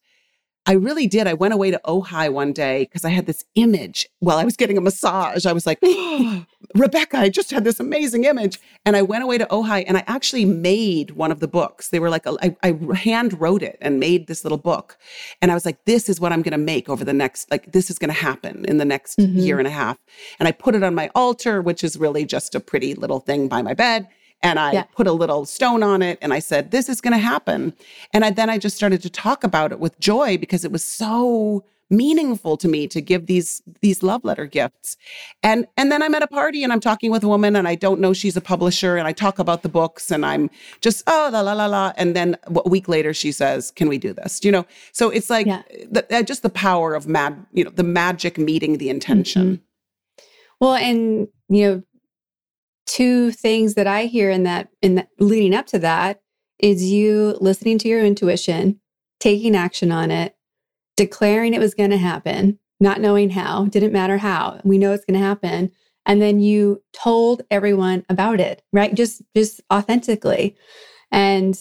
I 0.69 0.73
really 0.73 1.07
did. 1.07 1.27
I 1.27 1.33
went 1.33 1.55
away 1.55 1.71
to 1.71 1.81
Ojai 1.87 2.31
one 2.31 2.53
day 2.53 2.85
because 2.85 3.03
I 3.03 3.09
had 3.09 3.25
this 3.25 3.43
image 3.55 4.07
while 4.19 4.37
I 4.37 4.45
was 4.45 4.55
getting 4.55 4.77
a 4.77 4.83
massage. 4.83 5.47
I 5.47 5.53
was 5.55 5.67
like, 5.67 5.79
oh, 5.83 6.45
Rebecca, 6.75 7.17
I 7.17 7.31
just 7.31 7.51
had 7.51 7.65
this 7.65 7.81
amazing 7.81 8.25
image. 8.25 8.61
And 8.85 8.95
I 8.95 9.01
went 9.01 9.25
away 9.25 9.39
to 9.39 9.47
Ojai 9.47 9.85
and 9.89 9.97
I 9.97 10.05
actually 10.07 10.45
made 10.45 11.13
one 11.13 11.33
of 11.33 11.41
the 11.41 11.49
books. 11.49 11.89
They 11.89 11.99
were 11.99 12.11
like, 12.11 12.27
a, 12.27 12.37
I, 12.43 12.55
I 12.63 12.95
hand 12.95 13.41
wrote 13.41 13.63
it 13.63 13.79
and 13.81 13.99
made 13.99 14.27
this 14.27 14.45
little 14.45 14.59
book. 14.59 14.99
And 15.41 15.51
I 15.51 15.55
was 15.55 15.65
like, 15.65 15.83
this 15.87 16.07
is 16.07 16.21
what 16.21 16.33
I'm 16.35 16.43
going 16.43 16.53
to 16.53 16.59
make 16.59 16.91
over 16.91 17.03
the 17.03 17.15
next, 17.15 17.51
like, 17.51 17.73
this 17.73 17.89
is 17.89 17.99
going 17.99 18.13
to 18.13 18.21
happen 18.21 18.67
in 18.67 18.77
the 18.77 18.85
next 18.85 19.19
mm-hmm. 19.19 19.39
year 19.39 19.59
and 19.59 19.67
a 19.67 19.71
half. 19.71 19.97
And 20.39 20.47
I 20.47 20.53
put 20.53 20.75
it 20.75 20.83
on 20.83 20.95
my 20.95 21.09
altar, 21.15 21.63
which 21.63 21.83
is 21.83 21.97
really 21.97 22.27
just 22.27 22.55
a 22.55 22.61
pretty 22.61 22.95
little 22.95 23.21
thing 23.21 23.49
by 23.49 23.63
my 23.63 23.73
bed 23.73 24.07
and 24.43 24.59
I 24.59 24.73
yeah. 24.73 24.83
put 24.95 25.07
a 25.07 25.13
little 25.13 25.45
stone 25.45 25.83
on 25.83 26.03
it 26.03 26.19
and 26.23 26.33
I 26.33 26.39
said, 26.39 26.71
This 26.71 26.89
is 26.89 27.01
going 27.01 27.13
to 27.13 27.19
happen. 27.19 27.75
And 28.13 28.25
I, 28.25 28.31
then 28.31 28.51
I 28.51 28.59
just 28.59 28.77
started 28.77 29.03
to 29.03 29.11
talk 29.11 29.45
about 29.45 29.73
it 29.73 29.81
with 29.81 29.99
joy 29.99 30.39
because 30.39 30.65
it 30.65 30.73
was 30.73 30.85
so 30.85 31.65
meaningful 31.91 32.57
to 32.57 32.69
me 32.69 32.87
to 32.87 33.01
give 33.01 33.27
these 33.27 33.63
these 33.81 34.03
love 34.03 34.23
letter 34.23 34.45
gifts 34.45 34.97
and 35.43 35.67
and 35.79 35.91
then 35.91 36.03
i'm 36.03 36.15
at 36.15 36.23
a 36.23 36.27
party 36.27 36.63
and 36.63 36.71
i'm 36.71 36.81
talking 36.81 37.11
with 37.11 37.23
a 37.23 37.29
woman 37.29 37.57
and 37.57 37.67
i 37.67 37.75
don't 37.75 37.99
know 37.99 38.13
she's 38.13 38.37
a 38.37 38.41
publisher 38.43 38.99
and 38.99 39.09
i 39.09 39.13
talk 39.13 39.39
about 39.39 39.63
the 39.63 39.71
books 39.71 40.11
and 40.11 40.27
i'm 40.27 40.51
just 40.83 41.03
oh 41.07 41.31
la 41.33 41.41
la 41.41 41.55
la 41.55 41.65
la 41.65 41.93
and 41.97 42.15
then 42.15 42.37
a 42.47 42.69
week 42.69 42.89
later 42.89 43.15
she 43.15 43.33
says 43.33 43.71
can 43.71 43.89
we 43.89 43.97
do 43.97 44.13
this 44.13 44.45
you 44.45 44.53
know 44.53 44.67
so 44.93 45.09
it's 45.09 45.31
like 45.31 45.47
yeah. 45.47 45.63
the, 45.91 46.05
uh, 46.15 46.23
just 46.23 46.43
the 46.43 46.51
power 46.51 46.95
of 46.95 47.07
mad 47.09 47.47
you 47.53 47.65
know 47.65 47.71
the 47.71 47.83
magic 47.83 48.37
meeting 48.37 48.77
the 48.77 48.91
intention 48.91 49.57
mm-hmm. 49.57 50.25
well 50.61 50.75
and 50.75 51.27
you 51.49 51.67
know 51.67 51.83
two 52.89 53.31
things 53.31 53.75
that 53.75 53.87
I 53.87 54.07
hear 54.07 54.31
in 54.31 54.43
that 54.43 54.71
in 54.83 54.97
that, 54.97 55.11
leading 55.21 55.55
up 55.55 55.67
to 55.67 55.79
that 55.79 56.21
is 56.59 56.91
you 56.91 57.37
listening 57.41 57.79
to 57.79 57.89
your 57.89 58.05
intuition, 58.05 58.81
taking 59.21 59.55
action 59.55 59.93
on 59.93 60.11
it, 60.11 60.35
declaring 60.97 61.55
it 61.55 61.61
was 61.61 61.75
going 61.75 61.91
to 61.91 61.99
happen, 61.99 62.59
not 62.81 63.01
knowing 63.01 63.31
how, 63.31 63.67
didn't 63.67 63.93
matter 63.93 64.19
how. 64.19 64.61
We 64.65 64.79
know 64.79 64.93
it's 64.93 65.05
going 65.05 65.21
to 65.21 65.25
happen, 65.25 65.71
and 66.07 66.21
then 66.21 66.41
you 66.41 66.83
told 66.93 67.43
everyone 67.51 68.05
about 68.09 68.41
it, 68.41 68.63
right? 68.73 68.93
Just 68.93 69.23
just 69.37 69.61
authentically. 69.73 70.57
And 71.13 71.57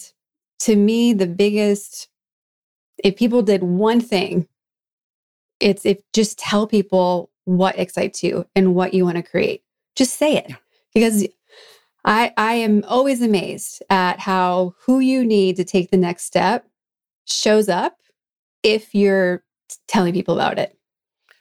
to 0.60 0.74
me 0.74 1.12
the 1.12 1.26
biggest 1.26 2.08
if 3.04 3.16
people 3.16 3.42
did 3.42 3.62
one 3.62 4.00
thing 4.00 4.48
it's 5.60 5.86
if 5.86 5.98
just 6.12 6.38
tell 6.38 6.66
people 6.66 7.30
what 7.44 7.78
excites 7.78 8.22
you 8.22 8.46
and 8.56 8.74
what 8.74 8.92
you 8.92 9.04
want 9.04 9.16
to 9.16 9.22
create. 9.22 9.62
Just 9.94 10.16
say 10.16 10.36
it. 10.36 10.46
Yeah 10.48 10.56
because 10.94 11.26
I, 12.04 12.32
I 12.36 12.54
am 12.54 12.84
always 12.86 13.22
amazed 13.22 13.82
at 13.90 14.20
how 14.20 14.74
who 14.86 15.00
you 15.00 15.24
need 15.24 15.56
to 15.56 15.64
take 15.64 15.90
the 15.90 15.96
next 15.96 16.24
step 16.24 16.66
shows 17.26 17.68
up 17.68 17.96
if 18.62 18.94
you're 18.94 19.44
telling 19.86 20.14
people 20.14 20.34
about 20.34 20.58
it. 20.58 20.76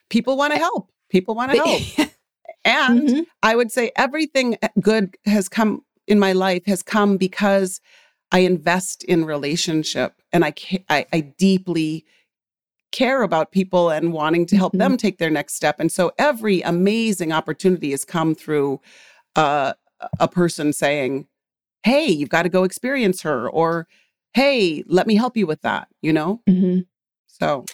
People 0.10 0.38
want 0.38 0.54
to 0.54 0.60
help. 0.60 0.90
People 1.10 1.36
want 1.36 1.52
to 1.52 1.58
help. 1.58 2.10
and 2.66 3.02
mm-hmm. 3.02 3.20
I 3.44 3.56
would 3.56 3.72
say 3.72 3.92
everything 3.96 4.58
good 4.82 5.16
has 5.26 5.48
come 5.48 5.84
in 6.08 6.20
my 6.20 6.34
life 6.34 6.66
has 6.66 6.82
come 6.82 7.18
because 7.18 7.82
I 8.32 8.40
invest 8.40 9.04
in 9.04 9.26
relationship 9.26 10.14
and 10.32 10.44
I, 10.44 10.54
I, 10.90 11.06
I 11.14 11.22
deeply 11.22 12.06
care 12.92 13.24
about 13.24 13.52
people 13.52 13.90
and 13.90 14.14
wanting 14.14 14.46
to 14.48 14.58
help 14.58 14.74
mm-hmm. 14.74 14.80
them 14.80 14.98
take 14.98 15.18
their 15.18 15.30
next 15.30 15.54
step. 15.54 15.80
And 15.80 15.92
so 15.92 16.12
every 16.18 16.62
amazing 16.62 17.32
opportunity 17.32 17.92
has 17.92 18.06
come 18.06 18.36
through 18.36 18.82
uh, 19.38 19.73
a 20.19 20.28
person 20.28 20.73
saying, 20.73 21.28
Hey, 21.84 22.08
you've 22.08 22.30
got 22.30 22.43
to 22.43 22.50
go 22.50 22.63
experience 22.63 23.21
her, 23.21 23.50
or 23.50 23.88
Hey, 24.34 24.84
let 24.88 25.08
me 25.08 25.15
help 25.15 25.38
you 25.38 25.47
with 25.47 25.62
that, 25.62 25.88
you 26.02 26.12
know? 26.12 26.41
Mm-hmm. 26.50 26.82
So 27.28 27.65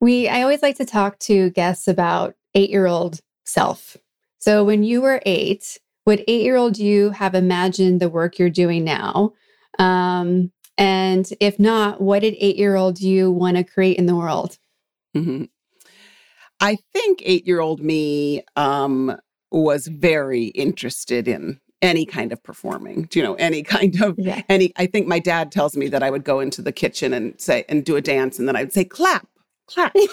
we, 0.00 0.28
I 0.28 0.42
always 0.42 0.62
like 0.62 0.76
to 0.76 0.84
talk 0.84 1.18
to 1.20 1.50
guests 1.50 1.88
about 1.88 2.34
eight 2.54 2.70
year 2.70 2.86
old 2.86 3.20
self. 3.44 3.96
So 4.38 4.62
when 4.64 4.82
you 4.82 5.00
were 5.00 5.22
eight, 5.24 5.78
would 6.04 6.22
eight 6.28 6.42
year 6.42 6.56
old 6.56 6.78
you 6.78 7.10
have 7.10 7.34
imagined 7.34 8.00
the 8.00 8.08
work 8.08 8.38
you're 8.38 8.50
doing 8.50 8.84
now? 8.84 9.32
Um, 9.78 10.52
and 10.78 11.28
if 11.40 11.58
not, 11.58 12.00
what 12.00 12.20
did 12.20 12.36
eight 12.38 12.56
year 12.56 12.76
old 12.76 13.00
you 13.00 13.30
want 13.30 13.56
to 13.56 13.64
create 13.64 13.98
in 13.98 14.06
the 14.06 14.14
world? 14.14 14.58
Mm-hmm. 15.16 15.44
I 16.60 16.78
think 16.92 17.22
eight 17.24 17.46
year 17.46 17.60
old 17.60 17.80
me 17.80 18.42
um, 18.56 19.16
was 19.62 19.86
very 19.86 20.46
interested 20.46 21.28
in 21.28 21.60
any 21.82 22.06
kind 22.06 22.32
of 22.32 22.42
performing 22.42 23.08
you 23.12 23.22
know 23.22 23.34
any 23.34 23.62
kind 23.74 24.00
of 24.02 24.18
yeah. 24.18 24.42
any 24.48 24.72
i 24.76 24.86
think 24.86 25.06
my 25.06 25.18
dad 25.18 25.52
tells 25.52 25.76
me 25.76 25.88
that 25.88 26.02
i 26.02 26.10
would 26.10 26.24
go 26.24 26.40
into 26.40 26.62
the 26.62 26.72
kitchen 26.72 27.12
and 27.12 27.38
say 27.40 27.64
and 27.68 27.84
do 27.84 27.96
a 27.96 28.00
dance 28.00 28.38
and 28.38 28.48
then 28.48 28.56
i'd 28.56 28.72
say 28.72 28.84
clap 28.84 29.26
clap 29.66 29.92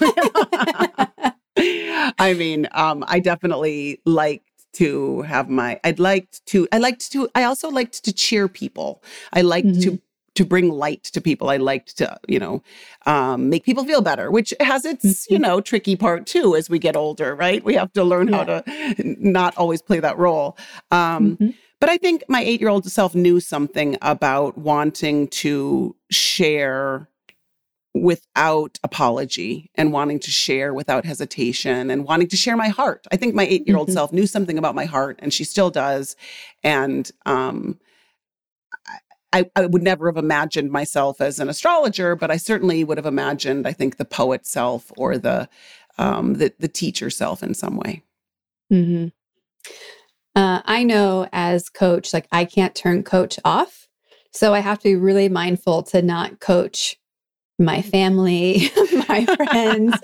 i 1.57 2.35
mean 2.37 2.67
um 2.71 3.03
i 3.07 3.19
definitely 3.19 4.01
liked 4.05 4.49
to 4.73 5.21
have 5.21 5.49
my 5.49 5.79
i'd 5.83 5.99
liked 5.99 6.45
to 6.45 6.67
i 6.71 6.77
liked 6.77 7.11
to 7.11 7.29
i 7.35 7.43
also 7.43 7.69
liked 7.69 8.03
to 8.03 8.11
cheer 8.11 8.47
people 8.47 9.01
i 9.33 9.41
liked 9.41 9.67
mm-hmm. 9.67 9.81
to 9.81 10.01
to 10.35 10.45
bring 10.45 10.69
light 10.69 11.03
to 11.03 11.21
people. 11.21 11.49
I 11.49 11.57
liked 11.57 11.97
to, 11.97 12.17
you 12.27 12.39
know, 12.39 12.63
um, 13.05 13.49
make 13.49 13.63
people 13.63 13.83
feel 13.85 14.01
better, 14.01 14.31
which 14.31 14.53
has 14.59 14.85
its, 14.85 15.05
mm-hmm. 15.05 15.33
you 15.33 15.39
know, 15.39 15.61
tricky 15.61 15.95
part 15.95 16.25
too 16.25 16.55
as 16.55 16.69
we 16.69 16.79
get 16.79 16.95
older, 16.95 17.35
right? 17.35 17.63
We 17.63 17.75
have 17.75 17.93
to 17.93 18.03
learn 18.03 18.29
yeah. 18.29 18.37
how 18.37 18.43
to 18.43 18.63
not 19.19 19.55
always 19.57 19.81
play 19.81 19.99
that 19.99 20.17
role. 20.17 20.57
Um, 20.91 21.37
mm-hmm. 21.37 21.49
But 21.79 21.89
I 21.89 21.97
think 21.97 22.23
my 22.29 22.41
eight 22.41 22.61
year 22.61 22.69
old 22.69 22.89
self 22.89 23.13
knew 23.13 23.39
something 23.39 23.97
about 24.01 24.57
wanting 24.57 25.27
to 25.29 25.95
share 26.09 27.09
without 27.93 28.79
apology 28.83 29.69
and 29.75 29.93
wanting 29.93 30.19
to 30.19 30.31
share 30.31 30.73
without 30.73 31.05
hesitation 31.05 31.91
and 31.91 32.05
wanting 32.05 32.27
to 32.27 32.37
share 32.37 32.57
my 32.57 32.69
heart. 32.69 33.05
I 33.11 33.17
think 33.17 33.35
my 33.35 33.45
eight 33.45 33.67
year 33.67 33.77
old 33.77 33.89
mm-hmm. 33.89 33.95
self 33.95 34.13
knew 34.13 34.25
something 34.25 34.57
about 34.57 34.75
my 34.75 34.85
heart 34.85 35.19
and 35.21 35.33
she 35.33 35.43
still 35.43 35.69
does. 35.69 36.15
And, 36.63 37.11
um, 37.25 37.79
I, 39.33 39.49
I, 39.55 39.65
would 39.65 39.81
never 39.81 40.07
have 40.07 40.17
imagined 40.17 40.71
myself 40.71 41.19
as 41.19 41.39
an 41.39 41.49
astrologer, 41.49 42.15
but 42.15 42.29
I 42.31 42.37
certainly 42.37 42.83
would 42.83 42.97
have 42.97 43.05
imagined, 43.05 43.67
I 43.67 43.73
think, 43.73 43.97
the 43.97 44.05
poet 44.05 44.45
self 44.45 44.91
or 44.95 45.17
the 45.17 45.49
um, 45.97 46.35
the, 46.35 46.53
the 46.59 46.67
teacher 46.67 47.09
self 47.09 47.43
in 47.43 47.53
some 47.53 47.77
way. 47.77 48.03
Mm-hmm. 48.71 49.07
uh, 50.35 50.61
I 50.65 50.83
know 50.83 51.27
as 51.31 51.69
coach, 51.69 52.13
like 52.13 52.27
I 52.31 52.45
can't 52.45 52.73
turn 52.73 53.03
coach 53.03 53.39
off. 53.45 53.87
So 54.31 54.53
I 54.53 54.59
have 54.59 54.79
to 54.79 54.83
be 54.85 54.95
really 54.95 55.29
mindful 55.29 55.83
to 55.83 56.01
not 56.01 56.39
coach 56.39 56.97
my 57.59 57.83
family, 57.83 58.71
my 59.07 59.25
friends. 59.25 59.95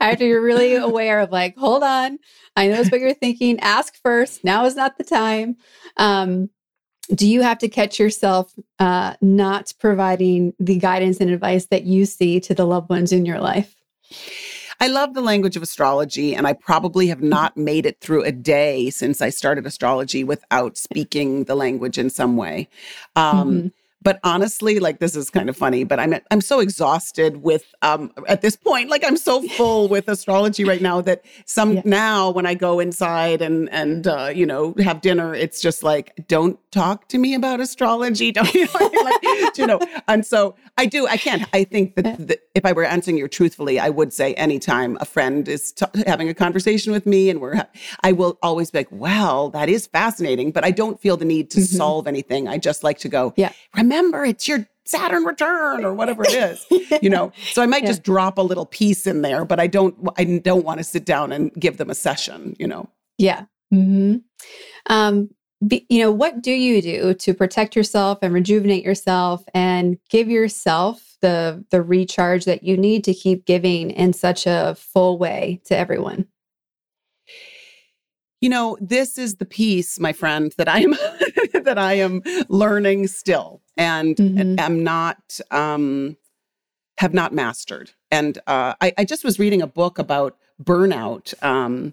I 0.00 0.06
have 0.08 0.18
to 0.18 0.24
be 0.24 0.32
really 0.32 0.74
aware 0.74 1.20
of 1.20 1.30
like, 1.30 1.56
hold 1.56 1.84
on, 1.84 2.18
I 2.56 2.66
know 2.66 2.82
what 2.82 3.00
you're 3.00 3.14
thinking. 3.14 3.60
Ask 3.60 3.94
first. 4.02 4.42
Now 4.42 4.64
is 4.64 4.74
not 4.74 4.98
the 4.98 5.04
time. 5.04 5.56
Um, 5.96 6.50
do 7.14 7.28
you 7.28 7.42
have 7.42 7.58
to 7.58 7.68
catch 7.68 7.98
yourself 7.98 8.52
uh, 8.78 9.14
not 9.20 9.72
providing 9.78 10.54
the 10.58 10.78
guidance 10.78 11.20
and 11.20 11.30
advice 11.30 11.66
that 11.66 11.84
you 11.84 12.04
see 12.04 12.40
to 12.40 12.54
the 12.54 12.66
loved 12.66 12.90
ones 12.90 13.12
in 13.12 13.24
your 13.24 13.40
life? 13.40 13.74
I 14.78 14.88
love 14.88 15.14
the 15.14 15.22
language 15.22 15.56
of 15.56 15.62
astrology, 15.62 16.34
and 16.34 16.46
I 16.46 16.52
probably 16.52 17.06
have 17.06 17.22
not 17.22 17.56
made 17.56 17.86
it 17.86 18.00
through 18.00 18.24
a 18.24 18.32
day 18.32 18.90
since 18.90 19.22
I 19.22 19.30
started 19.30 19.66
astrology 19.66 20.22
without 20.22 20.76
speaking 20.76 21.44
the 21.44 21.54
language 21.54 21.96
in 21.96 22.10
some 22.10 22.36
way. 22.36 22.68
Um, 23.14 23.48
mm-hmm. 23.50 23.68
But 24.06 24.20
honestly, 24.22 24.78
like 24.78 25.00
this 25.00 25.16
is 25.16 25.30
kind 25.30 25.48
of 25.48 25.56
funny, 25.56 25.82
but 25.82 25.98
I'm 25.98 26.14
I'm 26.30 26.40
so 26.40 26.60
exhausted 26.60 27.38
with 27.38 27.74
um 27.82 28.12
at 28.28 28.40
this 28.40 28.54
point, 28.54 28.88
like 28.88 29.04
I'm 29.04 29.16
so 29.16 29.42
full 29.56 29.88
with 29.88 30.06
astrology 30.06 30.62
right 30.62 30.80
now 30.80 31.00
that 31.00 31.24
some 31.44 31.72
yeah. 31.72 31.82
now 31.84 32.30
when 32.30 32.46
I 32.46 32.54
go 32.54 32.78
inside 32.78 33.42
and 33.42 33.68
and 33.70 34.06
uh, 34.06 34.30
you 34.32 34.46
know 34.46 34.76
have 34.78 35.00
dinner, 35.00 35.34
it's 35.34 35.60
just 35.60 35.82
like 35.82 36.12
don't 36.28 36.56
talk 36.70 37.08
to 37.08 37.18
me 37.18 37.34
about 37.34 37.58
astrology, 37.58 38.30
don't 38.38 38.54
you 38.54 38.66
know, 38.66 38.92
like, 39.02 39.58
you 39.58 39.66
know? 39.66 39.80
And 40.06 40.24
so 40.24 40.54
I 40.78 40.86
do, 40.86 41.08
I 41.08 41.16
can't. 41.16 41.42
I 41.52 41.64
think 41.64 41.96
that, 41.96 42.28
that, 42.28 42.38
if 42.54 42.64
I 42.64 42.72
were 42.72 42.84
answering 42.84 43.16
you 43.16 43.26
truthfully, 43.26 43.80
I 43.80 43.88
would 43.88 44.12
say 44.12 44.34
anytime 44.34 44.98
a 45.00 45.04
friend 45.04 45.48
is 45.48 45.72
t- 45.72 45.86
having 46.06 46.28
a 46.28 46.34
conversation 46.34 46.92
with 46.92 47.06
me, 47.06 47.28
and 47.28 47.40
we're, 47.40 47.56
ha- 47.56 47.68
I 48.04 48.12
will 48.12 48.38
always 48.40 48.70
be 48.70 48.78
like, 48.80 48.92
"Well, 48.92 49.50
that 49.50 49.68
is 49.68 49.88
fascinating," 49.88 50.52
but 50.52 50.64
I 50.64 50.70
don't 50.70 51.00
feel 51.00 51.16
the 51.16 51.24
need 51.24 51.50
to 51.52 51.58
mm-hmm. 51.58 51.76
solve 51.76 52.06
anything. 52.06 52.46
I 52.46 52.58
just 52.58 52.84
like 52.84 52.98
to 53.00 53.08
go, 53.08 53.34
"Yeah, 53.36 53.52
remember." 53.74 53.95
Remember 53.96 54.24
it's 54.24 54.46
your 54.46 54.66
Saturn 54.86 55.24
return 55.24 55.84
or 55.84 55.92
whatever 55.92 56.22
it 56.22 56.32
is, 56.32 56.64
you 57.02 57.10
know. 57.10 57.32
So 57.50 57.60
I 57.60 57.66
might 57.66 57.82
yeah. 57.82 57.88
just 57.88 58.04
drop 58.04 58.38
a 58.38 58.42
little 58.42 58.66
piece 58.66 59.04
in 59.04 59.22
there, 59.22 59.44
but 59.44 59.58
I 59.58 59.66
don't 59.66 59.96
I 60.16 60.24
don't 60.24 60.64
want 60.64 60.78
to 60.78 60.84
sit 60.84 61.04
down 61.04 61.32
and 61.32 61.52
give 61.54 61.76
them 61.76 61.90
a 61.90 61.94
session, 61.94 62.54
you 62.58 62.68
know. 62.68 62.88
Yeah. 63.18 63.46
Mm-hmm. 63.74 64.18
Um, 64.88 65.30
be, 65.66 65.86
you 65.88 66.00
know, 66.00 66.12
what 66.12 66.40
do 66.40 66.52
you 66.52 66.80
do 66.80 67.14
to 67.14 67.34
protect 67.34 67.74
yourself 67.74 68.18
and 68.22 68.32
rejuvenate 68.32 68.84
yourself 68.84 69.42
and 69.54 69.98
give 70.08 70.28
yourself 70.28 71.16
the 71.20 71.64
the 71.70 71.82
recharge 71.82 72.44
that 72.44 72.62
you 72.62 72.76
need 72.76 73.02
to 73.04 73.14
keep 73.14 73.44
giving 73.44 73.90
in 73.90 74.12
such 74.12 74.46
a 74.46 74.76
full 74.78 75.18
way 75.18 75.60
to 75.64 75.76
everyone? 75.76 76.28
You 78.40 78.50
know, 78.50 78.76
this 78.80 79.18
is 79.18 79.36
the 79.36 79.46
piece, 79.46 79.98
my 79.98 80.12
friend, 80.12 80.54
that 80.58 80.68
I 80.68 80.82
am 80.82 80.92
that 81.64 81.78
I 81.78 81.94
am 81.94 82.22
learning 82.48 83.08
still 83.08 83.62
and 83.76 84.16
mm-hmm. 84.16 84.58
am 84.58 84.82
not 84.82 85.40
um, 85.50 86.16
have 86.98 87.14
not 87.14 87.32
mastered. 87.32 87.90
And 88.10 88.38
uh, 88.46 88.74
I, 88.80 88.92
I, 88.96 89.04
just 89.04 89.24
was 89.24 89.38
reading 89.38 89.60
a 89.60 89.66
book 89.66 89.98
about 89.98 90.38
burnout. 90.62 91.34
Um, 91.44 91.92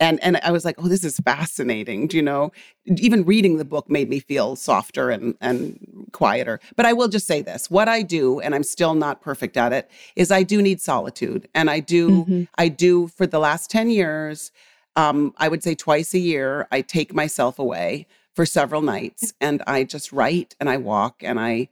and 0.00 0.22
and 0.22 0.38
I 0.38 0.50
was 0.50 0.64
like, 0.64 0.74
oh, 0.78 0.88
this 0.88 1.04
is 1.04 1.18
fascinating. 1.20 2.08
Do 2.08 2.16
you 2.16 2.22
know? 2.22 2.50
Even 2.86 3.24
reading 3.24 3.58
the 3.58 3.64
book 3.64 3.88
made 3.88 4.10
me 4.10 4.18
feel 4.18 4.56
softer 4.56 5.10
and 5.10 5.36
and 5.40 6.08
quieter. 6.12 6.58
But 6.74 6.86
I 6.86 6.92
will 6.92 7.08
just 7.08 7.26
say 7.26 7.40
this: 7.40 7.70
what 7.70 7.88
I 7.88 8.02
do, 8.02 8.40
and 8.40 8.54
I'm 8.54 8.64
still 8.64 8.94
not 8.94 9.20
perfect 9.20 9.56
at 9.56 9.72
it, 9.72 9.88
is 10.16 10.32
I 10.32 10.42
do 10.42 10.60
need 10.60 10.80
solitude, 10.80 11.48
and 11.54 11.70
I 11.70 11.78
do 11.78 12.10
mm-hmm. 12.10 12.42
I 12.58 12.68
do 12.68 13.08
for 13.08 13.26
the 13.28 13.38
last 13.38 13.70
ten 13.70 13.90
years. 13.90 14.50
Um, 14.96 15.34
I 15.38 15.48
would 15.48 15.62
say 15.62 15.74
twice 15.74 16.12
a 16.14 16.18
year, 16.18 16.66
I 16.72 16.82
take 16.82 17.14
myself 17.14 17.58
away 17.58 18.06
for 18.34 18.46
several 18.46 18.82
nights 18.82 19.32
and 19.40 19.62
I 19.66 19.84
just 19.84 20.12
write 20.12 20.54
and 20.58 20.68
I 20.68 20.76
walk 20.78 21.22
and 21.22 21.38
I 21.38 21.68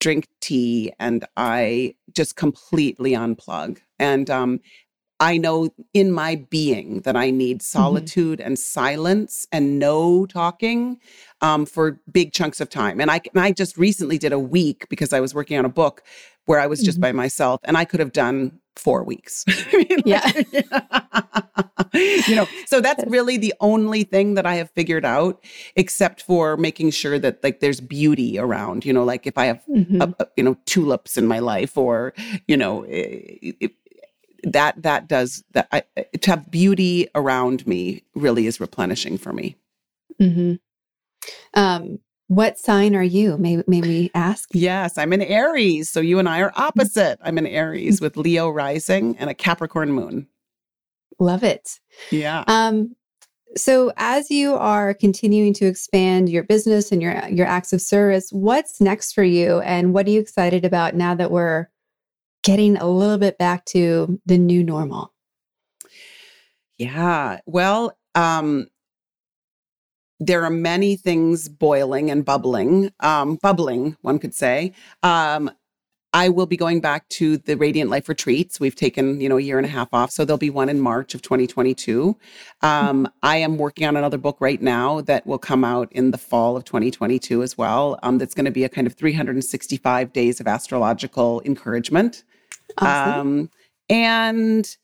drink 0.00 0.28
tea 0.40 0.92
and 0.98 1.24
I 1.36 1.94
just 2.14 2.36
completely 2.36 3.12
unplug. 3.12 3.78
And 3.98 4.30
um, 4.30 4.60
I 5.20 5.36
know 5.36 5.70
in 5.92 6.12
my 6.12 6.36
being 6.36 7.00
that 7.00 7.16
I 7.16 7.30
need 7.30 7.58
mm-hmm. 7.58 7.78
solitude 7.78 8.38
mm-hmm. 8.38 8.46
and 8.46 8.58
silence 8.58 9.48
and 9.50 9.78
no 9.78 10.26
talking 10.26 11.00
um, 11.40 11.66
for 11.66 12.00
big 12.10 12.32
chunks 12.32 12.60
of 12.60 12.70
time. 12.70 13.00
And 13.00 13.10
I, 13.10 13.20
and 13.34 13.42
I 13.42 13.52
just 13.52 13.76
recently 13.76 14.18
did 14.18 14.32
a 14.32 14.38
week 14.38 14.86
because 14.88 15.12
I 15.12 15.20
was 15.20 15.34
working 15.34 15.58
on 15.58 15.64
a 15.64 15.70
book 15.70 16.02
where 16.44 16.60
I 16.60 16.66
was 16.66 16.80
just 16.80 16.98
mm-hmm. 16.98 17.02
by 17.02 17.12
myself 17.12 17.60
and 17.64 17.76
I 17.76 17.84
could 17.84 18.00
have 18.00 18.12
done 18.12 18.60
four 18.78 19.02
weeks. 19.04 19.44
yeah. 20.04 20.30
you 21.94 22.36
know, 22.36 22.46
so 22.66 22.80
that's 22.80 23.04
really 23.06 23.36
the 23.36 23.54
only 23.60 24.04
thing 24.04 24.34
that 24.34 24.46
I 24.46 24.54
have 24.56 24.70
figured 24.70 25.04
out, 25.04 25.42
except 25.76 26.22
for 26.22 26.56
making 26.56 26.90
sure 26.90 27.18
that 27.18 27.42
like 27.42 27.60
there's 27.60 27.80
beauty 27.80 28.38
around, 28.38 28.84
you 28.84 28.92
know, 28.92 29.04
like 29.04 29.26
if 29.26 29.36
I 29.36 29.46
have, 29.46 29.62
mm-hmm. 29.68 30.00
a, 30.00 30.14
a, 30.20 30.26
you 30.36 30.44
know, 30.44 30.56
tulips 30.66 31.16
in 31.16 31.26
my 31.26 31.38
life 31.38 31.76
or, 31.76 32.14
you 32.46 32.56
know, 32.56 32.84
it, 32.84 33.56
it, 33.60 33.72
that, 34.44 34.82
that 34.82 35.08
does 35.08 35.42
that. 35.52 35.68
I, 35.72 35.82
to 36.20 36.30
have 36.30 36.50
beauty 36.50 37.08
around 37.14 37.66
me 37.66 38.04
really 38.14 38.46
is 38.46 38.60
replenishing 38.60 39.18
for 39.18 39.32
me. 39.32 39.56
Mm-hmm. 40.20 40.54
Um, 41.54 41.98
what 42.28 42.58
sign 42.58 42.94
are 42.94 43.02
you? 43.02 43.36
May, 43.38 43.62
may 43.66 43.80
we 43.80 44.10
ask? 44.14 44.48
Yes, 44.52 44.96
I'm 44.96 45.12
an 45.12 45.22
Aries. 45.22 45.90
So 45.90 46.00
you 46.00 46.18
and 46.18 46.28
I 46.28 46.40
are 46.40 46.52
opposite. 46.56 47.18
I'm 47.22 47.38
an 47.38 47.46
Aries 47.46 48.00
with 48.00 48.16
Leo 48.16 48.48
rising 48.50 49.16
and 49.18 49.28
a 49.28 49.34
Capricorn 49.34 49.92
moon. 49.92 50.28
Love 51.18 51.42
it. 51.42 51.80
Yeah. 52.10 52.44
Um, 52.46 52.94
so 53.56 53.92
as 53.96 54.30
you 54.30 54.54
are 54.54 54.92
continuing 54.92 55.54
to 55.54 55.66
expand 55.66 56.28
your 56.28 56.44
business 56.44 56.92
and 56.92 57.02
your 57.02 57.26
your 57.28 57.46
acts 57.46 57.72
of 57.72 57.80
service, 57.80 58.30
what's 58.30 58.80
next 58.80 59.12
for 59.14 59.24
you 59.24 59.60
and 59.60 59.94
what 59.94 60.06
are 60.06 60.10
you 60.10 60.20
excited 60.20 60.64
about 60.66 60.94
now 60.94 61.14
that 61.14 61.30
we're 61.30 61.68
getting 62.44 62.76
a 62.76 62.86
little 62.86 63.18
bit 63.18 63.38
back 63.38 63.64
to 63.66 64.20
the 64.26 64.38
new 64.38 64.62
normal? 64.62 65.12
Yeah. 66.76 67.40
Well, 67.46 67.96
um, 68.14 68.68
there 70.20 70.44
are 70.44 70.50
many 70.50 70.96
things 70.96 71.48
boiling 71.48 72.10
and 72.10 72.24
bubbling, 72.24 72.92
um, 73.00 73.36
bubbling, 73.36 73.96
one 74.02 74.18
could 74.18 74.34
say. 74.34 74.72
Um, 75.02 75.50
I 76.14 76.30
will 76.30 76.46
be 76.46 76.56
going 76.56 76.80
back 76.80 77.08
to 77.10 77.36
the 77.36 77.56
Radiant 77.56 77.90
Life 77.90 78.08
retreats. 78.08 78.58
We've 78.58 78.74
taken, 78.74 79.20
you 79.20 79.28
know, 79.28 79.36
a 79.36 79.42
year 79.42 79.58
and 79.58 79.66
a 79.66 79.70
half 79.70 79.92
off. 79.92 80.10
So 80.10 80.24
there'll 80.24 80.38
be 80.38 80.48
one 80.50 80.70
in 80.70 80.80
March 80.80 81.14
of 81.14 81.20
2022. 81.20 82.16
Um, 82.62 83.08
I 83.22 83.36
am 83.36 83.58
working 83.58 83.86
on 83.86 83.94
another 83.94 84.16
book 84.16 84.38
right 84.40 84.60
now 84.60 85.02
that 85.02 85.26
will 85.26 85.38
come 85.38 85.64
out 85.64 85.92
in 85.92 86.10
the 86.10 86.18
fall 86.18 86.56
of 86.56 86.64
2022 86.64 87.42
as 87.42 87.58
well. 87.58 87.98
Um, 88.02 88.16
that's 88.16 88.34
going 88.34 88.46
to 88.46 88.50
be 88.50 88.64
a 88.64 88.70
kind 88.70 88.86
of 88.86 88.94
365 88.94 90.12
days 90.12 90.40
of 90.40 90.46
astrological 90.46 91.42
encouragement. 91.44 92.24
Awesome. 92.78 93.20
Um, 93.20 93.50
and 93.90 94.76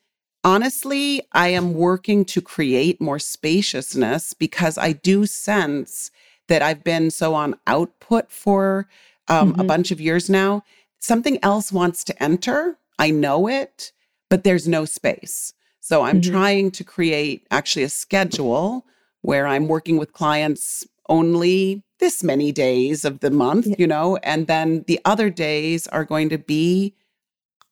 honestly, 0.44 1.22
I 1.32 1.48
am 1.48 1.74
working 1.74 2.24
to 2.26 2.40
create 2.40 3.00
more 3.00 3.18
spaciousness 3.18 4.34
because 4.34 4.78
I 4.78 4.92
do 4.92 5.26
sense 5.26 6.10
that 6.48 6.62
I've 6.62 6.84
been 6.84 7.10
so 7.10 7.34
on 7.34 7.56
output 7.66 8.30
for 8.30 8.86
um, 9.28 9.52
mm-hmm. 9.52 9.60
a 9.60 9.64
bunch 9.64 9.90
of 9.90 10.00
years 10.00 10.28
now. 10.28 10.62
Something 10.98 11.38
else 11.42 11.72
wants 11.72 12.04
to 12.04 12.22
enter. 12.22 12.78
I 12.98 13.10
know 13.10 13.48
it, 13.48 13.92
but 14.28 14.44
there's 14.44 14.68
no 14.68 14.84
space. 14.84 15.54
So 15.80 16.02
I'm 16.02 16.20
mm-hmm. 16.20 16.32
trying 16.32 16.70
to 16.72 16.84
create 16.84 17.46
actually 17.50 17.82
a 17.82 17.88
schedule 17.88 18.86
where 19.22 19.46
I'm 19.46 19.68
working 19.68 19.96
with 19.96 20.12
clients 20.12 20.86
only 21.08 21.82
this 21.98 22.22
many 22.22 22.52
days 22.52 23.04
of 23.04 23.20
the 23.20 23.30
month, 23.30 23.66
yeah. 23.66 23.76
you 23.78 23.86
know, 23.86 24.16
and 24.18 24.46
then 24.46 24.84
the 24.86 25.00
other 25.04 25.30
days 25.30 25.86
are 25.88 26.04
going 26.04 26.28
to 26.30 26.38
be 26.38 26.94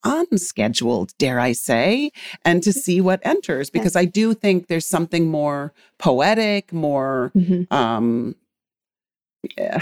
unscheduled, 0.05 1.16
dare 1.18 1.40
I 1.40 1.53
say, 1.53 2.12
and 2.44 2.62
to 2.62 2.70
mm-hmm. 2.70 2.78
see 2.78 3.00
what 3.00 3.20
enters 3.24 3.70
because 3.70 3.96
I 3.96 4.05
do 4.05 4.34
think 4.34 4.66
there's 4.66 4.86
something 4.86 5.28
more 5.28 5.72
poetic, 5.98 6.72
more 6.72 7.32
mm-hmm. 7.34 7.72
um 7.72 8.36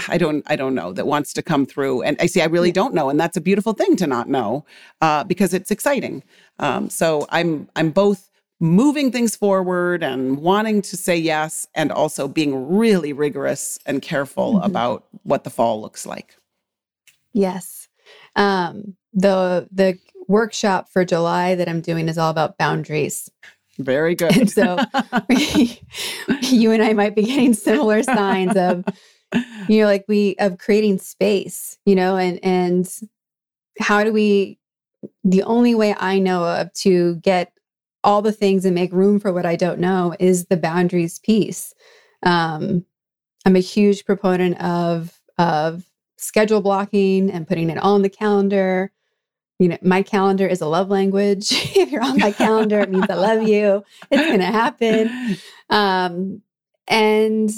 I 0.07 0.17
don't 0.17 0.43
I 0.47 0.55
don't 0.55 0.73
know 0.73 0.91
that 0.93 1.05
wants 1.05 1.33
to 1.33 1.43
come 1.43 1.65
through 1.65 2.01
and 2.01 2.17
I 2.19 2.25
see 2.25 2.41
I 2.41 2.45
really 2.45 2.69
yeah. 2.69 2.73
don't 2.73 2.95
know 2.95 3.09
and 3.09 3.19
that's 3.19 3.37
a 3.37 3.41
beautiful 3.41 3.73
thing 3.73 3.95
to 3.97 4.07
not 4.07 4.27
know 4.27 4.65
uh, 5.01 5.23
because 5.23 5.53
it's 5.53 5.69
exciting. 5.69 6.23
Um, 6.59 6.89
so 6.89 7.27
I'm 7.29 7.69
I'm 7.75 7.91
both 7.91 8.31
moving 8.59 9.11
things 9.11 9.35
forward 9.35 10.03
and 10.03 10.37
wanting 10.37 10.81
to 10.83 10.95
say 10.95 11.17
yes 11.17 11.67
and 11.73 11.91
also 11.91 12.27
being 12.27 12.75
really 12.75 13.13
rigorous 13.13 13.79
and 13.85 14.01
careful 14.01 14.53
mm-hmm. 14.53 14.65
about 14.65 15.05
what 15.23 15.43
the 15.43 15.49
fall 15.49 15.81
looks 15.81 16.05
like. 16.05 16.37
Yes. 17.33 17.80
Um, 18.35 18.95
the 19.13 19.67
the 19.71 19.97
workshop 20.27 20.89
for 20.89 21.03
July 21.03 21.55
that 21.55 21.67
I'm 21.67 21.81
doing 21.81 22.07
is 22.07 22.17
all 22.17 22.31
about 22.31 22.57
boundaries. 22.57 23.29
Very 23.79 24.15
good. 24.15 24.35
And 24.35 24.49
so 24.49 24.77
you 26.41 26.71
and 26.71 26.83
I 26.83 26.93
might 26.93 27.15
be 27.15 27.23
getting 27.23 27.53
similar 27.53 28.03
signs 28.03 28.55
of, 28.55 28.85
you 29.67 29.81
know, 29.81 29.85
like 29.85 30.05
we 30.07 30.35
of 30.39 30.57
creating 30.57 30.99
space, 30.99 31.77
you 31.85 31.95
know, 31.95 32.17
and 32.17 32.39
and 32.43 32.89
how 33.79 34.03
do 34.03 34.13
we 34.13 34.59
the 35.23 35.43
only 35.43 35.73
way 35.73 35.95
I 35.97 36.19
know 36.19 36.43
of 36.43 36.73
to 36.73 37.15
get 37.17 37.53
all 38.03 38.21
the 38.21 38.31
things 38.31 38.65
and 38.65 38.75
make 38.75 38.91
room 38.91 39.19
for 39.19 39.31
what 39.31 39.45
I 39.45 39.55
don't 39.55 39.79
know 39.79 40.15
is 40.19 40.45
the 40.45 40.57
boundaries 40.57 41.19
piece. 41.19 41.73
Um, 42.23 42.85
I'm 43.45 43.55
a 43.55 43.59
huge 43.59 44.05
proponent 44.05 44.61
of 44.61 45.19
of 45.37 45.85
schedule 46.21 46.61
blocking 46.61 47.29
and 47.29 47.47
putting 47.47 47.69
it 47.69 47.77
on 47.79 48.01
the 48.01 48.09
calendar. 48.09 48.91
You 49.59 49.69
know, 49.69 49.77
my 49.81 50.01
calendar 50.01 50.47
is 50.47 50.61
a 50.61 50.67
love 50.67 50.89
language. 50.89 51.51
if 51.75 51.91
you're 51.91 52.03
on 52.03 52.19
my 52.19 52.31
calendar, 52.31 52.79
it 52.79 52.89
means 52.89 53.07
I 53.09 53.15
love 53.15 53.43
you. 53.47 53.83
It's 54.09 54.27
going 54.27 54.39
to 54.39 54.45
happen. 54.45 55.37
Um, 55.69 56.41
and 56.87 57.51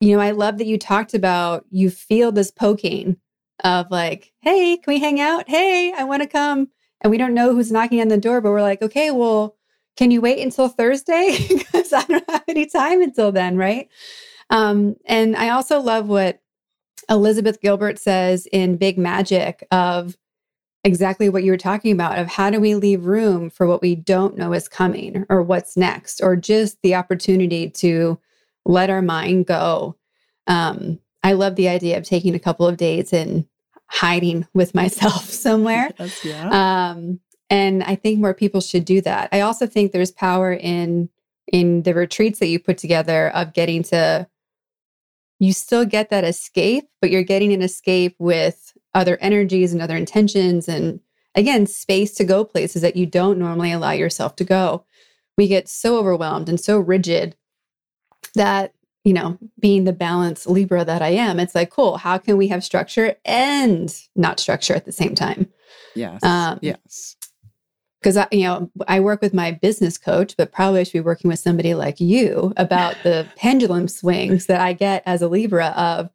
you 0.00 0.14
know, 0.14 0.22
I 0.22 0.32
love 0.32 0.58
that 0.58 0.66
you 0.66 0.78
talked 0.78 1.14
about 1.14 1.64
you 1.70 1.90
feel 1.90 2.30
this 2.30 2.50
poking 2.50 3.16
of 3.64 3.90
like, 3.90 4.32
hey, 4.40 4.76
can 4.76 4.92
we 4.94 5.00
hang 5.00 5.20
out? 5.20 5.48
Hey, 5.48 5.92
I 5.96 6.04
want 6.04 6.22
to 6.22 6.28
come. 6.28 6.68
And 7.00 7.10
we 7.10 7.18
don't 7.18 7.34
know 7.34 7.54
who's 7.54 7.72
knocking 7.72 8.00
on 8.00 8.08
the 8.08 8.18
door, 8.18 8.40
but 8.40 8.50
we're 8.50 8.62
like, 8.62 8.82
okay, 8.82 9.10
well, 9.10 9.56
can 9.96 10.10
you 10.10 10.20
wait 10.20 10.42
until 10.42 10.68
Thursday? 10.68 11.38
because 11.48 11.92
I 11.92 12.02
don't 12.04 12.30
have 12.30 12.44
any 12.48 12.66
time 12.66 13.02
until 13.02 13.32
then, 13.32 13.56
right? 13.56 13.88
Um, 14.50 14.96
and 15.06 15.34
I 15.36 15.50
also 15.50 15.80
love 15.80 16.08
what 16.08 16.40
Elizabeth 17.08 17.60
Gilbert 17.60 17.98
says 17.98 18.46
in 18.52 18.76
Big 18.76 18.98
Magic 18.98 19.66
of 19.70 20.16
exactly 20.84 21.28
what 21.28 21.42
you 21.42 21.50
were 21.50 21.56
talking 21.56 21.92
about 21.92 22.18
of 22.18 22.28
how 22.28 22.48
do 22.48 22.60
we 22.60 22.76
leave 22.76 23.06
room 23.06 23.50
for 23.50 23.66
what 23.66 23.82
we 23.82 23.94
don't 23.96 24.38
know 24.38 24.52
is 24.52 24.68
coming 24.68 25.26
or 25.28 25.42
what's 25.42 25.76
next 25.76 26.20
or 26.22 26.36
just 26.36 26.80
the 26.82 26.94
opportunity 26.94 27.68
to 27.68 28.18
let 28.64 28.88
our 28.88 29.02
mind 29.02 29.46
go. 29.46 29.96
Um, 30.46 31.00
I 31.24 31.32
love 31.32 31.56
the 31.56 31.68
idea 31.68 31.98
of 31.98 32.04
taking 32.04 32.34
a 32.36 32.40
couple 32.40 32.68
of 32.68 32.76
days 32.76 33.12
and 33.12 33.46
hiding 33.88 34.46
with 34.54 34.74
myself 34.74 35.24
somewhere. 35.30 35.90
Yes, 35.98 36.24
yeah. 36.24 36.90
Um, 36.90 37.20
and 37.50 37.82
I 37.82 37.96
think 37.96 38.20
more 38.20 38.34
people 38.34 38.60
should 38.60 38.84
do 38.84 39.00
that. 39.02 39.28
I 39.32 39.40
also 39.40 39.66
think 39.66 39.92
there's 39.92 40.12
power 40.12 40.52
in 40.52 41.08
in 41.52 41.82
the 41.82 41.94
retreats 41.94 42.40
that 42.40 42.48
you 42.48 42.58
put 42.58 42.76
together 42.76 43.28
of 43.30 43.52
getting 43.52 43.84
to 43.84 44.26
you 45.38 45.52
still 45.52 45.84
get 45.84 46.10
that 46.10 46.24
escape, 46.24 46.88
but 47.00 47.10
you're 47.10 47.22
getting 47.22 47.52
an 47.52 47.62
escape 47.62 48.16
with 48.18 48.76
other 48.94 49.18
energies 49.20 49.72
and 49.72 49.82
other 49.82 49.96
intentions 49.96 50.68
and 50.68 51.00
again, 51.34 51.66
space 51.66 52.14
to 52.14 52.24
go 52.24 52.44
places 52.44 52.80
that 52.82 52.96
you 52.96 53.04
don't 53.04 53.38
normally 53.38 53.70
allow 53.70 53.90
yourself 53.90 54.36
to 54.36 54.44
go. 54.44 54.84
We 55.36 55.48
get 55.48 55.68
so 55.68 55.98
overwhelmed 55.98 56.48
and 56.48 56.58
so 56.58 56.78
rigid 56.78 57.36
that 58.34 58.72
you 59.06 59.12
know, 59.12 59.38
being 59.60 59.84
the 59.84 59.92
balanced 59.92 60.48
Libra 60.48 60.84
that 60.84 61.00
I 61.00 61.10
am, 61.10 61.38
it's 61.38 61.54
like, 61.54 61.70
cool, 61.70 61.96
how 61.96 62.18
can 62.18 62.36
we 62.36 62.48
have 62.48 62.64
structure 62.64 63.14
and 63.24 63.94
not 64.16 64.40
structure 64.40 64.74
at 64.74 64.84
the 64.84 64.90
same 64.90 65.14
time? 65.14 65.46
Yes. 65.94 66.24
Um, 66.24 66.58
yes. 66.60 67.16
Because 68.06 68.18
I, 68.18 68.28
you 68.30 68.44
know, 68.44 68.70
I 68.86 69.00
work 69.00 69.20
with 69.20 69.34
my 69.34 69.50
business 69.50 69.98
coach, 69.98 70.36
but 70.38 70.52
probably 70.52 70.78
I 70.78 70.82
should 70.84 70.92
be 70.92 71.00
working 71.00 71.28
with 71.28 71.40
somebody 71.40 71.74
like 71.74 71.98
you 71.98 72.52
about 72.56 72.94
the 73.02 73.26
pendulum 73.36 73.88
swings 73.88 74.46
that 74.46 74.60
I 74.60 74.74
get 74.74 75.02
as 75.06 75.22
a 75.22 75.28
Libra 75.28 75.74
of, 75.76 76.08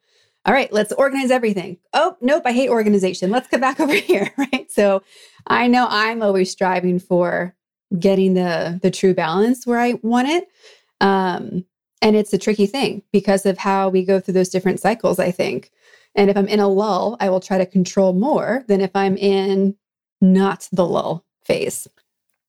all 0.45 0.53
right, 0.53 0.71
let's 0.71 0.93
organize 0.93 1.31
everything. 1.31 1.79
Oh, 1.91 2.15
nope, 2.21 2.43
I 2.45 2.53
hate 2.53 2.69
organization. 2.69 3.29
Let's 3.29 3.49
come 3.49 3.59
back 3.59 3.77
over 3.81 3.93
here. 3.93 4.31
Right. 4.37 4.71
So 4.71 5.03
I 5.47 5.67
know 5.67 5.85
I'm 5.89 6.21
always 6.21 6.49
striving 6.49 6.97
for 6.97 7.53
getting 7.99 8.35
the 8.35 8.79
the 8.81 8.89
true 8.89 9.13
balance 9.13 9.67
where 9.67 9.79
I 9.79 9.99
want 10.01 10.29
it. 10.29 10.47
Um, 11.01 11.65
and 12.01 12.15
it's 12.15 12.31
a 12.31 12.37
tricky 12.37 12.67
thing 12.67 13.03
because 13.11 13.45
of 13.45 13.57
how 13.57 13.89
we 13.89 14.05
go 14.05 14.21
through 14.21 14.35
those 14.35 14.47
different 14.47 14.79
cycles, 14.79 15.19
I 15.19 15.31
think. 15.31 15.71
And 16.15 16.29
if 16.29 16.37
I'm 16.37 16.47
in 16.47 16.61
a 16.61 16.69
lull, 16.69 17.17
I 17.19 17.29
will 17.29 17.41
try 17.41 17.57
to 17.57 17.65
control 17.65 18.13
more 18.13 18.63
than 18.69 18.79
if 18.79 18.91
I'm 18.95 19.17
in 19.17 19.75
not 20.21 20.69
the 20.71 20.85
lull 20.87 21.25
phase. 21.51 21.87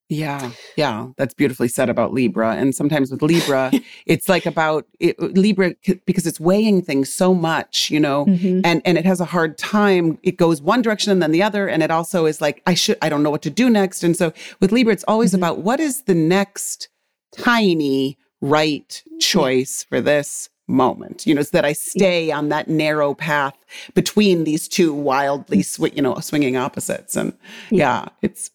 Yeah, 0.09 0.51
yeah, 0.77 1.09
that's 1.17 1.33
beautifully 1.33 1.69
said 1.69 1.89
about 1.89 2.13
Libra. 2.13 2.55
And 2.55 2.75
sometimes 2.75 3.11
with 3.11 3.23
Libra, 3.23 3.73
it's 4.07 4.29
like 4.29 4.45
about 4.45 4.87
it, 5.01 5.19
Libra 5.19 5.75
because 6.05 6.27
it's 6.27 6.39
weighing 6.39 6.83
things 6.83 7.13
so 7.13 7.33
much, 7.33 7.91
you 7.91 7.99
know, 7.99 8.27
mm-hmm. 8.27 8.61
and 8.63 8.83
and 8.85 8.99
it 8.99 9.07
has 9.07 9.21
a 9.21 9.25
hard 9.25 9.57
time. 9.57 10.19
It 10.23 10.37
goes 10.37 10.61
one 10.61 10.83
direction 10.83 11.13
and 11.13 11.23
then 11.23 11.33
the 11.33 11.43
other, 11.43 11.67
and 11.67 11.83
it 11.83 11.91
also 11.91 12.27
is 12.27 12.43
like 12.43 12.63
I 12.67 12.75
should 12.75 12.99
I 13.01 13.09
don't 13.09 13.23
know 13.23 13.31
what 13.31 13.41
to 13.43 13.51
do 13.51 13.71
next. 13.71 14.05
And 14.05 14.15
so 14.15 14.35
with 14.61 14.71
Libra, 14.71 14.93
it's 14.93 15.05
always 15.09 15.31
mm-hmm. 15.31 15.45
about 15.45 15.59
what 15.61 15.81
is 15.81 16.03
the 16.03 16.15
next 16.15 16.91
tiny 17.35 18.19
right 18.43 19.03
choice 19.19 19.87
for 19.89 20.01
this 20.01 20.51
moment 20.69 21.27
you 21.27 21.35
know 21.35 21.43
so 21.43 21.51
that 21.53 21.65
i 21.65 21.73
stay 21.73 22.31
on 22.31 22.49
that 22.49 22.69
narrow 22.69 23.15
path 23.15 23.55
between 23.95 24.45
these 24.45 24.69
two 24.69 24.93
wildly 24.93 25.63
sw- 25.63 25.93
you 25.93 26.01
know 26.01 26.15
swinging 26.21 26.57
opposites 26.57 27.17
and 27.17 27.33
yeah, 27.71 28.03
yeah 28.03 28.09
it's 28.23 28.51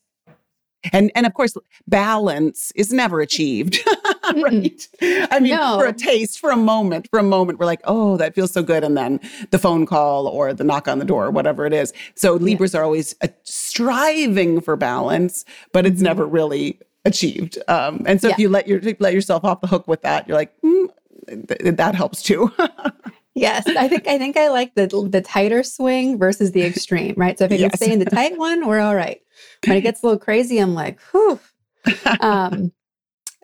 and 0.91 1.11
and 1.15 1.25
of 1.25 1.33
course 1.33 1.55
balance 1.87 2.71
is 2.75 2.91
never 2.91 3.21
achieved 3.21 3.79
right 4.37 4.87
i 5.31 5.39
mean 5.39 5.55
no. 5.55 5.77
for 5.79 5.85
a 5.85 5.93
taste 5.93 6.39
for 6.39 6.51
a 6.51 6.57
moment 6.57 7.07
for 7.09 7.19
a 7.19 7.23
moment 7.23 7.59
we're 7.59 7.65
like 7.65 7.81
oh 7.85 8.17
that 8.17 8.35
feels 8.35 8.51
so 8.51 8.63
good 8.63 8.83
and 8.83 8.97
then 8.97 9.19
the 9.51 9.59
phone 9.59 9.85
call 9.85 10.27
or 10.27 10.53
the 10.53 10.63
knock 10.63 10.87
on 10.87 10.99
the 10.99 11.05
door 11.05 11.31
whatever 11.31 11.65
it 11.65 11.73
is 11.73 11.93
so 12.15 12.33
libras 12.33 12.73
yeah. 12.73 12.79
are 12.79 12.83
always 12.83 13.15
uh, 13.21 13.27
striving 13.43 14.59
for 14.61 14.75
balance 14.75 15.45
but 15.71 15.85
it's 15.85 15.97
mm-hmm. 15.97 16.05
never 16.05 16.25
really 16.25 16.79
achieved. 17.07 17.57
Um, 17.67 18.03
and 18.05 18.21
so 18.21 18.27
yeah. 18.27 18.33
if 18.33 18.39
you 18.39 18.49
let 18.49 18.67
your 18.67 18.81
let 18.99 19.13
yourself 19.13 19.43
off 19.43 19.61
the 19.61 19.67
hook 19.67 19.87
with 19.87 20.01
that, 20.03 20.27
you're 20.27 20.37
like, 20.37 20.53
mm, 20.61 20.89
th- 21.27 21.75
that 21.75 21.95
helps 21.95 22.21
too. 22.21 22.51
yes, 23.33 23.65
I 23.67 23.87
think 23.87 24.07
I 24.07 24.17
think 24.19 24.37
I 24.37 24.49
like 24.49 24.75
the 24.75 24.87
the 25.09 25.21
tighter 25.21 25.63
swing 25.63 26.19
versus 26.19 26.51
the 26.51 26.61
extreme, 26.63 27.15
right? 27.17 27.39
So 27.39 27.45
if 27.45 27.51
I 27.51 27.55
yes. 27.55 27.71
can 27.71 27.77
stay 27.77 27.93
in 27.93 27.99
the 27.99 28.05
tight 28.05 28.37
one, 28.37 28.67
we're 28.67 28.79
all 28.79 28.95
right. 28.95 29.21
When 29.65 29.77
it 29.77 29.81
gets 29.81 30.03
a 30.03 30.05
little 30.05 30.19
crazy, 30.19 30.59
I'm 30.59 30.73
like, 30.73 30.99
whew. 31.11 31.39
Um, 32.19 32.71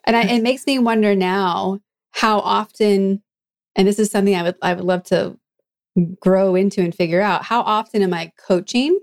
and 0.05 0.15
I, 0.15 0.23
it 0.23 0.43
makes 0.43 0.65
me 0.65 0.79
wonder 0.79 1.15
now 1.15 1.79
how 2.11 2.39
often, 2.39 3.21
and 3.75 3.87
this 3.87 3.99
is 3.99 4.11
something 4.11 4.35
I 4.35 4.43
would 4.43 4.55
I 4.61 4.73
would 4.73 4.85
love 4.85 5.03
to 5.05 5.37
grow 6.19 6.55
into 6.55 6.81
and 6.81 6.93
figure 6.93 7.21
out. 7.21 7.43
How 7.43 7.61
often 7.61 8.01
am 8.01 8.13
I 8.13 8.31
coaching 8.37 8.99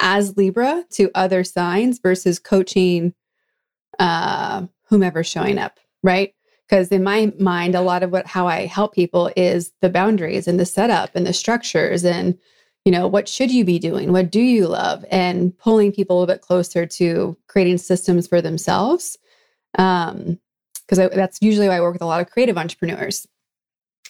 as 0.00 0.36
Libra 0.36 0.84
to 0.92 1.10
other 1.14 1.44
signs 1.44 1.98
versus 1.98 2.38
coaching 2.38 3.14
uh, 3.98 4.66
whomever's 4.88 5.26
showing 5.26 5.58
up, 5.58 5.78
right? 6.02 6.34
Because 6.68 6.88
in 6.88 7.02
my 7.02 7.32
mind, 7.38 7.74
a 7.74 7.80
lot 7.80 8.02
of 8.02 8.10
what 8.10 8.26
how 8.26 8.46
I 8.46 8.66
help 8.66 8.94
people 8.94 9.30
is 9.36 9.72
the 9.82 9.90
boundaries 9.90 10.46
and 10.46 10.58
the 10.58 10.66
setup 10.66 11.10
and 11.14 11.26
the 11.26 11.32
structures 11.32 12.04
and 12.04 12.38
you 12.84 12.92
know 12.92 13.06
what 13.06 13.28
should 13.28 13.50
you 13.50 13.64
be 13.64 13.78
doing 13.78 14.12
what 14.12 14.30
do 14.30 14.40
you 14.40 14.66
love 14.66 15.04
and 15.10 15.56
pulling 15.58 15.92
people 15.92 16.16
a 16.16 16.20
little 16.20 16.34
bit 16.34 16.42
closer 16.42 16.86
to 16.86 17.36
creating 17.46 17.78
systems 17.78 18.26
for 18.26 18.40
themselves 18.40 19.18
um 19.78 20.38
because 20.86 21.10
that's 21.14 21.38
usually 21.40 21.68
why 21.68 21.76
i 21.76 21.80
work 21.80 21.92
with 21.92 22.02
a 22.02 22.06
lot 22.06 22.20
of 22.20 22.30
creative 22.30 22.58
entrepreneurs 22.58 23.26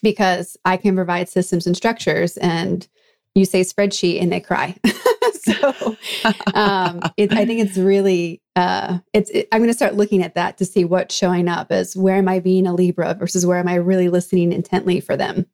because 0.03 0.57
i 0.65 0.77
can 0.77 0.95
provide 0.95 1.29
systems 1.29 1.67
and 1.67 1.77
structures 1.77 2.37
and 2.39 2.89
you 3.35 3.45
say 3.45 3.61
spreadsheet 3.61 4.21
and 4.21 4.33
they 4.33 4.41
cry 4.41 4.77
so 5.41 5.97
um, 6.55 7.01
it, 7.17 7.33
I 7.33 7.45
think 7.47 7.61
it's 7.61 7.77
really 7.77 8.43
uh, 8.57 8.99
it's. 9.13 9.31
It, 9.31 9.49
I'm 9.53 9.61
going 9.61 9.71
to 9.71 9.75
start 9.75 9.95
looking 9.95 10.23
at 10.23 10.35
that 10.35 10.59
to 10.59 10.65
see 10.65 10.85
what's 10.85 11.15
showing 11.15 11.49
up 11.49 11.71
as 11.71 11.97
where 11.97 12.17
am 12.17 12.29
I 12.29 12.41
being 12.41 12.67
a 12.67 12.75
Libra 12.75 13.15
versus 13.15 13.47
where 13.47 13.59
am 13.59 13.69
I 13.69 13.77
really 13.77 14.09
listening 14.09 14.53
intently 14.53 15.01
for 15.01 15.17
them. 15.17 15.47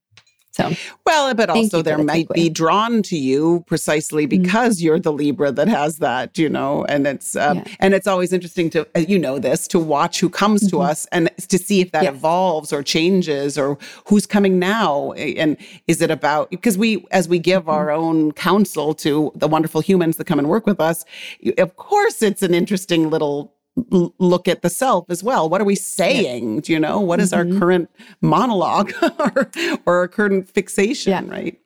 So, 0.56 0.72
well, 1.04 1.34
but 1.34 1.50
also 1.50 1.82
there 1.82 1.98
the 1.98 2.04
might 2.04 2.28
be 2.30 2.48
drawn 2.48 3.02
to 3.02 3.18
you 3.18 3.62
precisely 3.66 4.26
mm-hmm. 4.26 4.42
because 4.42 4.78
mm-hmm. 4.78 4.86
you're 4.86 4.98
the 4.98 5.12
Libra 5.12 5.52
that 5.52 5.68
has 5.68 5.98
that, 5.98 6.38
you 6.38 6.48
know, 6.48 6.86
and 6.86 7.06
it's 7.06 7.36
um, 7.36 7.58
yeah. 7.58 7.64
and 7.80 7.92
it's 7.92 8.06
always 8.06 8.32
interesting 8.32 8.70
to 8.70 8.88
uh, 8.96 9.00
you 9.00 9.18
know 9.18 9.38
this 9.38 9.68
to 9.68 9.78
watch 9.78 10.18
who 10.18 10.30
comes 10.30 10.62
mm-hmm. 10.62 10.78
to 10.78 10.82
us 10.82 11.06
and 11.12 11.30
to 11.36 11.58
see 11.58 11.82
if 11.82 11.92
that 11.92 12.04
yeah. 12.04 12.10
evolves 12.10 12.72
or 12.72 12.82
changes 12.82 13.58
or 13.58 13.76
who's 14.06 14.24
coming 14.24 14.58
now 14.58 15.12
and 15.12 15.58
is 15.88 16.00
it 16.00 16.10
about 16.10 16.48
because 16.50 16.78
we 16.78 17.04
as 17.10 17.28
we 17.28 17.38
give 17.38 17.62
mm-hmm. 17.62 17.70
our 17.70 17.90
own 17.90 18.32
counsel 18.32 18.94
to 18.94 19.30
the 19.34 19.48
wonderful 19.48 19.82
humans 19.82 20.16
that 20.16 20.26
come 20.26 20.38
and 20.38 20.48
work 20.48 20.66
with 20.66 20.80
us, 20.80 21.04
of 21.58 21.76
course 21.76 22.22
it's 22.22 22.42
an 22.42 22.54
interesting 22.54 23.10
little 23.10 23.52
look 23.76 24.48
at 24.48 24.62
the 24.62 24.70
self 24.70 25.10
as 25.10 25.22
well. 25.22 25.48
What 25.48 25.60
are 25.60 25.64
we 25.64 25.74
saying? 25.74 26.54
Yeah. 26.54 26.60
Do 26.60 26.72
you 26.72 26.80
know 26.80 27.00
what 27.00 27.20
is 27.20 27.32
mm-hmm. 27.32 27.52
our 27.52 27.58
current 27.58 27.90
monologue 28.22 28.92
or, 29.18 29.50
or 29.84 29.96
our 29.98 30.08
current 30.08 30.48
fixation? 30.48 31.12
Yeah. 31.12 31.24
Right? 31.26 31.60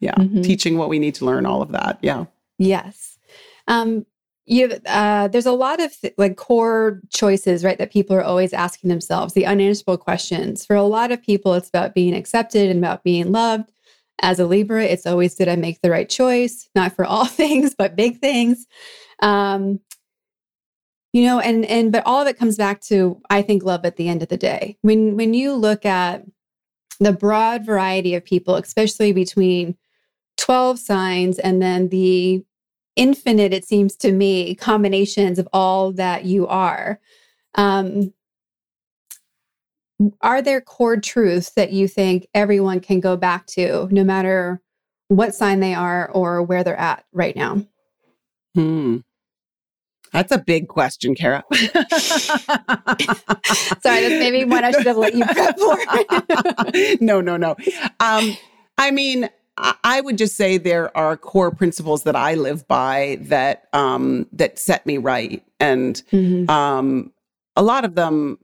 Yeah, 0.00 0.14
mm-hmm. 0.14 0.42
teaching 0.42 0.78
what 0.78 0.88
we 0.88 0.98
need 0.98 1.14
to 1.16 1.24
learn. 1.24 1.46
All 1.46 1.62
of 1.62 1.72
that. 1.72 1.98
Yeah. 2.02 2.26
Yes. 2.58 3.18
Um, 3.68 4.06
you 4.46 4.70
uh, 4.86 5.28
there's 5.28 5.46
a 5.46 5.52
lot 5.52 5.80
of 5.80 5.98
th- 6.00 6.14
like 6.18 6.36
core 6.36 7.00
choices, 7.12 7.62
right? 7.62 7.78
That 7.78 7.92
people 7.92 8.16
are 8.16 8.24
always 8.24 8.52
asking 8.52 8.88
themselves 8.88 9.34
the 9.34 9.46
unanswerable 9.46 9.98
questions. 9.98 10.64
For 10.64 10.74
a 10.74 10.82
lot 10.82 11.12
of 11.12 11.22
people, 11.22 11.54
it's 11.54 11.68
about 11.68 11.94
being 11.94 12.14
accepted 12.14 12.70
and 12.70 12.78
about 12.78 13.04
being 13.04 13.32
loved. 13.32 13.70
As 14.22 14.38
a 14.38 14.46
Libra, 14.46 14.84
it's 14.84 15.06
always 15.06 15.34
did 15.34 15.48
I 15.48 15.56
make 15.56 15.80
the 15.82 15.90
right 15.90 16.08
choice? 16.08 16.68
Not 16.74 16.96
for 16.96 17.04
all 17.04 17.24
things, 17.26 17.74
but 17.74 17.96
big 17.96 18.18
things. 18.18 18.66
Um, 19.22 19.80
you 21.12 21.24
know 21.24 21.40
and 21.40 21.64
and 21.66 21.92
but 21.92 22.02
all 22.06 22.20
of 22.20 22.28
it 22.28 22.38
comes 22.38 22.56
back 22.56 22.80
to 22.80 23.20
i 23.30 23.42
think 23.42 23.62
love 23.62 23.84
at 23.84 23.96
the 23.96 24.08
end 24.08 24.22
of 24.22 24.28
the 24.28 24.36
day 24.36 24.76
when 24.82 25.16
when 25.16 25.34
you 25.34 25.52
look 25.54 25.84
at 25.84 26.24
the 26.98 27.12
broad 27.12 27.64
variety 27.64 28.14
of 28.14 28.24
people 28.24 28.56
especially 28.56 29.12
between 29.12 29.76
12 30.36 30.78
signs 30.78 31.38
and 31.38 31.60
then 31.60 31.88
the 31.88 32.44
infinite 32.96 33.52
it 33.52 33.64
seems 33.64 33.96
to 33.96 34.12
me 34.12 34.54
combinations 34.54 35.38
of 35.38 35.48
all 35.52 35.92
that 35.92 36.24
you 36.24 36.46
are 36.46 37.00
um 37.54 38.12
are 40.22 40.40
there 40.40 40.60
core 40.60 40.96
truths 40.96 41.50
that 41.50 41.72
you 41.72 41.86
think 41.86 42.26
everyone 42.34 42.80
can 42.80 43.00
go 43.00 43.16
back 43.16 43.46
to 43.46 43.86
no 43.90 44.02
matter 44.02 44.60
what 45.10 45.34
sign 45.34 45.60
they 45.60 45.74
are 45.74 46.08
or 46.10 46.42
where 46.42 46.62
they're 46.62 46.76
at 46.76 47.04
right 47.12 47.34
now? 47.34 47.66
Hmm. 48.54 48.98
That's 50.12 50.32
a 50.32 50.38
big 50.38 50.68
question, 50.68 51.14
Kara. 51.14 51.44
Sorry, 51.52 51.70
that's 53.82 54.18
maybe 54.18 54.44
one 54.44 54.64
I 54.64 54.72
should 54.72 54.86
have 54.86 54.96
let 54.96 55.14
you 55.14 55.24
prep 55.24 55.58
for. 55.58 55.78
no, 57.04 57.20
no, 57.20 57.36
no. 57.36 57.56
Um, 58.00 58.36
I 58.76 58.90
mean, 58.90 59.28
I 59.56 60.00
would 60.00 60.18
just 60.18 60.36
say 60.36 60.58
there 60.58 60.96
are 60.96 61.16
core 61.16 61.50
principles 61.50 62.04
that 62.04 62.16
I 62.16 62.34
live 62.34 62.66
by 62.66 63.18
that 63.22 63.68
um, 63.72 64.26
that 64.32 64.58
set 64.58 64.86
me 64.86 64.98
right, 64.98 65.44
and 65.58 66.02
mm-hmm. 66.12 66.50
um, 66.50 67.12
a 67.56 67.62
lot 67.62 67.84
of 67.84 67.94
them 67.94 68.38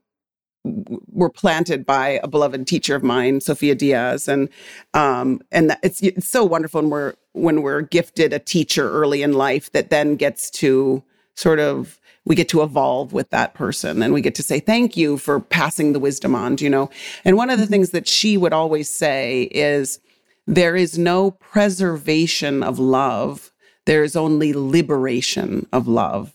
were 1.13 1.31
planted 1.31 1.87
by 1.87 2.21
a 2.23 2.29
beloved 2.29 2.67
teacher 2.67 2.95
of 2.95 3.03
mine, 3.03 3.41
Sophia 3.41 3.75
Diaz, 3.75 4.29
and 4.29 4.49
um, 4.95 5.41
and 5.51 5.77
it's 5.83 6.03
it's 6.03 6.29
so 6.29 6.45
wonderful 6.45 6.83
when 6.83 6.91
we're 6.91 7.15
when 7.33 7.63
we're 7.63 7.83
gifted 7.83 8.33
a 8.33 8.39
teacher 8.39 8.91
early 8.91 9.23
in 9.23 9.33
life 9.33 9.73
that 9.73 9.91
then 9.91 10.17
gets 10.17 10.51
to 10.51 11.03
sort 11.37 11.61
of 11.61 12.01
we 12.25 12.35
get 12.35 12.49
to 12.49 12.63
evolve 12.63 13.13
with 13.13 13.31
that 13.31 13.55
person 13.55 14.03
and 14.03 14.13
we 14.13 14.21
get 14.21 14.35
to 14.35 14.43
say 14.43 14.59
thank 14.59 14.97
you 14.97 15.17
for 15.17 15.39
passing 15.39 15.93
the 15.93 16.01
wisdom 16.01 16.35
on 16.35 16.57
you 16.59 16.69
know? 16.69 16.91
And 17.25 17.37
one 17.37 17.51
of 17.51 17.59
the 17.59 17.65
mm-hmm. 17.65 17.73
things 17.73 17.91
that 17.91 18.09
she 18.09 18.37
would 18.37 18.53
always 18.53 18.91
say 18.91 19.45
is 19.53 20.01
there 20.47 20.77
is 20.77 20.99
no 20.99 21.33
preservation 21.33 22.63
of 22.63 22.79
love. 22.79 23.53
There 23.85 24.03
is 24.03 24.17
only 24.17 24.53
liberation 24.53 25.67
of 25.73 25.87
love. 25.87 26.33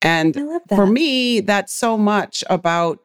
And 0.00 0.36
for 0.68 0.86
me 0.86 1.40
that's 1.40 1.72
so 1.72 1.98
much 1.98 2.42
about 2.48 3.00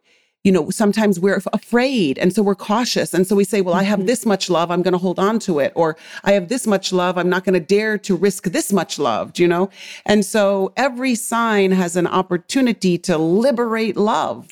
you 0.47 0.53
know, 0.53 0.69
sometimes 0.69 1.19
we're 1.19 1.41
afraid. 1.51 2.17
And 2.17 2.31
so 2.31 2.41
we're 2.41 2.55
cautious. 2.55 3.13
And 3.13 3.27
so 3.27 3.35
we 3.35 3.43
say, 3.43 3.59
well, 3.59 3.75
I 3.75 3.83
have 3.83 3.99
mm-hmm. 3.99 4.05
this 4.05 4.25
much 4.25 4.49
love, 4.49 4.71
I'm 4.71 4.81
going 4.81 4.93
to 4.93 4.97
hold 4.97 5.19
on 5.19 5.39
to 5.39 5.59
it. 5.59 5.73
Or 5.75 5.97
I 6.23 6.31
have 6.31 6.47
this 6.47 6.65
much 6.65 6.93
love, 6.93 7.17
I'm 7.17 7.27
not 7.27 7.43
going 7.43 7.55
to 7.55 7.59
dare 7.59 7.97
to 7.97 8.15
risk 8.15 8.45
this 8.45 8.71
much 8.71 8.97
love, 8.97 9.37
you 9.37 9.45
know? 9.45 9.69
And 10.05 10.25
so 10.25 10.71
every 10.77 11.15
sign 11.15 11.71
has 11.71 11.97
an 11.97 12.07
opportunity 12.07 12.97
to 12.99 13.17
liberate 13.17 13.97
love. 13.97 14.47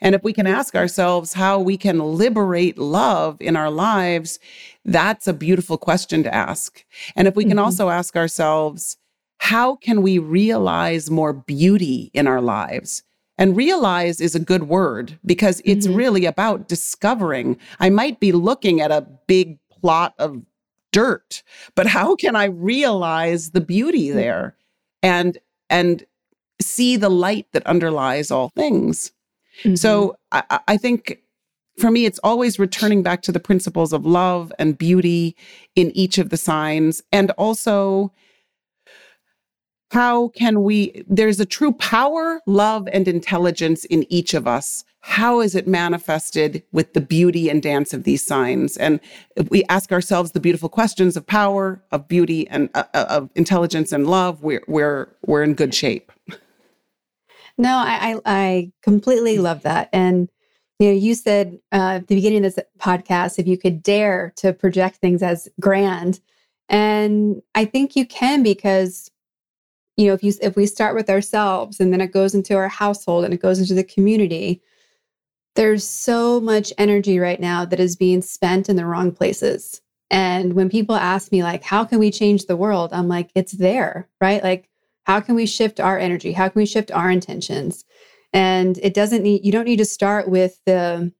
And 0.00 0.16
if 0.16 0.24
we 0.24 0.32
can 0.32 0.48
ask 0.48 0.74
ourselves 0.74 1.34
how 1.34 1.60
we 1.60 1.76
can 1.76 2.00
liberate 2.00 2.76
love 2.76 3.36
in 3.40 3.54
our 3.54 3.70
lives, 3.70 4.40
that's 4.84 5.28
a 5.28 5.32
beautiful 5.32 5.78
question 5.78 6.24
to 6.24 6.34
ask. 6.34 6.84
And 7.14 7.28
if 7.28 7.36
we 7.36 7.44
can 7.44 7.52
mm-hmm. 7.52 7.66
also 7.66 7.88
ask 7.88 8.16
ourselves, 8.16 8.96
how 9.38 9.76
can 9.76 10.02
we 10.02 10.18
realize 10.18 11.08
more 11.08 11.32
beauty 11.32 12.10
in 12.14 12.26
our 12.26 12.40
lives? 12.40 13.04
And 13.38 13.56
realize 13.56 14.20
is 14.20 14.34
a 14.34 14.40
good 14.40 14.64
word 14.64 15.18
because 15.24 15.60
it's 15.64 15.86
mm-hmm. 15.86 15.96
really 15.96 16.24
about 16.24 16.68
discovering. 16.68 17.58
I 17.80 17.90
might 17.90 18.18
be 18.18 18.32
looking 18.32 18.80
at 18.80 18.90
a 18.90 19.06
big 19.26 19.58
plot 19.68 20.14
of 20.18 20.42
dirt, 20.92 21.42
but 21.74 21.86
how 21.86 22.16
can 22.16 22.34
I 22.34 22.44
realize 22.44 23.50
the 23.50 23.60
beauty 23.60 24.08
mm-hmm. 24.08 24.16
there 24.16 24.56
and 25.02 25.38
and 25.68 26.06
see 26.60 26.96
the 26.96 27.10
light 27.10 27.46
that 27.52 27.66
underlies 27.66 28.30
all 28.30 28.48
things? 28.50 29.12
Mm-hmm. 29.62 29.74
So 29.74 30.16
I, 30.32 30.60
I 30.68 30.76
think 30.76 31.18
for 31.78 31.90
me, 31.90 32.06
it's 32.06 32.20
always 32.24 32.58
returning 32.58 33.02
back 33.02 33.22
to 33.22 33.32
the 33.32 33.40
principles 33.40 33.92
of 33.92 34.06
love 34.06 34.52
and 34.58 34.78
beauty 34.78 35.36
in 35.74 35.90
each 35.90 36.18
of 36.18 36.30
the 36.30 36.36
signs 36.36 37.02
and 37.12 37.30
also 37.32 38.12
how 39.90 40.28
can 40.28 40.62
we, 40.62 41.04
there's 41.08 41.40
a 41.40 41.46
true 41.46 41.72
power, 41.72 42.40
love, 42.46 42.88
and 42.92 43.06
intelligence 43.06 43.84
in 43.84 44.10
each 44.12 44.34
of 44.34 44.46
us. 44.46 44.84
How 45.00 45.40
is 45.40 45.54
it 45.54 45.68
manifested 45.68 46.64
with 46.72 46.92
the 46.92 47.00
beauty 47.00 47.48
and 47.48 47.62
dance 47.62 47.94
of 47.94 48.02
these 48.02 48.26
signs? 48.26 48.76
And 48.76 48.98
we 49.50 49.62
ask 49.68 49.92
ourselves 49.92 50.32
the 50.32 50.40
beautiful 50.40 50.68
questions 50.68 51.16
of 51.16 51.26
power, 51.26 51.80
of 51.92 52.08
beauty, 52.08 52.48
and 52.48 52.68
uh, 52.74 52.84
uh 52.92 53.06
of 53.08 53.30
intelligence 53.36 53.92
and 53.92 54.08
love, 54.08 54.42
we're, 54.42 54.64
we're, 54.66 55.08
we're 55.24 55.44
in 55.44 55.54
good 55.54 55.74
shape. 55.74 56.10
No, 57.58 57.76
I, 57.76 58.12
I, 58.12 58.20
I 58.26 58.72
completely 58.82 59.38
love 59.38 59.62
that. 59.62 59.88
And 59.92 60.28
you 60.78 60.88
know, 60.88 60.94
you 60.94 61.14
said 61.14 61.58
uh, 61.72 62.00
at 62.00 62.08
the 62.08 62.16
beginning 62.16 62.44
of 62.44 62.54
this 62.54 62.64
podcast, 62.78 63.38
if 63.38 63.46
you 63.46 63.56
could 63.56 63.82
dare 63.82 64.32
to 64.36 64.52
project 64.52 64.96
things 64.96 65.22
as 65.22 65.48
grand, 65.58 66.20
and 66.68 67.40
I 67.54 67.64
think 67.64 67.96
you 67.96 68.06
can 68.06 68.42
because 68.42 69.10
you 69.96 70.06
know 70.06 70.14
if 70.14 70.22
you 70.22 70.32
if 70.42 70.56
we 70.56 70.66
start 70.66 70.94
with 70.94 71.10
ourselves 71.10 71.80
and 71.80 71.92
then 71.92 72.00
it 72.00 72.12
goes 72.12 72.34
into 72.34 72.54
our 72.54 72.68
household 72.68 73.24
and 73.24 73.34
it 73.34 73.42
goes 73.42 73.58
into 73.58 73.74
the 73.74 73.84
community 73.84 74.62
there's 75.56 75.86
so 75.88 76.38
much 76.38 76.72
energy 76.78 77.18
right 77.18 77.40
now 77.40 77.64
that 77.64 77.80
is 77.80 77.96
being 77.96 78.22
spent 78.22 78.68
in 78.68 78.76
the 78.76 78.86
wrong 78.86 79.10
places. 79.10 79.80
And 80.10 80.52
when 80.52 80.68
people 80.68 80.94
ask 80.94 81.32
me 81.32 81.42
like 81.42 81.64
how 81.64 81.84
can 81.84 81.98
we 81.98 82.12
change 82.12 82.46
the 82.46 82.56
world? 82.56 82.92
I'm 82.92 83.08
like 83.08 83.30
it's 83.34 83.52
there 83.52 84.08
right? 84.20 84.42
Like 84.42 84.68
how 85.04 85.20
can 85.20 85.34
we 85.34 85.46
shift 85.46 85.80
our 85.80 85.98
energy? 85.98 86.32
How 86.32 86.48
can 86.48 86.60
we 86.60 86.66
shift 86.66 86.92
our 86.92 87.10
intentions? 87.10 87.84
And 88.32 88.78
it 88.78 88.94
doesn't 88.94 89.22
need 89.22 89.44
you 89.44 89.50
don't 89.50 89.64
need 89.64 89.78
to 89.78 89.84
start 89.84 90.28
with 90.28 90.60
the 90.66 91.12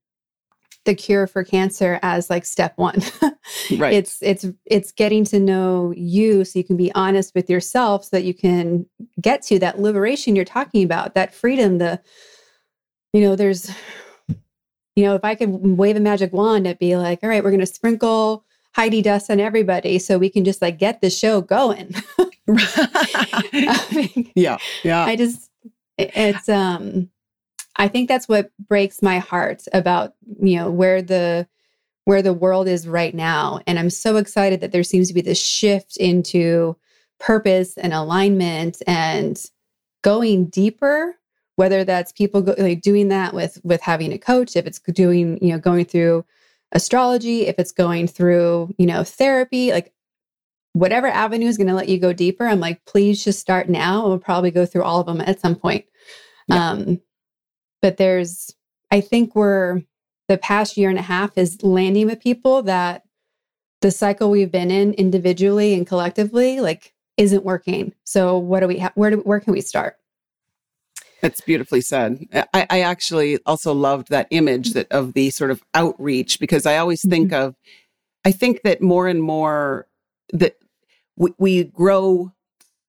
the 0.86 0.94
cure 0.94 1.26
for 1.26 1.44
cancer 1.44 1.98
as 2.02 2.30
like 2.30 2.44
step 2.44 2.72
one. 2.76 3.00
right. 3.76 3.92
It's 3.92 4.18
it's 4.22 4.46
it's 4.64 4.92
getting 4.92 5.24
to 5.26 5.38
know 5.38 5.92
you 5.96 6.44
so 6.44 6.58
you 6.58 6.64
can 6.64 6.76
be 6.76 6.92
honest 6.94 7.34
with 7.34 7.50
yourself 7.50 8.04
so 8.04 8.16
that 8.16 8.24
you 8.24 8.32
can 8.32 8.86
get 9.20 9.42
to 9.42 9.58
that 9.58 9.78
liberation 9.78 10.34
you're 10.34 10.44
talking 10.44 10.82
about, 10.82 11.14
that 11.14 11.34
freedom, 11.34 11.78
the 11.78 12.00
you 13.12 13.20
know, 13.20 13.36
there's 13.36 13.70
you 14.96 15.04
know, 15.04 15.14
if 15.14 15.24
I 15.24 15.34
could 15.34 15.50
wave 15.50 15.96
a 15.96 16.00
magic 16.00 16.32
wand, 16.32 16.66
it'd 16.66 16.78
be 16.78 16.96
like, 16.96 17.20
all 17.22 17.28
right, 17.28 17.44
we're 17.44 17.50
gonna 17.50 17.66
sprinkle 17.66 18.44
Heidi 18.74 19.02
dust 19.02 19.30
on 19.30 19.40
everybody 19.40 19.98
so 19.98 20.18
we 20.18 20.30
can 20.30 20.44
just 20.44 20.62
like 20.62 20.78
get 20.78 21.00
the 21.00 21.10
show 21.10 21.40
going. 21.42 21.94
I 22.48 23.86
mean, 23.92 24.32
yeah. 24.34 24.58
Yeah. 24.84 25.04
I 25.04 25.16
just 25.16 25.50
it's 25.98 26.48
um 26.48 27.10
I 27.76 27.88
think 27.88 28.08
that's 28.08 28.28
what 28.28 28.50
breaks 28.58 29.02
my 29.02 29.18
heart 29.18 29.64
about, 29.72 30.14
you 30.40 30.56
know, 30.56 30.70
where 30.70 31.02
the 31.02 31.46
where 32.04 32.22
the 32.22 32.32
world 32.32 32.68
is 32.68 32.86
right 32.86 33.14
now. 33.14 33.60
And 33.66 33.78
I'm 33.78 33.90
so 33.90 34.16
excited 34.16 34.60
that 34.60 34.70
there 34.70 34.84
seems 34.84 35.08
to 35.08 35.14
be 35.14 35.22
this 35.22 35.42
shift 35.42 35.96
into 35.96 36.76
purpose 37.18 37.76
and 37.76 37.92
alignment 37.92 38.80
and 38.86 39.42
going 40.02 40.46
deeper 40.46 41.16
whether 41.56 41.84
that's 41.84 42.12
people 42.12 42.42
go, 42.42 42.54
like 42.58 42.82
doing 42.82 43.08
that 43.08 43.34
with 43.34 43.58
with 43.64 43.80
having 43.80 44.12
a 44.12 44.18
coach 44.18 44.56
if 44.56 44.66
it's 44.66 44.78
doing 44.78 45.38
you 45.42 45.52
know 45.52 45.58
going 45.58 45.84
through 45.84 46.24
astrology 46.72 47.46
if 47.46 47.58
it's 47.58 47.72
going 47.72 48.06
through 48.06 48.72
you 48.78 48.86
know 48.86 49.02
therapy 49.02 49.72
like 49.72 49.92
whatever 50.74 51.06
avenue 51.06 51.46
is 51.46 51.56
going 51.56 51.66
to 51.66 51.74
let 51.74 51.88
you 51.88 51.98
go 51.98 52.12
deeper 52.12 52.46
i'm 52.46 52.60
like 52.60 52.84
please 52.84 53.24
just 53.24 53.40
start 53.40 53.68
now 53.68 54.06
we'll 54.06 54.18
probably 54.18 54.50
go 54.50 54.66
through 54.66 54.82
all 54.82 55.00
of 55.00 55.06
them 55.06 55.20
at 55.22 55.40
some 55.40 55.56
point 55.56 55.84
yeah. 56.48 56.70
um 56.70 57.00
but 57.86 57.98
there's 57.98 58.52
i 58.90 59.00
think 59.00 59.36
we're 59.36 59.80
the 60.26 60.36
past 60.36 60.76
year 60.76 60.90
and 60.90 60.98
a 60.98 61.02
half 61.02 61.38
is 61.38 61.62
landing 61.62 62.08
with 62.08 62.18
people 62.18 62.60
that 62.64 63.04
the 63.80 63.92
cycle 63.92 64.28
we've 64.28 64.50
been 64.50 64.72
in 64.72 64.92
individually 64.94 65.72
and 65.72 65.86
collectively 65.86 66.60
like 66.60 66.92
isn't 67.16 67.44
working 67.44 67.94
so 68.02 68.36
what 68.36 68.58
do 68.58 68.66
we 68.66 68.78
have 68.78 68.90
where 68.96 69.12
do 69.12 69.18
where 69.18 69.38
can 69.38 69.52
we 69.52 69.60
start 69.60 69.98
it's 71.22 71.40
beautifully 71.40 71.80
said. 71.80 72.26
I, 72.52 72.66
I, 72.68 72.80
actually 72.82 73.38
also 73.46 73.72
loved 73.72 74.10
that 74.10 74.28
image 74.30 74.74
that 74.74 74.86
of 74.92 75.14
the 75.14 75.30
sort 75.30 75.50
of 75.50 75.62
outreach 75.72 76.38
because 76.38 76.66
I 76.66 76.76
always 76.76 77.00
think 77.00 77.30
mm-hmm. 77.30 77.42
of, 77.42 77.56
I 78.26 78.32
think 78.32 78.62
that 78.62 78.82
more 78.82 79.08
and 79.08 79.22
more 79.22 79.88
that 80.34 80.56
we, 81.16 81.32
we 81.38 81.64
grow 81.64 82.32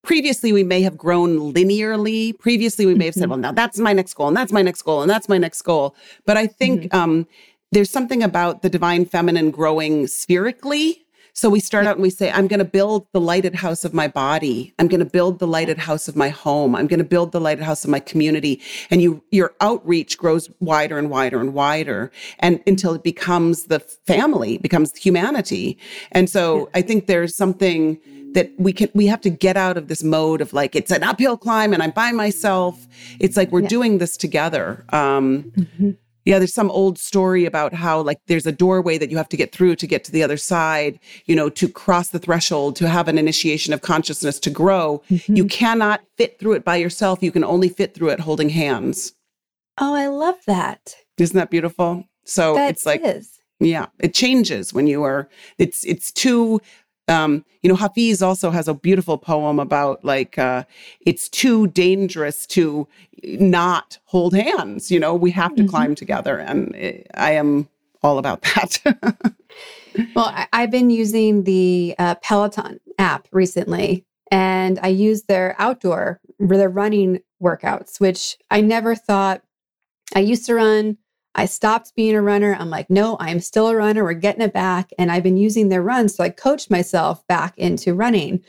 previously 0.03 0.51
we 0.51 0.63
may 0.63 0.81
have 0.81 0.97
grown 0.97 1.53
linearly. 1.53 2.37
Previously, 2.37 2.85
we 2.85 2.95
may 2.95 3.05
have 3.05 3.13
said, 3.13 3.23
mm-hmm. 3.23 3.31
well, 3.31 3.39
now 3.39 3.51
that's 3.51 3.79
my 3.79 3.93
next 3.93 4.13
goal, 4.13 4.27
and 4.27 4.37
that's 4.37 4.51
my 4.51 4.61
next 4.61 4.81
goal, 4.81 5.01
and 5.01 5.09
that's 5.09 5.29
my 5.29 5.37
next 5.37 5.61
goal. 5.61 5.95
But 6.25 6.37
I 6.37 6.47
think 6.47 6.83
mm-hmm. 6.83 6.97
um, 6.97 7.27
there's 7.71 7.89
something 7.89 8.23
about 8.23 8.61
the 8.61 8.69
divine 8.69 9.05
feminine 9.05 9.51
growing 9.51 10.07
spherically. 10.07 11.05
So 11.37 11.51
we 11.51 11.59
start 11.59 11.85
out 11.85 11.97
and 11.97 12.01
we 12.01 12.09
say, 12.09 12.31
I'm 12.31 12.47
going 12.47 12.57
to 12.57 12.65
build 12.65 13.05
the 13.13 13.21
lighted 13.21 13.53
house 13.53 13.85
of 13.85 13.93
my 13.93 14.07
body. 14.07 14.73
I'm 14.79 14.87
going 14.87 15.01
to 15.01 15.05
build 15.05 15.37
the 15.37 15.45
lighted 15.45 15.77
house 15.77 16.07
of 16.07 16.15
my 16.15 16.29
home. 16.29 16.75
I'm 16.75 16.87
going 16.87 16.97
to 16.97 17.05
build 17.05 17.31
the 17.31 17.39
lighted 17.39 17.63
house 17.63 17.83
of 17.83 17.91
my 17.91 17.99
community. 17.99 18.59
And 18.89 19.03
you, 19.03 19.23
your 19.29 19.53
outreach 19.61 20.17
grows 20.17 20.49
wider 20.59 20.97
and 20.97 21.11
wider 21.11 21.39
and 21.39 21.53
wider 21.53 22.11
and 22.39 22.59
until 22.65 22.95
it 22.95 23.03
becomes 23.03 23.65
the 23.65 23.79
family, 23.79 24.57
becomes 24.57 24.97
humanity. 24.97 25.77
And 26.11 26.27
so 26.27 26.71
I 26.73 26.81
think 26.81 27.05
there's 27.05 27.35
something 27.35 27.99
that 28.33 28.51
we 28.57 28.73
can 28.73 28.89
we 28.95 29.05
have 29.05 29.21
to 29.21 29.29
get 29.29 29.57
out 29.57 29.77
of 29.77 29.89
this 29.89 30.03
mode 30.03 30.41
of 30.41 30.53
like 30.53 30.75
it's 30.75 30.91
an 30.91 31.03
uphill 31.03 31.37
climb 31.37 31.71
and 31.71 31.83
I'm 31.83 31.91
by 31.91 32.11
myself. 32.13 32.87
It's 33.19 33.37
like 33.37 33.51
we're 33.51 33.61
yeah. 33.61 33.67
doing 33.67 33.99
this 33.99 34.17
together. 34.17 34.85
Um, 34.89 35.51
mm-hmm. 35.55 35.91
Yeah, 36.27 36.39
there's 36.39 36.53
some 36.53 36.69
old 36.71 36.97
story 36.99 37.45
about 37.45 37.73
how 37.73 38.01
like 38.01 38.19
there's 38.27 38.45
a 38.45 38.51
doorway 38.51 38.97
that 38.97 39.09
you 39.09 39.17
have 39.17 39.29
to 39.29 39.37
get 39.37 39.51
through 39.53 39.77
to 39.77 39.87
get 39.87 40.03
to 40.03 40.11
the 40.11 40.23
other 40.23 40.37
side. 40.37 40.99
You 41.25 41.35
know, 41.35 41.49
to 41.49 41.69
cross 41.69 42.09
the 42.09 42.19
threshold, 42.19 42.75
to 42.77 42.89
have 42.89 43.07
an 43.07 43.17
initiation 43.17 43.73
of 43.73 43.81
consciousness, 43.81 44.39
to 44.41 44.49
grow. 44.49 45.01
Mm-hmm. 45.09 45.35
You 45.35 45.45
cannot 45.45 46.01
fit 46.17 46.37
through 46.37 46.53
it 46.53 46.65
by 46.65 46.75
yourself. 46.75 47.23
You 47.23 47.31
can 47.31 47.43
only 47.43 47.69
fit 47.69 47.93
through 47.93 48.09
it 48.09 48.19
holding 48.19 48.49
hands. 48.49 49.13
Oh, 49.79 49.93
I 49.93 50.07
love 50.07 50.35
that. 50.47 50.95
Isn't 51.17 51.37
that 51.37 51.49
beautiful? 51.49 52.03
So 52.25 52.55
That 52.55 52.71
it's 52.71 52.85
like 52.85 53.01
is. 53.03 53.39
yeah, 53.59 53.85
it 53.99 54.13
changes 54.13 54.73
when 54.73 54.85
you 54.87 55.03
are 55.03 55.29
it's 55.57 55.85
it's 55.85 56.11
too 56.11 56.59
um, 57.07 57.45
you 57.61 57.69
know, 57.69 57.75
Hafiz 57.75 58.21
also 58.21 58.49
has 58.51 58.67
a 58.67 58.73
beautiful 58.73 59.17
poem 59.17 59.59
about 59.59 60.03
like 60.03 60.37
uh, 60.37 60.63
it's 61.01 61.29
too 61.29 61.67
dangerous 61.67 62.45
to 62.47 62.87
not 63.23 63.97
hold 64.05 64.33
hands. 64.35 64.91
You 64.91 64.99
know, 64.99 65.15
we 65.15 65.31
have 65.31 65.55
to 65.55 65.63
Mhm. 65.63 65.69
climb 65.69 65.95
together, 65.95 66.37
and 66.37 66.75
I 67.15 67.31
am 67.31 67.67
all 68.03 68.17
about 68.17 68.41
that. 68.43 68.81
Well, 70.15 70.25
I, 70.27 70.47
I've 70.53 70.69
been 70.69 70.91
using 70.91 71.43
the 71.43 71.95
uh, 71.97 72.15
Peloton 72.15 72.79
app 72.99 73.27
recently, 73.31 74.05
and 74.29 74.79
I 74.83 74.89
use 74.89 75.23
their 75.23 75.55
outdoor, 75.57 76.19
their 76.39 76.69
running 76.69 77.19
workouts, 77.41 77.99
which 77.99 78.37
I 78.51 78.61
never 78.61 78.93
thought 78.93 79.41
I 80.13 80.19
used 80.19 80.45
to 80.47 80.53
run. 80.55 80.97
I 81.37 81.45
stopped 81.45 81.95
being 81.95 82.15
a 82.15 82.21
runner. 82.21 82.57
I'm 82.59 82.69
like, 82.71 82.89
no, 82.89 83.15
I'm 83.19 83.39
still 83.39 83.67
a 83.67 83.75
runner. 83.75 84.03
We're 84.03 84.13
getting 84.13 84.41
it 84.41 84.53
back. 84.53 84.91
And 84.97 85.11
I've 85.11 85.23
been 85.23 85.37
using 85.37 85.69
their 85.69 85.83
runs. 85.83 86.15
So 86.15 86.23
I 86.23 86.29
coached 86.29 86.71
myself 86.71 87.25
back 87.27 87.57
into 87.57 87.93
running. 87.93 88.43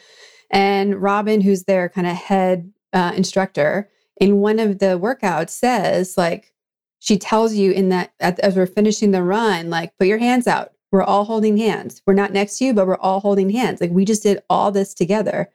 And 0.50 1.00
Robin, 1.00 1.42
who's 1.42 1.64
their 1.64 1.90
kind 1.90 2.06
of 2.06 2.16
head 2.16 2.72
uh, 2.94 3.12
instructor, 3.14 3.90
in 4.20 4.38
one 4.38 4.58
of 4.58 4.78
the 4.78 4.98
workouts 4.98 5.50
says, 5.50 6.16
like, 6.16 6.52
she 6.98 7.18
tells 7.18 7.54
you 7.54 7.70
in 7.70 7.90
that 7.90 8.12
at, 8.18 8.40
as 8.40 8.56
we're 8.56 8.66
finishing 8.66 9.12
the 9.12 9.22
run, 9.22 9.70
like, 9.70 9.96
put 9.98 10.08
your 10.08 10.18
hands 10.18 10.46
out. 10.46 10.72
We're 10.90 11.04
all 11.04 11.24
holding 11.24 11.58
hands. 11.58 12.02
We're 12.06 12.14
not 12.14 12.32
next 12.32 12.58
to 12.58 12.64
you, 12.64 12.74
but 12.74 12.86
we're 12.86 12.96
all 12.96 13.20
holding 13.20 13.50
hands. 13.50 13.80
Like, 13.80 13.90
we 13.90 14.06
just 14.06 14.22
did 14.22 14.42
all 14.48 14.72
this 14.72 14.94
together. 14.94 15.50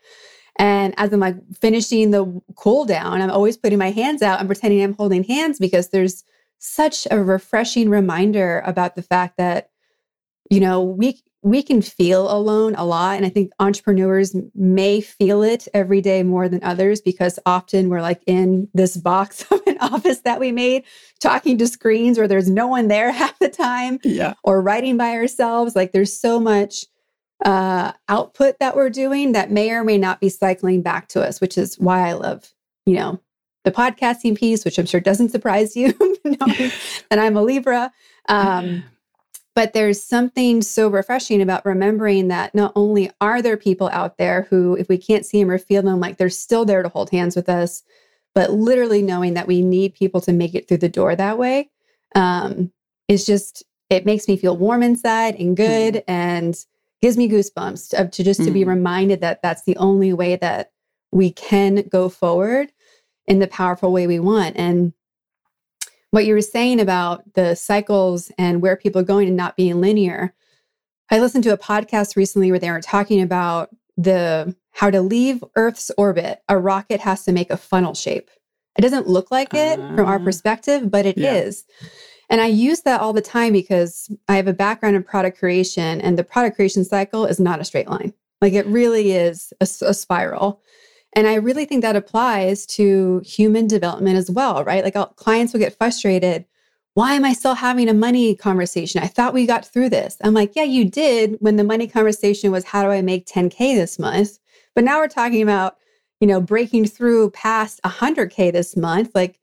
And 0.57 0.93
as 0.97 1.11
I'm 1.11 1.19
like 1.19 1.35
finishing 1.59 2.11
the 2.11 2.41
cool 2.55 2.85
down, 2.85 3.21
I'm 3.21 3.31
always 3.31 3.57
putting 3.57 3.79
my 3.79 3.89
hands 3.89 4.21
out 4.21 4.39
and 4.39 4.47
pretending 4.47 4.83
I'm 4.83 4.93
holding 4.93 5.23
hands 5.23 5.57
because 5.57 5.89
there's 5.89 6.23
such 6.63 7.05
a 7.11 7.21
refreshing 7.21 7.89
reminder 7.89 8.63
about 8.65 8.95
the 8.95 9.01
fact 9.01 9.37
that, 9.37 9.69
you 10.49 10.59
know, 10.59 10.81
we 10.81 11.21
we 11.41 11.61
can 11.61 11.81
feel 11.81 12.31
alone 12.31 12.73
a 12.75 12.85
lot. 12.85 13.17
And 13.17 13.25
I 13.25 13.29
think 13.29 13.51
entrepreneurs 13.59 14.33
may 14.55 15.01
feel 15.01 15.43
it 15.43 15.67
every 15.73 15.99
day 15.99 16.23
more 16.23 16.47
than 16.47 16.63
others 16.63 17.01
because 17.01 17.37
often 17.45 17.89
we're 17.89 18.01
like 18.01 18.23
in 18.25 18.69
this 18.73 18.95
box 18.95 19.43
of 19.51 19.61
an 19.67 19.77
office 19.79 20.21
that 20.21 20.39
we 20.39 20.53
made, 20.53 20.85
talking 21.19 21.57
to 21.57 21.67
screens 21.67 22.17
where 22.17 22.29
there's 22.29 22.49
no 22.49 22.67
one 22.67 22.87
there 22.87 23.11
half 23.21 23.37
the 23.39 23.49
time 23.49 23.99
yeah, 24.05 24.35
or 24.43 24.61
writing 24.61 24.95
by 24.95 25.11
ourselves. 25.11 25.75
Like 25.75 25.91
there's 25.91 26.17
so 26.17 26.39
much 26.39 26.85
uh, 27.43 27.91
output 28.07 28.59
that 28.59 28.77
we're 28.77 28.89
doing 28.89 29.33
that 29.33 29.51
may 29.51 29.71
or 29.71 29.83
may 29.83 29.97
not 29.97 30.21
be 30.21 30.29
cycling 30.29 30.81
back 30.81 31.09
to 31.09 31.21
us, 31.21 31.41
which 31.41 31.57
is 31.57 31.77
why 31.77 32.07
I 32.07 32.13
love, 32.13 32.53
you 32.85 32.95
know, 32.95 33.19
the 33.63 33.71
podcasting 33.71 34.37
piece, 34.37 34.65
which 34.65 34.77
I'm 34.77 34.85
sure 34.85 34.99
doesn't 34.99 35.29
surprise 35.29 35.75
you 35.75 35.93
knowing 36.25 36.71
that 37.09 37.19
I'm 37.19 37.37
a 37.37 37.41
Libra. 37.41 37.91
Um, 38.29 38.83
but 39.55 39.73
there's 39.73 40.01
something 40.01 40.61
so 40.61 40.87
refreshing 40.87 41.41
about 41.41 41.65
remembering 41.65 42.27
that 42.29 42.55
not 42.55 42.71
only 42.75 43.11
are 43.21 43.41
there 43.41 43.57
people 43.57 43.89
out 43.93 44.17
there 44.17 44.47
who, 44.49 44.75
if 44.75 44.89
we 44.89 44.97
can't 44.97 45.25
see 45.25 45.39
them 45.41 45.51
or 45.51 45.59
feel 45.59 45.83
them, 45.83 45.99
like 45.99 46.17
they're 46.17 46.29
still 46.29 46.65
there 46.65 46.81
to 46.81 46.89
hold 46.89 47.11
hands 47.11 47.35
with 47.35 47.47
us, 47.49 47.83
but 48.33 48.51
literally 48.51 49.01
knowing 49.03 49.35
that 49.35 49.47
we 49.47 49.61
need 49.61 49.93
people 49.93 50.21
to 50.21 50.33
make 50.33 50.55
it 50.55 50.67
through 50.67 50.77
the 50.77 50.89
door 50.89 51.15
that 51.15 51.37
way 51.37 51.69
um, 52.15 52.71
is 53.07 53.25
just, 53.25 53.63
it 53.91 54.07
makes 54.07 54.27
me 54.27 54.37
feel 54.37 54.57
warm 54.57 54.81
inside 54.81 55.35
and 55.35 55.55
good 55.55 56.03
and 56.07 56.65
gives 56.99 57.15
me 57.15 57.29
goosebumps 57.29 57.89
to, 57.89 58.07
to 58.07 58.23
just 58.23 58.43
to 58.43 58.49
be 58.51 58.63
Mm. 58.63 58.69
reminded 58.69 59.21
that 59.21 59.41
that's 59.43 59.63
the 59.63 59.77
only 59.77 60.13
way 60.13 60.35
that 60.35 60.71
we 61.11 61.31
can 61.31 61.83
go 61.89 62.09
forward 62.09 62.71
in 63.27 63.39
the 63.39 63.47
powerful 63.47 63.91
way 63.91 64.07
we 64.07 64.19
want. 64.19 64.55
And 64.57 64.93
what 66.11 66.25
you 66.25 66.33
were 66.33 66.41
saying 66.41 66.79
about 66.79 67.33
the 67.33 67.55
cycles 67.55 68.31
and 68.37 68.61
where 68.61 68.75
people 68.75 69.01
are 69.01 69.05
going 69.05 69.27
and 69.27 69.37
not 69.37 69.57
being 69.57 69.81
linear. 69.81 70.33
I 71.09 71.19
listened 71.19 71.43
to 71.45 71.53
a 71.53 71.57
podcast 71.57 72.15
recently 72.15 72.51
where 72.51 72.59
they 72.59 72.69
were 72.71 72.81
talking 72.81 73.21
about 73.21 73.69
the 73.97 74.55
how 74.71 74.89
to 74.89 75.01
leave 75.01 75.43
Earth's 75.55 75.91
orbit, 75.97 76.41
a 76.49 76.57
rocket 76.57 76.99
has 77.01 77.23
to 77.25 77.31
make 77.31 77.49
a 77.51 77.57
funnel 77.57 77.93
shape. 77.93 78.29
It 78.77 78.81
doesn't 78.81 79.07
look 79.07 79.29
like 79.29 79.53
it 79.53 79.77
from 79.77 80.05
our 80.05 80.19
Ah. 80.19 80.23
perspective, 80.23 80.89
but 80.89 81.05
it 81.05 81.17
is. 81.17 81.63
Yeah. 81.81 81.87
And 82.31 82.41
I 82.41 82.47
use 82.47 82.81
that 82.81 82.99
all 83.01 83.13
the 83.13 83.21
time 83.21 83.53
because 83.53 84.09
I 84.27 84.35
have 84.37 84.47
a 84.47 84.53
background 84.53 84.95
in 84.95 85.03
product 85.03 85.37
creation, 85.37 86.01
and 86.01 86.17
the 86.17 86.23
product 86.23 86.55
creation 86.55 86.83
cycle 86.83 87.25
is 87.25 87.39
not 87.39 87.59
a 87.59 87.63
straight 87.63 87.87
line. 87.87 88.13
Like 88.41 88.53
it 88.53 88.65
really 88.65 89.11
is 89.11 89.53
a 89.61 89.65
spiral. 89.65 90.59
And 91.15 91.27
I 91.27 91.35
really 91.35 91.65
think 91.65 91.81
that 91.83 91.95
applies 91.95 92.65
to 92.67 93.21
human 93.25 93.67
development 93.67 94.17
as 94.17 94.31
well, 94.31 94.63
right? 94.63 94.83
Like 94.83 94.95
clients 95.15 95.53
will 95.53 95.59
get 95.59 95.77
frustrated. 95.77 96.45
Why 96.95 97.13
am 97.13 97.25
I 97.25 97.33
still 97.33 97.55
having 97.55 97.89
a 97.89 97.93
money 97.93 98.35
conversation? 98.35 99.01
I 99.01 99.07
thought 99.07 99.33
we 99.33 99.45
got 99.45 99.65
through 99.65 99.89
this. 99.89 100.17
I'm 100.23 100.33
like, 100.33 100.55
yeah, 100.55 100.63
you 100.63 100.89
did 100.89 101.37
when 101.39 101.55
the 101.55 101.63
money 101.63 101.87
conversation 101.87 102.51
was 102.51 102.65
how 102.65 102.83
do 102.83 102.89
I 102.89 103.01
make 103.01 103.25
10K 103.27 103.75
this 103.75 103.97
month? 103.97 104.39
But 104.75 104.83
now 104.83 104.99
we're 104.99 105.07
talking 105.07 105.41
about, 105.41 105.77
you 106.19 106.27
know, 106.27 106.41
breaking 106.41 106.85
through 106.87 107.31
past 107.31 107.79
100K 107.83 108.51
this 108.51 108.75
month. 108.75 109.11
Like 109.13 109.39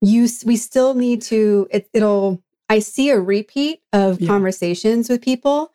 you, 0.00 0.28
we 0.44 0.56
still 0.56 0.94
need 0.94 1.22
to, 1.22 1.66
it, 1.70 1.88
it'll, 1.92 2.42
I 2.68 2.78
see 2.80 3.10
a 3.10 3.18
repeat 3.20 3.80
of 3.92 4.20
Yeah. 4.20 4.28
conversations 4.28 5.08
with 5.08 5.22
people 5.22 5.72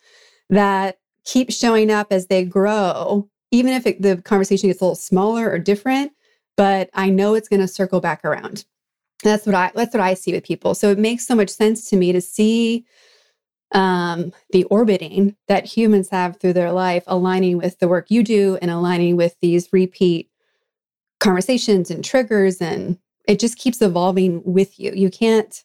that 0.49 0.99
keep 1.25 1.51
showing 1.51 1.89
up 1.89 2.07
as 2.11 2.27
they 2.27 2.43
grow, 2.45 3.29
even 3.53 3.71
if 3.71 3.85
it, 3.85 4.01
the 4.01 4.17
conversation 4.17 4.67
gets 4.67 4.81
a 4.81 4.83
little 4.83 4.95
smaller 4.95 5.49
or 5.49 5.59
different. 5.59 6.11
But 6.57 6.89
I 6.93 7.09
know 7.09 7.35
it's 7.35 7.47
going 7.47 7.61
to 7.61 7.67
circle 7.67 8.01
back 8.01 8.25
around. 8.25 8.65
That's 9.23 9.45
what 9.45 9.55
I 9.55 9.71
that's 9.73 9.93
what 9.93 10.01
I 10.01 10.15
see 10.15 10.33
with 10.33 10.43
people. 10.43 10.75
So 10.75 10.89
it 10.89 10.99
makes 10.99 11.25
so 11.25 11.35
much 11.35 11.49
sense 11.49 11.89
to 11.89 11.95
me 11.95 12.11
to 12.11 12.19
see 12.19 12.85
um, 13.71 14.33
the 14.51 14.65
orbiting 14.65 15.35
that 15.47 15.65
humans 15.65 16.09
have 16.09 16.37
through 16.37 16.53
their 16.53 16.71
life 16.71 17.03
aligning 17.07 17.57
with 17.57 17.79
the 17.79 17.87
work 17.87 18.07
you 18.09 18.23
do 18.23 18.57
and 18.61 18.69
aligning 18.69 19.15
with 19.15 19.35
these 19.41 19.69
repeat 19.71 20.29
conversations 21.19 21.89
and 21.89 22.03
triggers 22.03 22.61
and 22.61 22.97
it 23.27 23.39
just 23.39 23.57
keeps 23.57 23.81
evolving 23.81 24.41
with 24.43 24.79
you. 24.79 24.91
You 24.93 25.09
can't 25.09 25.63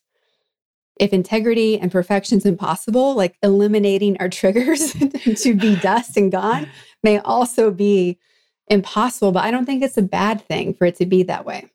if 0.99 1.13
integrity 1.13 1.79
and 1.79 1.91
perfection 1.93 2.39
is 2.39 2.47
impossible, 2.47 3.15
like 3.15 3.37
eliminating 3.43 4.17
our 4.19 4.29
triggers 4.29 4.93
to 5.43 5.55
be 5.55 5.77
dust 5.77 6.17
and 6.17 6.31
gone 6.33 6.69
may 7.03 7.19
also 7.21 7.71
be 7.71 8.19
impossible. 8.69 9.33
But 9.33 9.45
I 9.45 9.51
don't 9.51 9.65
think 9.67 9.83
it's 9.83 9.97
a 9.97 10.03
bad 10.03 10.41
thing 10.47 10.75
for 10.75 10.85
it 10.87 10.97
to 10.97 11.07
be 11.07 11.23
that 11.25 11.45
way. 11.45 11.69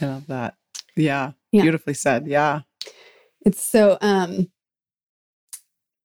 I 0.00 0.06
love 0.06 0.26
that. 0.28 0.54
Yeah, 0.96 1.32
Yeah. 1.50 1.62
beautifully 1.62 1.94
said. 1.94 2.26
Yeah, 2.26 2.60
It's 3.44 3.62
so 3.62 3.98
um 4.00 4.48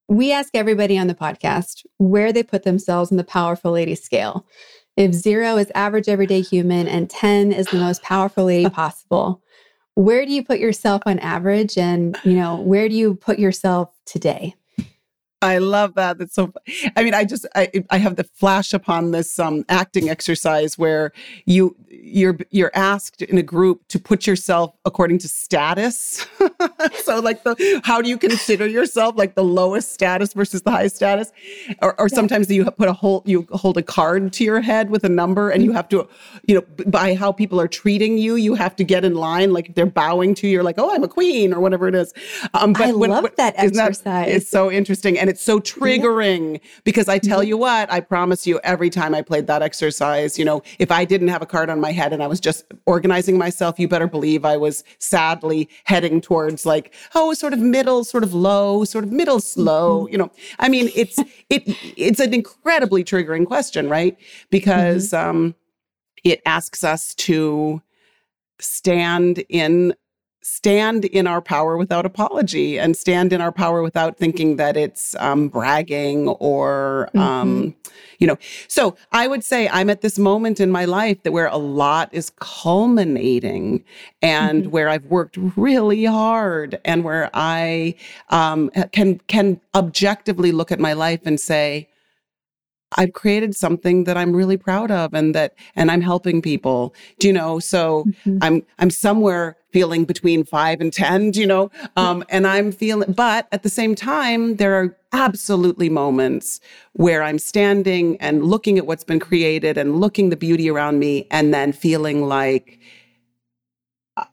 we 0.10 0.32
ask 0.32 0.52
everybody 0.54 0.98
on 0.98 1.08
the 1.08 1.16
podcast 1.16 1.86
where 1.98 2.32
they 2.32 2.44
put 2.44 2.64
themselves 2.64 3.12
in 3.12 3.18
the 3.18 3.24
powerful 3.24 3.72
lady 3.72 3.96
scale. 3.96 4.46
If 4.96 5.14
zero 5.14 5.58
is 5.58 5.70
average 5.76 6.08
everyday 6.08 6.42
human 6.42 6.88
and 6.88 7.10
10 7.10 7.52
is 7.52 7.68
the 7.68 7.78
most 7.78 8.02
powerful 8.04 8.46
lady 8.46 8.70
possible, 8.84 9.44
where 9.98 10.28
do 10.28 10.32
you 10.32 10.44
put 10.44 10.60
yourself 10.60 11.02
on 11.08 11.18
average? 11.20 11.76
And, 11.76 12.16
you 12.24 12.34
know, 12.34 12.58
where 12.58 12.88
do 12.88 12.94
you 12.94 13.16
put 13.16 13.40
yourself 13.40 13.90
today? 14.06 14.54
I 15.42 15.60
love 15.60 15.94
that. 15.96 16.18
That's 16.18 16.34
so. 16.34 16.52
I 16.96 17.04
mean, 17.04 17.14
I 17.14 17.24
just 17.24 17.46
I 17.56 17.70
I 17.92 17.98
have 18.00 18.16
the 18.16 18.24
flash 18.24 18.74
upon 18.74 19.12
this 19.12 19.38
um 19.38 19.66
acting 19.70 20.10
exercise 20.10 20.78
where 20.80 21.12
you 21.46 21.76
you're 21.90 22.38
you're 22.50 22.72
asked 22.74 23.22
in 23.22 23.38
a 23.38 23.44
group 23.44 23.88
to 23.90 24.00
put 24.00 24.26
yourself 24.26 24.74
according 24.86 25.20
to 25.20 25.28
status. 25.28 26.26
so 27.04 27.20
like 27.20 27.44
the 27.44 27.82
how 27.84 28.02
do 28.02 28.10
you 28.10 28.18
consider 28.18 28.66
yourself 28.68 29.16
like 29.16 29.36
the 29.36 29.44
lowest 29.44 29.94
status 29.94 30.34
versus 30.34 30.64
the 30.64 30.72
highest 30.72 30.96
status, 30.96 31.32
or 31.84 31.94
or 32.00 32.08
Yeah. 32.10 32.16
sometimes 32.16 32.50
you 32.50 32.66
put 32.72 32.88
a 32.90 32.94
whole 32.94 33.22
you 33.26 33.48
hold 33.52 33.78
a 33.78 33.84
card 33.84 34.34
to 34.34 34.44
your 34.44 34.62
head 34.62 34.90
with 34.90 35.04
a 35.04 35.10
number 35.10 35.52
and 35.52 35.64
you 35.64 35.72
have 35.72 35.88
to 35.90 36.08
you 36.48 36.56
know 36.56 36.64
by 36.88 37.14
how 37.14 37.32
people 37.32 37.62
are 37.62 37.68
treating 37.68 38.18
you 38.18 38.36
you 38.36 38.56
have 38.56 38.76
to 38.78 38.84
get 38.84 39.06
in 39.06 39.14
line 39.14 39.54
like 39.54 39.70
if 39.70 39.76
they're 39.76 39.86
bowing 39.86 40.34
to 40.34 40.48
you 40.48 40.54
you're 40.54 40.64
like 40.64 40.80
oh 40.80 40.94
I'm 40.96 41.04
a 41.04 41.08
queen 41.08 41.54
or 41.54 41.60
whatever 41.60 41.88
it 41.88 41.94
is. 41.94 42.12
Um, 42.56 42.74
I 42.78 42.90
love 42.90 43.30
that 43.38 43.56
isn't 43.60 43.76
that- 43.78 43.90
exercise. 43.90 44.28
it's 44.34 44.50
so 44.50 44.72
interesting 44.72 45.20
and 45.20 45.27
it's 45.30 45.42
so 45.42 45.60
mm-hmm. 45.60 45.84
triggering 45.84 46.62
because 46.84 47.08
I 47.08 47.20
tell 47.20 47.40
mm-hmm. 47.40 47.50
you 47.50 47.58
what, 47.58 47.92
I 47.92 48.00
promise 48.00 48.46
you, 48.46 48.60
every 48.64 48.90
time 48.90 49.14
I 49.14 49.22
played 49.22 49.48
that 49.48 49.62
exercise, 49.62 50.38
you 50.38 50.46
know, 50.46 50.62
if 50.80 50.92
I 50.92 51.06
didn't 51.06 51.30
have 51.30 51.42
a 51.42 51.46
card 51.46 51.70
on 51.70 51.80
my 51.80 51.92
head 51.92 52.14
and 52.14 52.24
I 52.24 52.28
was 52.28 52.40
just 52.40 52.66
organizing 52.86 53.38
myself, 53.38 53.80
you 53.80 53.88
better 53.88 54.08
believe 54.08 54.46
I 54.46 54.58
was 54.58 54.84
sadly 55.00 55.70
heading 55.86 56.22
towards 56.22 56.66
like, 56.66 56.94
oh, 57.16 57.34
sort 57.34 57.54
of 57.54 57.60
middle, 57.60 58.04
sort 58.04 58.24
of 58.24 58.34
low, 58.34 58.84
sort 58.84 59.04
of 59.04 59.12
middle 59.12 59.40
slow. 59.40 60.04
Mm-hmm. 60.04 60.12
You 60.12 60.18
know, 60.20 60.32
I 60.60 60.70
mean, 60.70 60.90
it's 60.96 61.18
it 61.50 61.64
it's 61.98 62.20
an 62.20 62.34
incredibly 62.34 63.04
triggering 63.04 63.46
question, 63.46 63.90
right? 63.90 64.18
Because 64.50 65.14
um, 65.14 65.56
it 66.24 66.42
asks 66.46 66.84
us 66.84 67.14
to 67.16 67.82
stand 68.60 69.44
in 69.50 69.94
stand 70.48 71.04
in 71.04 71.28
our 71.28 71.42
power 71.42 71.76
without 71.76 72.06
apology 72.06 72.80
and 72.80 72.96
stand 72.96 73.34
in 73.34 73.42
our 73.42 73.52
power 73.52 73.82
without 73.82 74.16
thinking 74.16 74.56
that 74.56 74.78
it's 74.78 75.14
um, 75.20 75.50
bragging 75.50 76.30
or 76.30 77.10
um, 77.18 77.76
you 78.20 78.26
know 78.26 78.38
so 78.70 78.96
i 79.12 79.28
would 79.28 79.44
say 79.44 79.68
i'm 79.74 79.90
at 79.90 80.00
this 80.00 80.18
moment 80.18 80.62
in 80.62 80.72
my 80.72 80.86
life 80.86 81.22
that 81.24 81.34
where 81.34 81.48
a 81.48 81.58
lot 81.58 82.08
is 82.14 82.30
culminating 82.40 83.84
and 84.22 84.62
mm-hmm. 84.64 84.72
where 84.72 84.88
i've 84.88 85.06
worked 85.08 85.38
really 85.58 86.06
hard 86.06 86.80
and 86.86 87.04
where 87.04 87.30
i 87.34 87.94
um, 88.30 88.70
can 88.94 89.20
can 89.28 89.60
objectively 89.76 90.54
look 90.54 90.72
at 90.72 90.80
my 90.80 90.94
life 90.94 91.20
and 91.26 91.42
say 91.42 91.90
I've 92.96 93.14
created 93.14 93.56
something 93.56 94.06
that 94.06 94.16
I'm 94.18 94.36
really 94.36 94.58
proud 94.58 94.92
of 94.92 95.14
and 95.14 95.36
that 95.36 95.56
and 95.76 95.92
I'm 95.92 96.02
helping 96.02 96.42
people. 96.42 96.96
Do 97.20 97.28
you 97.28 97.34
know? 97.34 97.60
So 97.60 98.06
mm-hmm. 98.06 98.38
I'm 98.42 98.64
I'm 98.80 98.90
somewhere 98.90 99.58
feeling 99.72 100.06
between 100.06 100.46
5 100.46 100.80
and 100.80 100.94
10, 100.94 101.32
do 101.32 101.42
you 101.42 101.48
know? 101.48 101.70
Um 101.98 102.24
and 102.30 102.48
I'm 102.48 102.72
feeling 102.72 103.12
but 103.12 103.48
at 103.52 103.64
the 103.64 103.70
same 103.70 103.94
time 103.96 104.56
there 104.56 104.74
are 104.76 104.98
absolutely 105.12 105.90
moments 105.90 106.60
where 106.94 107.24
I'm 107.24 107.40
standing 107.40 108.18
and 108.18 108.46
looking 108.46 108.78
at 108.78 108.86
what's 108.86 109.04
been 109.04 109.20
created 109.20 109.78
and 109.78 110.00
looking 110.00 110.30
the 110.30 110.38
beauty 110.38 110.70
around 110.70 111.00
me 111.00 111.28
and 111.32 111.54
then 111.54 111.72
feeling 111.74 112.26
like 112.26 112.80
uh, 114.16 114.26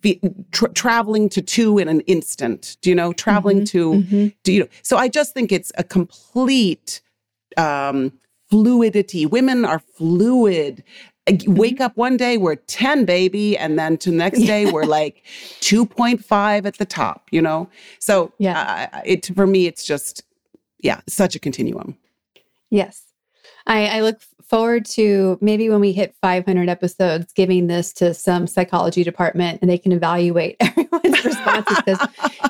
be, 0.00 0.20
tra- 0.52 0.72
traveling 0.72 1.28
to 1.30 1.42
two 1.42 1.78
in 1.78 1.88
an 1.88 2.00
instant, 2.02 2.76
do 2.82 2.90
you 2.90 2.96
know, 2.96 3.12
traveling 3.12 3.58
mm-hmm, 3.58 3.64
to, 3.64 3.92
mm-hmm. 3.92 4.28
do 4.44 4.52
you 4.52 4.60
know? 4.60 4.68
So 4.82 4.96
I 4.96 5.08
just 5.08 5.34
think 5.34 5.50
it's 5.50 5.72
a 5.76 5.84
complete 5.84 7.00
um, 7.58 8.12
fluidity. 8.50 9.26
Women 9.26 9.64
are 9.64 9.78
fluid. 9.78 10.84
Mm-hmm. 11.26 11.54
Wake 11.54 11.80
up 11.80 11.96
one 11.96 12.16
day, 12.16 12.36
we're 12.36 12.56
10, 12.56 13.04
baby. 13.04 13.56
And 13.56 13.78
then 13.78 13.96
to 13.98 14.10
the 14.10 14.16
next 14.16 14.40
day, 14.40 14.70
we're 14.70 14.84
like 14.84 15.24
2.5 15.60 16.66
at 16.66 16.78
the 16.78 16.84
top, 16.84 17.28
you 17.30 17.40
know? 17.40 17.68
So, 18.00 18.32
yeah, 18.38 18.88
uh, 18.92 19.00
it, 19.04 19.26
for 19.34 19.46
me, 19.46 19.66
it's 19.66 19.84
just, 19.84 20.24
yeah, 20.80 21.00
such 21.06 21.36
a 21.36 21.38
continuum. 21.38 21.96
Yes. 22.70 23.11
I, 23.66 23.98
I 23.98 24.00
look 24.00 24.20
forward 24.42 24.84
to 24.84 25.38
maybe 25.40 25.70
when 25.70 25.80
we 25.80 25.92
hit 25.92 26.14
500 26.20 26.68
episodes, 26.68 27.32
giving 27.32 27.68
this 27.68 27.92
to 27.94 28.12
some 28.12 28.46
psychology 28.46 29.02
department 29.02 29.60
and 29.62 29.70
they 29.70 29.78
can 29.78 29.92
evaluate 29.92 30.56
everyone's 30.60 31.24
responses 31.24 31.78
because 31.78 32.08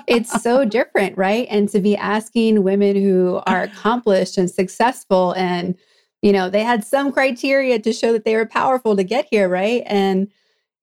it's 0.09 0.43
so 0.43 0.65
different, 0.65 1.17
right? 1.17 1.47
And 1.51 1.69
to 1.69 1.81
be 1.81 1.97
asking 1.97 2.65
women 2.65 2.97
who 2.97 3.41
are 3.47 3.63
accomplished 3.63 4.37
and 4.37 4.51
successful 4.51 5.33
and 5.37 5.77
you 6.23 6.33
know, 6.33 6.49
they 6.49 6.63
had 6.63 6.85
some 6.85 7.13
criteria 7.13 7.81
to 7.81 7.93
show 7.93 8.13
that 8.13 8.25
they 8.25 8.37
were 8.37 8.47
powerful 8.47 8.97
to 8.97 9.03
get 9.03 9.27
here, 9.29 9.49
right? 9.49 9.83
And 9.87 10.29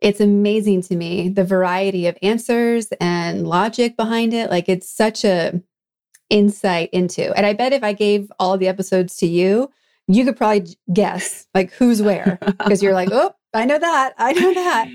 it's 0.02 0.20
amazing 0.20 0.82
to 0.84 0.96
me 0.96 1.30
the 1.30 1.44
variety 1.44 2.08
of 2.08 2.18
answers 2.22 2.88
and 3.00 3.48
logic 3.48 3.98
behind 3.98 4.34
it. 4.34 4.50
Like 4.50 4.70
it's 4.70 4.90
such 4.90 5.24
a 5.24 5.62
insight 6.30 6.90
into. 6.92 7.34
And 7.36 7.46
I 7.46 7.54
bet 7.54 7.74
if 7.74 7.84
I 7.84 7.94
gave 7.94 8.32
all 8.38 8.58
the 8.58 8.68
episodes 8.68 9.16
to 9.18 9.28
you, 9.28 9.72
you 10.10 10.26
could 10.26 10.36
probably 10.36 10.76
guess 10.92 11.48
like 11.54 11.72
who's 11.74 12.02
where 12.02 12.40
because 12.42 12.82
you're 12.82 12.94
like, 12.94 13.10
oh, 13.12 13.34
I 13.54 13.66
know 13.66 13.80
that, 13.80 14.14
I 14.18 14.34
know 14.34 14.54
that. 14.54 14.90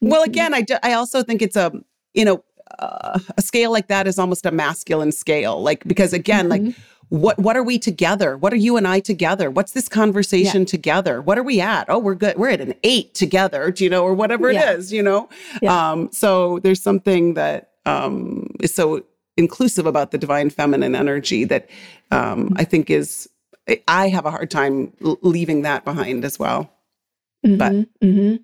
Well, 0.00 0.22
again, 0.22 0.54
I 0.54 0.62
do, 0.62 0.76
I 0.82 0.92
also 0.92 1.22
think 1.22 1.42
it's 1.42 1.56
a 1.56 1.72
you 2.12 2.24
know 2.24 2.44
uh, 2.78 3.18
a 3.36 3.42
scale 3.42 3.72
like 3.72 3.88
that 3.88 4.06
is 4.06 4.18
almost 4.18 4.46
a 4.46 4.50
masculine 4.50 5.12
scale, 5.12 5.60
like 5.60 5.82
because 5.84 6.12
again, 6.12 6.48
mm-hmm. 6.48 6.66
like 6.66 6.76
what 7.08 7.38
what 7.38 7.56
are 7.56 7.62
we 7.62 7.78
together? 7.78 8.36
What 8.36 8.52
are 8.52 8.56
you 8.56 8.76
and 8.76 8.86
I 8.86 9.00
together? 9.00 9.50
What's 9.50 9.72
this 9.72 9.88
conversation 9.88 10.62
yeah. 10.62 10.66
together? 10.66 11.20
What 11.20 11.38
are 11.38 11.42
we 11.42 11.60
at? 11.60 11.86
Oh, 11.88 11.98
we're 11.98 12.14
good. 12.14 12.36
We're 12.36 12.50
at 12.50 12.60
an 12.60 12.74
eight 12.82 13.14
together, 13.14 13.70
do 13.70 13.84
you 13.84 13.90
know, 13.90 14.04
or 14.04 14.14
whatever 14.14 14.52
yeah. 14.52 14.70
it 14.72 14.78
is, 14.78 14.92
you 14.92 15.02
know. 15.02 15.28
Yeah. 15.62 15.90
Um, 15.92 16.12
so 16.12 16.60
there's 16.60 16.82
something 16.82 17.34
that 17.34 17.70
um, 17.86 18.48
is 18.60 18.74
so 18.74 19.04
inclusive 19.36 19.86
about 19.86 20.10
the 20.10 20.18
divine 20.18 20.50
feminine 20.50 20.94
energy 20.94 21.44
that 21.44 21.68
um, 22.10 22.46
mm-hmm. 22.46 22.54
I 22.56 22.64
think 22.64 22.90
is 22.90 23.28
I 23.88 24.08
have 24.08 24.26
a 24.26 24.30
hard 24.30 24.50
time 24.50 24.92
leaving 25.00 25.62
that 25.62 25.84
behind 25.84 26.24
as 26.24 26.38
well. 26.38 26.70
Mm-hmm, 27.44 27.56
but 27.56 27.72
mm-hmm. 28.02 28.36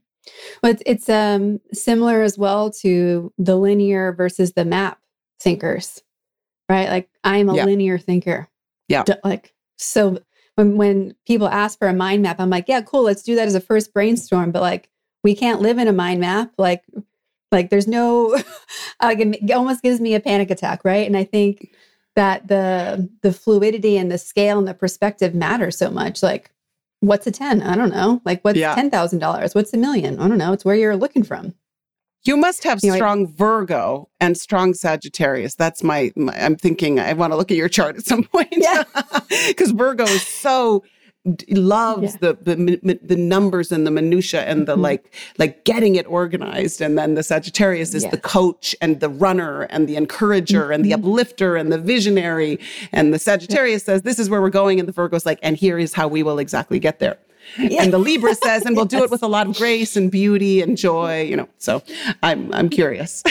well, 0.63 0.73
it's, 0.73 0.83
it's 0.87 1.09
um, 1.09 1.61
similar 1.73 2.23
as 2.23 2.39
well 2.39 2.71
to 2.83 3.33
the 3.39 3.57
linear 3.57 4.13
versus 4.13 4.53
the 4.53 4.65
map 4.65 4.99
thinkers, 5.41 6.03
right? 6.69 6.89
Like 6.89 7.11
I'm 7.25 7.49
a 7.49 7.57
yeah. 7.57 7.65
linear 7.65 7.99
thinker. 7.99 8.49
Yeah. 8.89 9.05
Like 9.25 9.55
so 9.77 10.19
when 10.57 10.77
when 10.77 11.15
people 11.27 11.49
ask 11.49 11.79
for 11.79 11.89
a 11.89 11.95
mind 11.95 12.23
map, 12.23 12.41
I'm 12.41 12.51
like, 12.51 12.69
yeah, 12.69 12.83
cool, 12.83 13.03
let's 13.03 13.23
do 13.23 13.35
that 13.37 13.47
as 13.47 13.55
a 13.55 13.61
first 13.61 13.93
brainstorm. 13.93 14.53
But 14.53 14.63
like 14.63 14.91
we 15.23 15.35
can't 15.35 15.61
live 15.61 15.79
in 15.79 15.89
a 15.89 15.93
mind 15.93 16.21
map. 16.21 16.53
Like 16.59 16.83
like 17.53 17.71
there's 17.71 17.89
no 17.89 18.31
like 19.03 19.19
it 19.21 19.51
almost 19.53 19.83
gives 19.83 20.01
me 20.01 20.15
a 20.15 20.21
panic 20.21 20.51
attack, 20.51 20.85
right? 20.85 21.07
And 21.07 21.17
I 21.17 21.25
think 21.25 21.71
that 22.17 22.49
the 22.49 23.09
the 23.23 23.33
fluidity 23.33 23.97
and 23.97 24.11
the 24.11 24.19
scale 24.19 24.59
and 24.59 24.69
the 24.69 24.75
perspective 24.75 25.35
matter 25.35 25.71
so 25.71 25.91
much. 25.91 26.23
Like, 26.23 26.51
what's 27.01 27.27
a 27.27 27.31
10? 27.31 27.63
I 27.63 27.77
don't 27.77 27.91
know. 27.91 28.21
Like 28.25 28.43
what's 28.43 28.59
yeah. 28.59 28.75
ten 28.75 28.91
thousand 28.91 29.21
dollars? 29.21 29.55
What's 29.55 29.73
a 29.73 29.77
million? 29.77 30.19
I 30.19 30.29
don't 30.29 30.39
know. 30.39 30.53
It's 30.53 30.65
where 30.65 30.77
you're 30.77 30.97
looking 30.97 31.23
from. 31.23 31.55
You 32.25 32.37
must 32.37 32.65
have 32.65 32.81
you 32.83 32.93
strong 32.93 33.23
know, 33.23 33.31
Virgo 33.35 34.11
and 34.21 34.37
strong 34.37 34.75
Sagittarius. 34.75 35.55
That's 35.55 35.83
my, 35.83 36.13
my, 36.17 36.35
I'm 36.39 36.55
thinking 36.55 37.01
I 37.01 37.15
want 37.15 37.33
to 37.33 37.37
look 37.37 37.51
at 37.51 37.57
your 37.57 37.71
chart 37.71 37.97
at 37.97 38.05
some 38.05 38.25
point. 38.33 38.53
Yeah. 38.53 38.85
Because 39.49 39.71
Virgo 39.71 40.05
is 40.05 40.27
so 40.27 40.83
loves 41.51 42.17
yeah. 42.23 42.33
the, 42.33 42.55
the 42.57 42.99
the 43.03 43.17
numbers 43.17 43.71
and 43.71 43.87
the 43.87 43.91
minutia 43.91 44.43
and 44.45 44.67
the 44.67 44.73
mm-hmm. 44.73 44.81
like 44.81 45.15
like 45.37 45.65
getting 45.65 45.97
it 45.97 46.07
organized 46.07 46.81
and 46.81 46.97
then 46.97 47.15
the 47.15 47.23
sagittarius 47.23 47.95
is 47.95 48.07
the 48.09 48.17
coach 48.17 48.75
and 48.81 49.01
the 49.01 49.09
runner 49.11 49.63
and 49.65 49.87
the 49.87 49.97
encourager 49.97 50.63
mm-hmm. 50.63 50.73
and 50.73 50.85
the 50.85 50.93
mm-hmm. 50.93 51.05
uplifter 51.05 51.57
and 51.57 51.71
the 51.71 51.77
visionary 51.77 52.59
and 52.93 53.13
the 53.13 53.19
sagittarius 53.19 53.83
yeah. 53.83 53.95
says 53.95 54.03
this 54.03 54.19
is 54.19 54.31
where 54.31 54.41
we're 54.41 54.49
going 54.49 54.81
and 54.81 54.89
the 54.89 54.93
virgo's 54.93 55.27
like 55.27 55.39
and 55.43 55.59
here 55.59 55.79
is 55.79 55.93
how 55.93 56.09
we 56.09 56.23
will 56.23 56.39
exactly 56.39 56.79
get 56.79 57.01
there 57.01 57.19
yeah. 57.59 57.83
And 57.83 57.93
the 57.93 57.99
Libra 57.99 58.35
says, 58.45 58.65
and 58.65 58.77
we'll 58.77 58.85
do 58.85 59.03
it 59.03 59.11
with 59.11 59.23
a 59.23 59.27
lot 59.27 59.49
of 59.49 59.57
grace 59.57 59.97
and 59.97 60.11
beauty 60.11 60.61
and 60.61 60.77
joy, 60.77 61.23
you 61.23 61.37
know. 61.37 61.49
So 61.59 61.83
I'm 62.23 62.53
I'm 62.53 62.69
curious. 62.69 63.23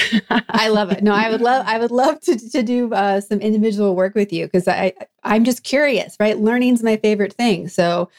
I 0.49 0.69
love 0.69 0.91
it. 0.91 1.03
No, 1.03 1.13
I 1.13 1.29
would 1.29 1.41
love 1.41 1.65
I 1.67 1.79
would 1.79 1.91
love 1.91 2.19
to 2.21 2.37
to 2.51 2.63
do 2.63 2.93
uh, 2.93 3.21
some 3.21 3.39
individual 3.39 3.95
work 3.95 4.15
with 4.15 4.31
you 4.33 4.45
because 4.45 4.67
I 4.67 4.93
I'm 5.23 5.43
just 5.43 5.63
curious, 5.63 6.15
right? 6.19 6.37
Learning's 6.37 6.83
my 6.83 6.97
favorite 6.97 7.33
thing. 7.33 7.67
So 7.67 8.09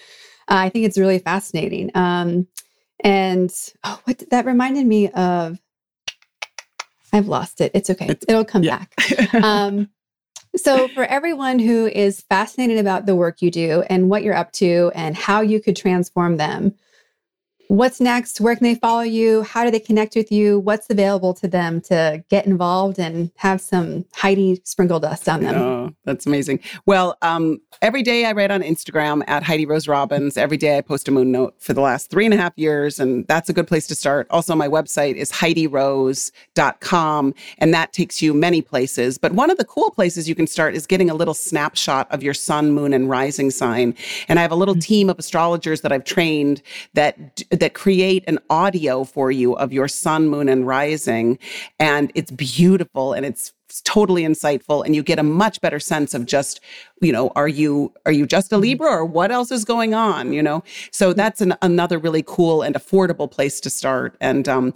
uh, 0.48 0.56
I 0.56 0.68
think 0.68 0.86
it's 0.86 0.98
really 0.98 1.18
fascinating. 1.18 1.90
Um, 1.94 2.46
and 3.02 3.50
oh, 3.84 4.00
what 4.04 4.22
that 4.30 4.46
reminded 4.46 4.86
me 4.86 5.08
of. 5.10 5.58
I've 7.12 7.26
lost 7.26 7.60
it. 7.60 7.72
It's 7.74 7.90
okay. 7.90 8.06
It's, 8.08 8.24
It'll 8.28 8.44
come 8.44 8.62
yeah. 8.62 8.84
back. 8.96 9.34
Um, 9.34 9.88
so, 10.56 10.88
for 10.88 11.04
everyone 11.04 11.58
who 11.58 11.86
is 11.86 12.22
fascinated 12.22 12.78
about 12.78 13.06
the 13.06 13.14
work 13.14 13.40
you 13.40 13.50
do 13.50 13.82
and 13.88 14.10
what 14.10 14.22
you're 14.22 14.34
up 14.34 14.52
to 14.52 14.90
and 14.94 15.16
how 15.16 15.40
you 15.40 15.60
could 15.60 15.76
transform 15.76 16.38
them, 16.38 16.74
what's 17.70 18.00
next? 18.00 18.40
Where 18.40 18.56
can 18.56 18.64
they 18.64 18.74
follow 18.74 19.02
you? 19.02 19.42
How 19.42 19.64
do 19.64 19.70
they 19.70 19.78
connect 19.78 20.16
with 20.16 20.32
you? 20.32 20.58
What's 20.58 20.90
available 20.90 21.32
to 21.34 21.46
them 21.46 21.80
to 21.82 22.24
get 22.28 22.44
involved 22.44 22.98
and 22.98 23.30
have 23.36 23.60
some 23.60 24.04
Heidi 24.12 24.60
sprinkle 24.64 24.98
dust 24.98 25.28
on 25.28 25.42
them? 25.42 25.54
Oh, 25.54 25.94
that's 26.04 26.26
amazing. 26.26 26.58
Well, 26.86 27.16
um, 27.22 27.60
every 27.80 28.02
day 28.02 28.24
I 28.24 28.32
write 28.32 28.50
on 28.50 28.62
Instagram 28.62 29.22
at 29.28 29.44
Heidi 29.44 29.66
Rose 29.66 29.86
Robbins. 29.86 30.36
Every 30.36 30.56
day 30.56 30.78
I 30.78 30.80
post 30.80 31.06
a 31.06 31.12
moon 31.12 31.30
note 31.30 31.54
for 31.60 31.72
the 31.72 31.80
last 31.80 32.10
three 32.10 32.24
and 32.24 32.34
a 32.34 32.36
half 32.36 32.52
years, 32.56 32.98
and 32.98 33.24
that's 33.28 33.48
a 33.48 33.52
good 33.52 33.68
place 33.68 33.86
to 33.86 33.94
start. 33.94 34.26
Also, 34.30 34.56
my 34.56 34.66
website 34.66 35.14
is 35.14 35.30
HeidiRose.com, 35.30 37.34
and 37.58 37.72
that 37.72 37.92
takes 37.92 38.20
you 38.20 38.34
many 38.34 38.62
places. 38.62 39.16
But 39.16 39.32
one 39.32 39.48
of 39.48 39.58
the 39.58 39.64
cool 39.64 39.92
places 39.92 40.28
you 40.28 40.34
can 40.34 40.48
start 40.48 40.74
is 40.74 40.88
getting 40.88 41.08
a 41.08 41.14
little 41.14 41.34
snapshot 41.34 42.10
of 42.10 42.24
your 42.24 42.34
sun, 42.34 42.72
moon, 42.72 42.92
and 42.92 43.08
rising 43.08 43.52
sign. 43.52 43.94
And 44.26 44.40
I 44.40 44.42
have 44.42 44.50
a 44.50 44.56
little 44.56 44.74
mm-hmm. 44.74 44.80
team 44.80 45.08
of 45.08 45.20
astrologers 45.20 45.82
that 45.82 45.92
I've 45.92 46.04
trained 46.04 46.62
that 46.94 47.44
that 47.60 47.74
create 47.74 48.24
an 48.26 48.38
audio 48.50 49.04
for 49.04 49.30
you 49.30 49.54
of 49.54 49.72
your 49.72 49.88
sun, 49.88 50.28
moon, 50.28 50.48
and 50.48 50.66
rising. 50.66 51.38
And 51.78 52.10
it's 52.14 52.30
beautiful 52.30 53.12
and 53.12 53.24
it's 53.24 53.52
totally 53.84 54.22
insightful 54.22 54.84
and 54.84 54.96
you 54.96 55.02
get 55.02 55.18
a 55.18 55.22
much 55.22 55.60
better 55.60 55.78
sense 55.78 56.12
of 56.12 56.26
just 56.26 56.60
you 57.00 57.12
know 57.12 57.30
are 57.36 57.46
you 57.46 57.92
are 58.04 58.10
you 58.10 58.26
just 58.26 58.50
a 58.50 58.56
mm-hmm. 58.56 58.62
libra 58.62 58.90
or 58.90 59.04
what 59.04 59.30
else 59.30 59.52
is 59.52 59.64
going 59.64 59.94
on 59.94 60.32
you 60.32 60.42
know 60.42 60.62
so 60.90 61.12
that's 61.12 61.40
an, 61.40 61.54
another 61.62 61.98
really 61.98 62.24
cool 62.26 62.62
and 62.62 62.74
affordable 62.74 63.30
place 63.30 63.60
to 63.60 63.70
start 63.70 64.16
and 64.20 64.48
um, 64.48 64.74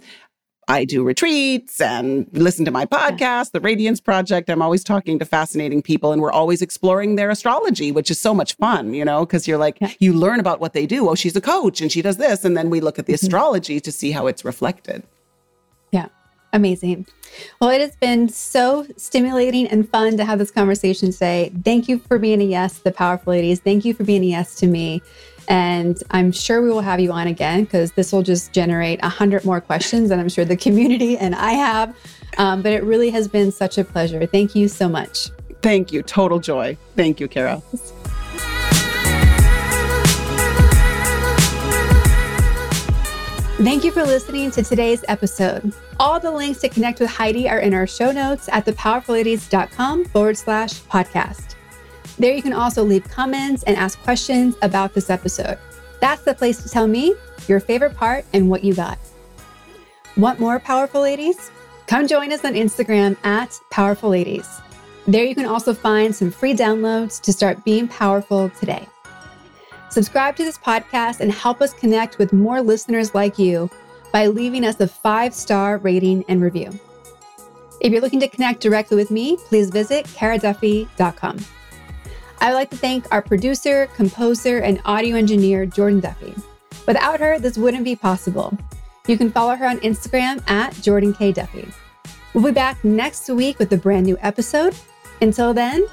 I 0.67 0.85
do 0.85 1.03
retreats 1.03 1.79
and 1.79 2.27
listen 2.31 2.65
to 2.65 2.71
my 2.71 2.85
podcast, 2.85 3.51
The 3.51 3.59
Radiance 3.59 3.99
Project. 3.99 4.49
I'm 4.49 4.61
always 4.61 4.83
talking 4.83 5.19
to 5.19 5.25
fascinating 5.25 5.81
people 5.81 6.11
and 6.11 6.21
we're 6.21 6.31
always 6.31 6.61
exploring 6.61 7.15
their 7.15 7.29
astrology, 7.29 7.91
which 7.91 8.09
is 8.09 8.19
so 8.19 8.33
much 8.33 8.55
fun, 8.55 8.93
you 8.93 9.05
know, 9.05 9.25
because 9.25 9.47
you're 9.47 9.59
like, 9.59 9.77
you 9.99 10.13
learn 10.13 10.39
about 10.39 10.59
what 10.59 10.73
they 10.73 10.87
do. 10.87 11.07
Oh, 11.07 11.15
she's 11.15 11.35
a 11.35 11.41
coach 11.41 11.81
and 11.81 11.91
she 11.91 12.01
does 12.01 12.17
this. 12.17 12.43
And 12.43 12.57
then 12.57 12.69
we 12.69 12.81
look 12.81 12.97
at 12.97 13.05
the 13.05 13.13
mm-hmm. 13.13 13.25
astrology 13.25 13.79
to 13.79 13.91
see 13.91 14.11
how 14.11 14.25
it's 14.25 14.43
reflected. 14.43 15.03
Yeah. 15.91 16.07
Amazing. 16.51 17.05
Well, 17.59 17.69
it 17.69 17.81
has 17.81 17.95
been 17.97 18.29
so 18.29 18.87
stimulating 18.95 19.67
and 19.67 19.87
fun 19.89 20.15
to 20.17 20.23
have 20.23 20.39
this 20.39 20.51
conversation 20.51 21.11
today. 21.11 21.51
Thank 21.63 21.89
you 21.89 21.99
for 21.99 22.17
being 22.17 22.41
a 22.41 22.45
yes, 22.45 22.79
the 22.79 22.93
powerful 22.93 23.33
ladies. 23.33 23.59
Thank 23.59 23.83
you 23.83 23.93
for 23.93 24.05
being 24.05 24.23
a 24.23 24.27
yes 24.27 24.55
to 24.55 24.67
me. 24.67 25.01
And 25.47 26.01
I'm 26.11 26.31
sure 26.31 26.61
we 26.61 26.69
will 26.69 26.81
have 26.81 26.99
you 26.99 27.11
on 27.11 27.27
again 27.27 27.63
because 27.65 27.91
this 27.93 28.11
will 28.11 28.23
just 28.23 28.53
generate 28.53 28.99
a 28.99 29.07
100 29.07 29.45
more 29.45 29.61
questions 29.61 30.11
and 30.11 30.19
I'm 30.19 30.29
sure 30.29 30.45
the 30.45 30.57
community 30.57 31.17
and 31.17 31.35
I 31.35 31.51
have. 31.51 31.95
Um, 32.37 32.61
but 32.61 32.73
it 32.73 32.83
really 32.83 33.09
has 33.11 33.27
been 33.27 33.51
such 33.51 33.77
a 33.77 33.83
pleasure. 33.83 34.25
Thank 34.25 34.55
you 34.55 34.67
so 34.67 34.89
much. 34.89 35.29
Thank 35.61 35.91
you. 35.91 36.03
Total 36.03 36.39
joy. 36.39 36.77
Thank 36.95 37.19
you, 37.19 37.27
Kara. 37.27 37.61
Thank 43.57 43.85
you 43.85 43.91
for 43.91 44.03
listening 44.03 44.51
to 44.51 44.63
today's 44.63 45.05
episode. 45.07 45.73
All 45.97 46.19
the 46.19 46.29
links 46.29 46.59
to 46.59 46.69
connect 46.69 46.99
with 46.99 47.09
Heidi 47.09 47.49
are 47.49 47.59
in 47.59 47.73
our 47.73 47.87
show 47.87 48.11
notes 48.11 48.49
at 48.51 48.65
thepowerfulladies.com 48.65 50.05
forward 50.05 50.37
slash 50.37 50.81
podcast. 50.81 51.54
There 52.17 52.33
you 52.33 52.41
can 52.41 52.53
also 52.53 52.83
leave 52.83 53.03
comments 53.09 53.63
and 53.63 53.75
ask 53.75 53.99
questions 54.03 54.55
about 54.61 54.93
this 54.93 55.09
episode. 55.09 55.57
That's 55.99 56.23
the 56.23 56.33
place 56.33 56.61
to 56.63 56.69
tell 56.69 56.87
me 56.87 57.13
your 57.47 57.59
favorite 57.59 57.95
part 57.95 58.25
and 58.33 58.49
what 58.49 58.63
you 58.63 58.73
got. 58.73 58.97
Want 60.17 60.39
more 60.39 60.59
powerful 60.59 61.01
ladies? 61.01 61.51
Come 61.87 62.07
join 62.07 62.31
us 62.31 62.45
on 62.45 62.53
Instagram 62.53 63.17
at 63.25 63.59
Powerful 63.69 64.09
Ladies. 64.09 64.47
There 65.07 65.23
you 65.23 65.35
can 65.35 65.45
also 65.45 65.73
find 65.73 66.15
some 66.15 66.31
free 66.31 66.55
downloads 66.55 67.21
to 67.21 67.33
start 67.33 67.63
being 67.63 67.87
powerful 67.87 68.49
today. 68.49 68.87
Subscribe 69.89 70.35
to 70.37 70.43
this 70.43 70.57
podcast 70.57 71.19
and 71.19 71.31
help 71.31 71.61
us 71.61 71.73
connect 71.73 72.17
with 72.17 72.33
more 72.33 72.61
listeners 72.61 73.13
like 73.13 73.37
you 73.37 73.69
by 74.11 74.27
leaving 74.27 74.65
us 74.65 74.79
a 74.79 74.87
five 74.87 75.33
star 75.33 75.77
rating 75.77 76.25
and 76.27 76.41
review. 76.41 76.71
If 77.81 77.91
you're 77.91 78.01
looking 78.01 78.21
to 78.21 78.27
connect 78.27 78.61
directly 78.61 78.97
with 78.97 79.11
me, 79.11 79.37
please 79.37 79.69
visit 79.69 80.05
karaduffy.com. 80.07 81.37
I 82.45 82.49
would 82.49 82.57
like 82.57 82.69
to 82.69 82.77
thank 82.77 83.11
our 83.11 83.23
producer, 83.23 83.87
composer, 83.95 84.59
and 84.59 84.79
audio 84.85 85.15
engineer, 85.15 85.65
Jordan 85.65 85.99
Duffy. 85.99 86.35
Without 86.85 87.19
her, 87.19 87.39
this 87.39 87.57
wouldn't 87.57 87.83
be 87.83 87.95
possible. 87.95 88.55
You 89.07 89.17
can 89.17 89.31
follow 89.31 89.55
her 89.55 89.65
on 89.65 89.79
Instagram 89.79 90.47
at 90.47 90.75
Jordan 90.75 91.11
K. 91.11 91.31
Duffy. 91.31 91.67
We'll 92.35 92.43
be 92.43 92.51
back 92.51 92.85
next 92.85 93.27
week 93.29 93.57
with 93.57 93.73
a 93.73 93.77
brand 93.77 94.05
new 94.05 94.15
episode. 94.21 94.75
Until 95.21 95.55
then, 95.55 95.87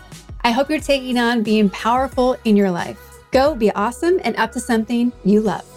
I 0.45 0.51
hope 0.51 0.69
you're 0.69 0.79
taking 0.79 1.17
on 1.17 1.43
being 1.43 1.71
powerful 1.71 2.37
in 2.45 2.55
your 2.55 2.71
life. 2.71 3.01
Go 3.31 3.55
be 3.55 3.73
awesome 3.73 4.21
and 4.23 4.37
up 4.37 4.53
to 4.53 4.61
something 4.61 5.11
you 5.25 5.41
love. 5.41 5.72